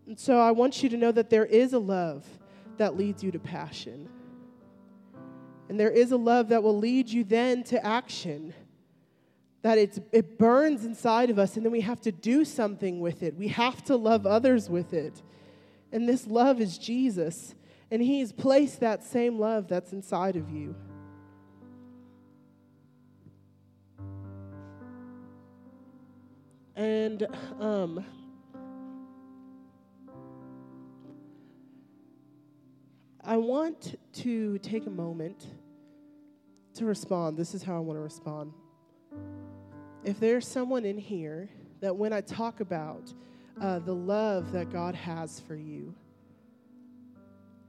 And 0.06 0.16
so 0.16 0.38
I 0.38 0.52
want 0.52 0.84
you 0.84 0.88
to 0.90 0.96
know 0.96 1.10
that 1.10 1.28
there 1.28 1.46
is 1.46 1.72
a 1.72 1.80
love 1.80 2.24
that 2.76 2.96
leads 2.96 3.24
you 3.24 3.32
to 3.32 3.40
passion. 3.40 4.08
And 5.68 5.80
there 5.80 5.90
is 5.90 6.12
a 6.12 6.16
love 6.16 6.50
that 6.50 6.62
will 6.62 6.78
lead 6.78 7.08
you 7.08 7.24
then 7.24 7.64
to 7.64 7.84
action 7.84 8.54
that 9.66 9.78
it's, 9.78 9.98
it 10.12 10.38
burns 10.38 10.84
inside 10.84 11.28
of 11.28 11.40
us, 11.40 11.56
and 11.56 11.66
then 11.66 11.72
we 11.72 11.80
have 11.80 12.00
to 12.00 12.12
do 12.12 12.44
something 12.44 13.00
with 13.00 13.24
it. 13.24 13.34
We 13.34 13.48
have 13.48 13.82
to 13.86 13.96
love 13.96 14.24
others 14.24 14.70
with 14.70 14.94
it. 14.94 15.20
And 15.90 16.08
this 16.08 16.28
love 16.28 16.60
is 16.60 16.78
Jesus, 16.78 17.52
and 17.90 18.00
He's 18.00 18.30
placed 18.30 18.78
that 18.78 19.02
same 19.02 19.40
love 19.40 19.66
that's 19.66 19.92
inside 19.92 20.36
of 20.36 20.50
you. 20.50 20.76
And 26.76 27.26
um, 27.58 28.04
I 33.24 33.36
want 33.36 33.98
to 34.12 34.58
take 34.58 34.86
a 34.86 34.90
moment 34.90 35.44
to 36.74 36.84
respond. 36.84 37.36
This 37.36 37.52
is 37.52 37.64
how 37.64 37.74
I 37.74 37.80
want 37.80 37.96
to 37.96 38.02
respond 38.02 38.52
if 40.06 40.20
there's 40.20 40.46
someone 40.46 40.84
in 40.84 40.96
here 40.96 41.48
that 41.80 41.96
when 41.96 42.12
I 42.12 42.20
talk 42.20 42.60
about 42.60 43.12
uh, 43.60 43.80
the 43.80 43.94
love 43.94 44.52
that 44.52 44.70
God 44.70 44.94
has 44.94 45.40
for 45.40 45.56
you, 45.56 45.94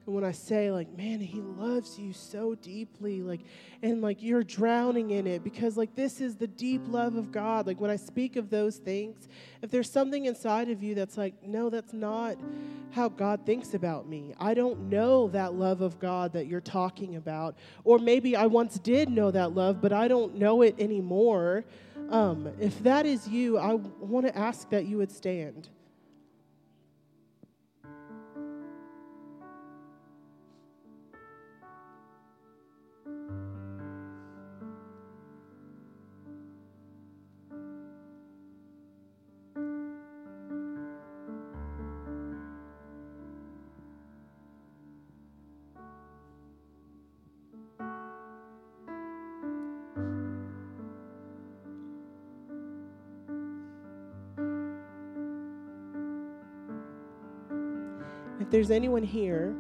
and 0.05 0.15
when 0.15 0.23
I 0.23 0.31
say, 0.31 0.71
like, 0.71 0.95
man, 0.95 1.19
he 1.19 1.41
loves 1.41 1.99
you 1.99 2.13
so 2.13 2.55
deeply, 2.55 3.21
like, 3.23 3.41
and 3.81 4.01
like 4.01 4.21
you're 4.21 4.43
drowning 4.43 5.11
in 5.11 5.27
it 5.27 5.43
because, 5.43 5.75
like, 5.75 5.95
this 5.95 6.21
is 6.21 6.35
the 6.35 6.47
deep 6.47 6.81
love 6.88 7.15
of 7.15 7.31
God. 7.31 7.67
Like, 7.67 7.81
when 7.81 7.91
I 7.91 7.97
speak 7.97 8.38
of 8.38 8.49
those 8.49 8.77
things, 8.77 9.27
if 9.61 9.69
there's 9.69 9.91
something 9.91 10.25
inside 10.25 10.69
of 10.69 10.81
you 10.81 10.95
that's 10.95 11.17
like, 11.17 11.33
no, 11.43 11.69
that's 11.69 11.91
not 11.91 12.38
how 12.91 13.09
God 13.09 13.45
thinks 13.45 13.73
about 13.73 14.07
me, 14.07 14.33
I 14.39 14.53
don't 14.53 14.89
know 14.89 15.27
that 15.29 15.55
love 15.55 15.81
of 15.81 15.99
God 15.99 16.31
that 16.33 16.47
you're 16.47 16.61
talking 16.61 17.17
about. 17.17 17.57
Or 17.83 17.99
maybe 17.99 18.35
I 18.35 18.45
once 18.45 18.79
did 18.79 19.09
know 19.09 19.31
that 19.31 19.55
love, 19.55 19.81
but 19.81 19.91
I 19.91 20.07
don't 20.07 20.35
know 20.35 20.61
it 20.61 20.75
anymore. 20.79 21.65
Um, 22.10 22.49
if 22.60 22.82
that 22.84 23.05
is 23.05 23.28
you, 23.28 23.58
I 23.58 23.74
want 23.74 24.26
to 24.28 24.38
ask 24.38 24.70
that 24.70 24.86
you 24.86 24.97
would 24.97 25.12
stand. 25.12 25.70
If 58.48 58.52
there's 58.52 58.72
anyone 58.72 59.04
here 59.04 59.54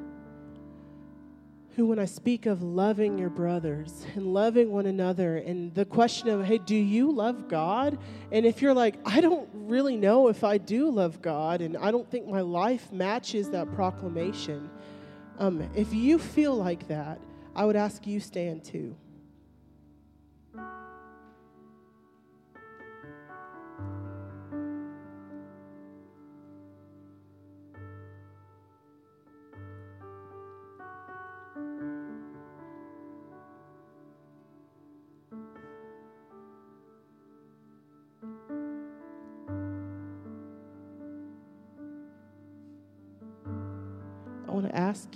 who, 1.75 1.87
when 1.87 1.99
I 1.99 2.05
speak 2.05 2.45
of 2.45 2.63
loving 2.63 3.17
your 3.17 3.29
brothers 3.29 4.05
and 4.15 4.33
loving 4.33 4.71
one 4.71 4.85
another, 4.85 5.35
and 5.39 5.75
the 5.75 5.83
question 5.83 6.29
of, 6.29 6.45
hey, 6.45 6.57
do 6.57 6.73
you 6.73 7.11
love 7.11 7.49
God? 7.49 7.99
And 8.31 8.45
if 8.45 8.61
you're 8.61 8.73
like, 8.73 8.95
I 9.05 9.19
don't 9.19 9.49
really 9.51 9.97
know 9.97 10.29
if 10.29 10.45
I 10.45 10.57
do 10.57 10.89
love 10.89 11.21
God, 11.21 11.59
and 11.59 11.75
I 11.75 11.91
don't 11.91 12.09
think 12.09 12.29
my 12.29 12.39
life 12.39 12.89
matches 12.93 13.49
that 13.49 13.69
proclamation, 13.75 14.69
um, 15.37 15.69
if 15.75 15.93
you 15.93 16.17
feel 16.17 16.55
like 16.55 16.87
that, 16.87 17.19
I 17.57 17.65
would 17.65 17.75
ask 17.75 18.07
you 18.07 18.21
stand 18.21 18.63
too. 18.63 18.95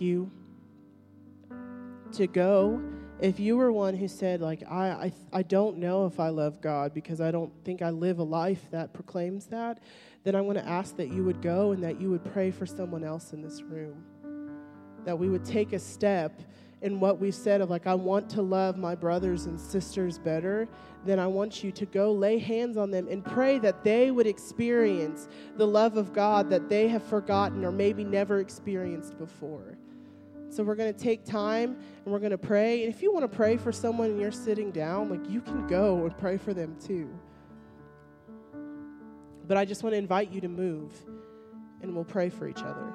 You 0.01 0.31
to 2.13 2.27
go. 2.27 2.81
If 3.19 3.39
you 3.39 3.55
were 3.55 3.71
one 3.71 3.95
who 3.95 4.07
said, 4.07 4.41
like, 4.41 4.63
I, 4.69 4.89
I, 4.89 5.13
I 5.31 5.43
don't 5.43 5.77
know 5.77 6.07
if 6.07 6.19
I 6.19 6.29
love 6.29 6.59
God 6.59 6.93
because 6.93 7.21
I 7.21 7.29
don't 7.29 7.53
think 7.63 7.81
I 7.81 7.91
live 7.91 8.19
a 8.19 8.23
life 8.23 8.65
that 8.71 8.93
proclaims 8.93 9.45
that, 9.47 9.79
then 10.23 10.35
i 10.35 10.41
want 10.41 10.57
to 10.57 10.67
ask 10.67 10.97
that 10.97 11.11
you 11.11 11.23
would 11.23 11.41
go 11.41 11.71
and 11.71 11.83
that 11.83 11.99
you 11.99 12.09
would 12.09 12.23
pray 12.33 12.51
for 12.51 12.65
someone 12.65 13.03
else 13.03 13.33
in 13.33 13.41
this 13.41 13.61
room. 13.61 14.03
That 15.05 15.17
we 15.17 15.29
would 15.29 15.45
take 15.45 15.73
a 15.73 15.79
step 15.79 16.41
in 16.81 16.99
what 16.99 17.19
we 17.19 17.29
said 17.29 17.61
of, 17.61 17.69
like, 17.69 17.85
I 17.85 17.93
want 17.93 18.27
to 18.31 18.41
love 18.41 18.75
my 18.75 18.95
brothers 18.95 19.45
and 19.45 19.59
sisters 19.59 20.17
better, 20.17 20.67
then 21.05 21.19
I 21.19 21.27
want 21.27 21.63
you 21.63 21.71
to 21.71 21.85
go 21.85 22.11
lay 22.11 22.39
hands 22.39 22.75
on 22.75 22.89
them 22.89 23.07
and 23.07 23.23
pray 23.23 23.59
that 23.59 23.83
they 23.83 24.09
would 24.09 24.27
experience 24.27 25.27
the 25.57 25.67
love 25.67 25.95
of 25.97 26.11
God 26.11 26.49
that 26.49 26.69
they 26.69 26.87
have 26.87 27.03
forgotten 27.03 27.63
or 27.63 27.71
maybe 27.71 28.03
never 28.03 28.39
experienced 28.39 29.17
before. 29.19 29.77
So 30.51 30.63
we're 30.63 30.75
going 30.75 30.93
to 30.93 30.99
take 30.99 31.23
time 31.23 31.77
and 32.03 32.13
we're 32.13 32.19
going 32.19 32.31
to 32.31 32.37
pray. 32.37 32.83
And 32.83 32.93
if 32.93 33.01
you 33.01 33.13
want 33.13 33.23
to 33.23 33.33
pray 33.33 33.55
for 33.55 33.71
someone 33.71 34.09
and 34.09 34.19
you're 34.19 34.33
sitting 34.33 34.69
down, 34.69 35.09
like 35.09 35.29
you 35.29 35.39
can 35.39 35.65
go 35.65 36.03
and 36.03 36.17
pray 36.17 36.37
for 36.37 36.53
them 36.53 36.75
too. 36.85 37.09
But 39.47 39.55
I 39.57 39.63
just 39.63 39.81
want 39.81 39.93
to 39.93 39.97
invite 39.97 40.29
you 40.29 40.41
to 40.41 40.49
move 40.49 40.93
and 41.81 41.95
we'll 41.95 42.03
pray 42.03 42.29
for 42.29 42.49
each 42.49 42.59
other. 42.59 42.93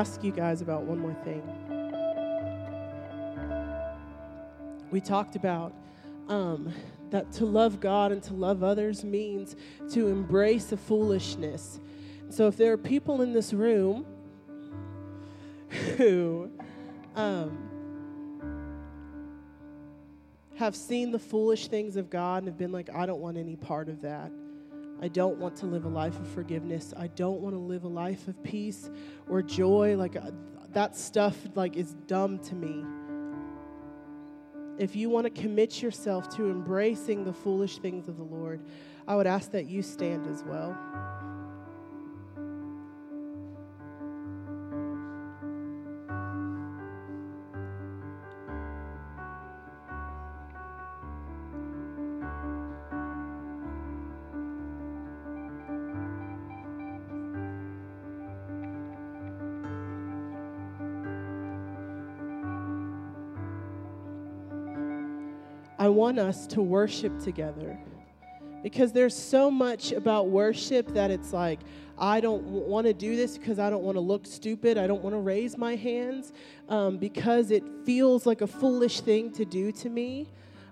Ask 0.00 0.24
you 0.24 0.32
guys 0.32 0.62
about 0.62 0.84
one 0.84 0.98
more 0.98 1.14
thing. 1.24 1.42
we 4.90 4.98
talked 4.98 5.36
about 5.36 5.74
um, 6.28 6.72
that 7.10 7.30
to 7.32 7.44
love 7.44 7.80
God 7.80 8.10
and 8.10 8.22
to 8.22 8.32
love 8.32 8.62
others 8.62 9.04
means 9.04 9.56
to 9.92 10.08
embrace 10.08 10.64
the 10.64 10.78
foolishness. 10.78 11.80
So 12.30 12.46
if 12.46 12.56
there 12.56 12.72
are 12.72 12.78
people 12.78 13.20
in 13.20 13.34
this 13.34 13.52
room 13.52 14.06
who 15.98 16.50
um, 17.14 17.58
have 20.56 20.74
seen 20.74 21.10
the 21.10 21.18
foolish 21.18 21.68
things 21.68 21.96
of 21.96 22.08
God 22.08 22.38
and 22.38 22.46
have 22.46 22.58
been 22.58 22.72
like, 22.72 22.88
I 22.88 23.04
don't 23.04 23.20
want 23.20 23.36
any 23.36 23.56
part 23.56 23.90
of 23.90 24.00
that. 24.00 24.32
I 25.02 25.08
don't 25.08 25.38
want 25.38 25.56
to 25.56 25.66
live 25.66 25.86
a 25.86 25.88
life 25.88 26.18
of 26.18 26.28
forgiveness. 26.28 26.92
I 26.96 27.06
don't 27.08 27.40
want 27.40 27.54
to 27.54 27.58
live 27.58 27.84
a 27.84 27.88
life 27.88 28.28
of 28.28 28.42
peace 28.42 28.90
or 29.28 29.42
joy. 29.42 29.96
Like 29.96 30.16
uh, 30.16 30.30
that 30.72 30.96
stuff 30.96 31.36
like 31.54 31.76
is 31.76 31.94
dumb 32.06 32.38
to 32.40 32.54
me. 32.54 32.84
If 34.78 34.96
you 34.96 35.10
want 35.10 35.24
to 35.24 35.42
commit 35.42 35.82
yourself 35.82 36.28
to 36.36 36.50
embracing 36.50 37.24
the 37.24 37.32
foolish 37.32 37.78
things 37.78 38.08
of 38.08 38.16
the 38.16 38.24
Lord, 38.24 38.60
I 39.08 39.16
would 39.16 39.26
ask 39.26 39.50
that 39.52 39.66
you 39.66 39.82
stand 39.82 40.26
as 40.26 40.44
well. 40.44 40.76
Want 66.10 66.28
us 66.28 66.44
to 66.48 66.60
worship 66.60 67.16
together. 67.20 67.78
Because 68.64 68.92
there's 68.92 69.16
so 69.16 69.48
much 69.48 69.92
about 69.92 70.28
worship 70.28 70.88
that 70.88 71.08
it's 71.08 71.32
like, 71.32 71.60
I 71.96 72.20
don't 72.20 72.42
want 72.42 72.88
to 72.88 72.92
do 72.92 73.14
this 73.14 73.38
because 73.38 73.60
I 73.60 73.70
don't 73.70 73.84
want 73.84 73.94
to 73.94 74.00
look 74.00 74.26
stupid. 74.26 74.76
I 74.76 74.88
don't 74.88 75.02
want 75.02 75.14
to 75.14 75.20
raise 75.20 75.56
my 75.56 75.76
hands 75.76 76.32
um, 76.68 76.98
because 76.98 77.52
it 77.52 77.62
feels 77.84 78.26
like 78.26 78.40
a 78.40 78.46
foolish 78.48 79.02
thing 79.02 79.30
to 79.34 79.44
do 79.44 79.70
to 79.70 79.88
me. 79.88 80.26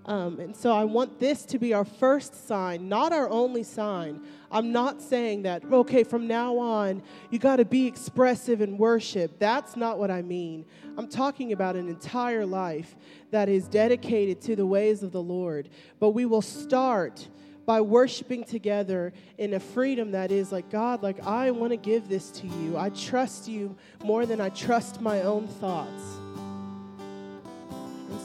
Um, 0.08 0.40
and 0.40 0.56
so 0.56 0.72
I 0.72 0.84
want 0.84 1.20
this 1.20 1.44
to 1.44 1.58
be 1.58 1.74
our 1.74 1.84
first 1.84 2.48
sign, 2.48 2.88
not 2.88 3.12
our 3.12 3.28
only 3.28 3.62
sign. 3.62 4.22
I'm 4.50 4.72
not 4.72 5.02
saying 5.02 5.42
that, 5.42 5.62
okay, 5.70 6.02
from 6.02 6.26
now 6.26 6.56
on, 6.56 7.02
you 7.30 7.38
got 7.38 7.56
to 7.56 7.66
be 7.66 7.86
expressive 7.86 8.62
in 8.62 8.78
worship. 8.78 9.38
That's 9.38 9.76
not 9.76 9.98
what 9.98 10.10
I 10.10 10.22
mean. 10.22 10.64
I'm 10.96 11.08
talking 11.08 11.52
about 11.52 11.76
an 11.76 11.90
entire 11.90 12.46
life 12.46 12.96
that 13.32 13.50
is 13.50 13.68
dedicated 13.68 14.40
to 14.42 14.56
the 14.56 14.64
ways 14.64 15.02
of 15.02 15.12
the 15.12 15.22
Lord. 15.22 15.68
But 16.00 16.10
we 16.10 16.24
will 16.24 16.40
start 16.40 17.28
by 17.66 17.82
worshiping 17.82 18.44
together 18.44 19.12
in 19.36 19.52
a 19.52 19.60
freedom 19.60 20.12
that 20.12 20.32
is 20.32 20.50
like, 20.50 20.70
God, 20.70 21.02
like, 21.02 21.22
I 21.26 21.50
want 21.50 21.72
to 21.72 21.76
give 21.76 22.08
this 22.08 22.30
to 22.30 22.46
you. 22.46 22.78
I 22.78 22.88
trust 22.88 23.46
you 23.46 23.76
more 24.02 24.24
than 24.24 24.40
I 24.40 24.48
trust 24.48 25.02
my 25.02 25.20
own 25.20 25.46
thoughts. 25.46 26.02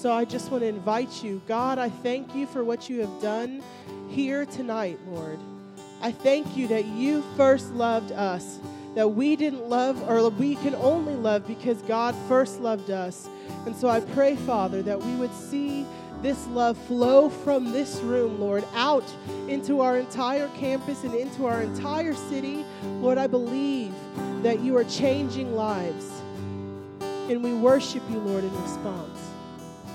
So 0.04 0.12
I 0.12 0.26
just 0.26 0.52
want 0.52 0.64
to 0.64 0.68
invite 0.68 1.24
you, 1.24 1.42
God, 1.48 1.80
I 1.80 1.88
thank 1.88 2.36
you 2.36 2.46
for 2.46 2.62
what 2.62 2.90
you 2.90 3.00
have 3.00 3.22
done 3.22 3.64
here 4.10 4.46
tonight, 4.46 5.00
Lord. 5.08 5.40
I 6.02 6.12
thank 6.12 6.58
you 6.58 6.68
that 6.68 6.84
you 6.84 7.24
first 7.38 7.72
loved 7.72 8.12
us, 8.12 8.60
that 8.96 9.08
we 9.08 9.38
didn't 9.38 9.70
love, 9.70 10.10
or 10.10 10.30
we 10.30 10.58
can 10.58 10.76
only 10.76 11.16
love 11.16 11.48
because 11.48 11.82
God 11.84 12.16
first 12.28 12.60
loved 12.60 12.92
us. 12.92 13.30
And 13.66 13.74
so 13.74 13.88
I 13.88 14.02
pray, 14.02 14.36
Father, 14.36 14.82
that 14.82 15.00
we 15.00 15.16
would 15.16 15.34
see 15.34 15.86
this 16.22 16.48
love 16.48 16.78
flow 16.80 17.30
from 17.30 17.72
this 17.72 18.02
room, 18.02 18.42
Lord, 18.42 18.66
out 18.74 19.10
into 19.48 19.80
our 19.80 19.98
entire 19.98 20.50
campus 20.50 21.06
and 21.06 21.16
into 21.16 21.46
our 21.46 21.62
entire 21.62 22.14
city. 22.14 22.66
Lord, 23.00 23.18
I 23.18 23.28
believe 23.28 23.94
that 24.42 24.60
you 24.60 24.76
are 24.76 24.84
changing 24.84 25.56
lives. 25.56 26.12
And 27.00 27.42
we 27.42 27.54
worship 27.54 28.04
you, 28.10 28.18
Lord, 28.18 28.44
in 28.44 28.62
response. 28.64 29.33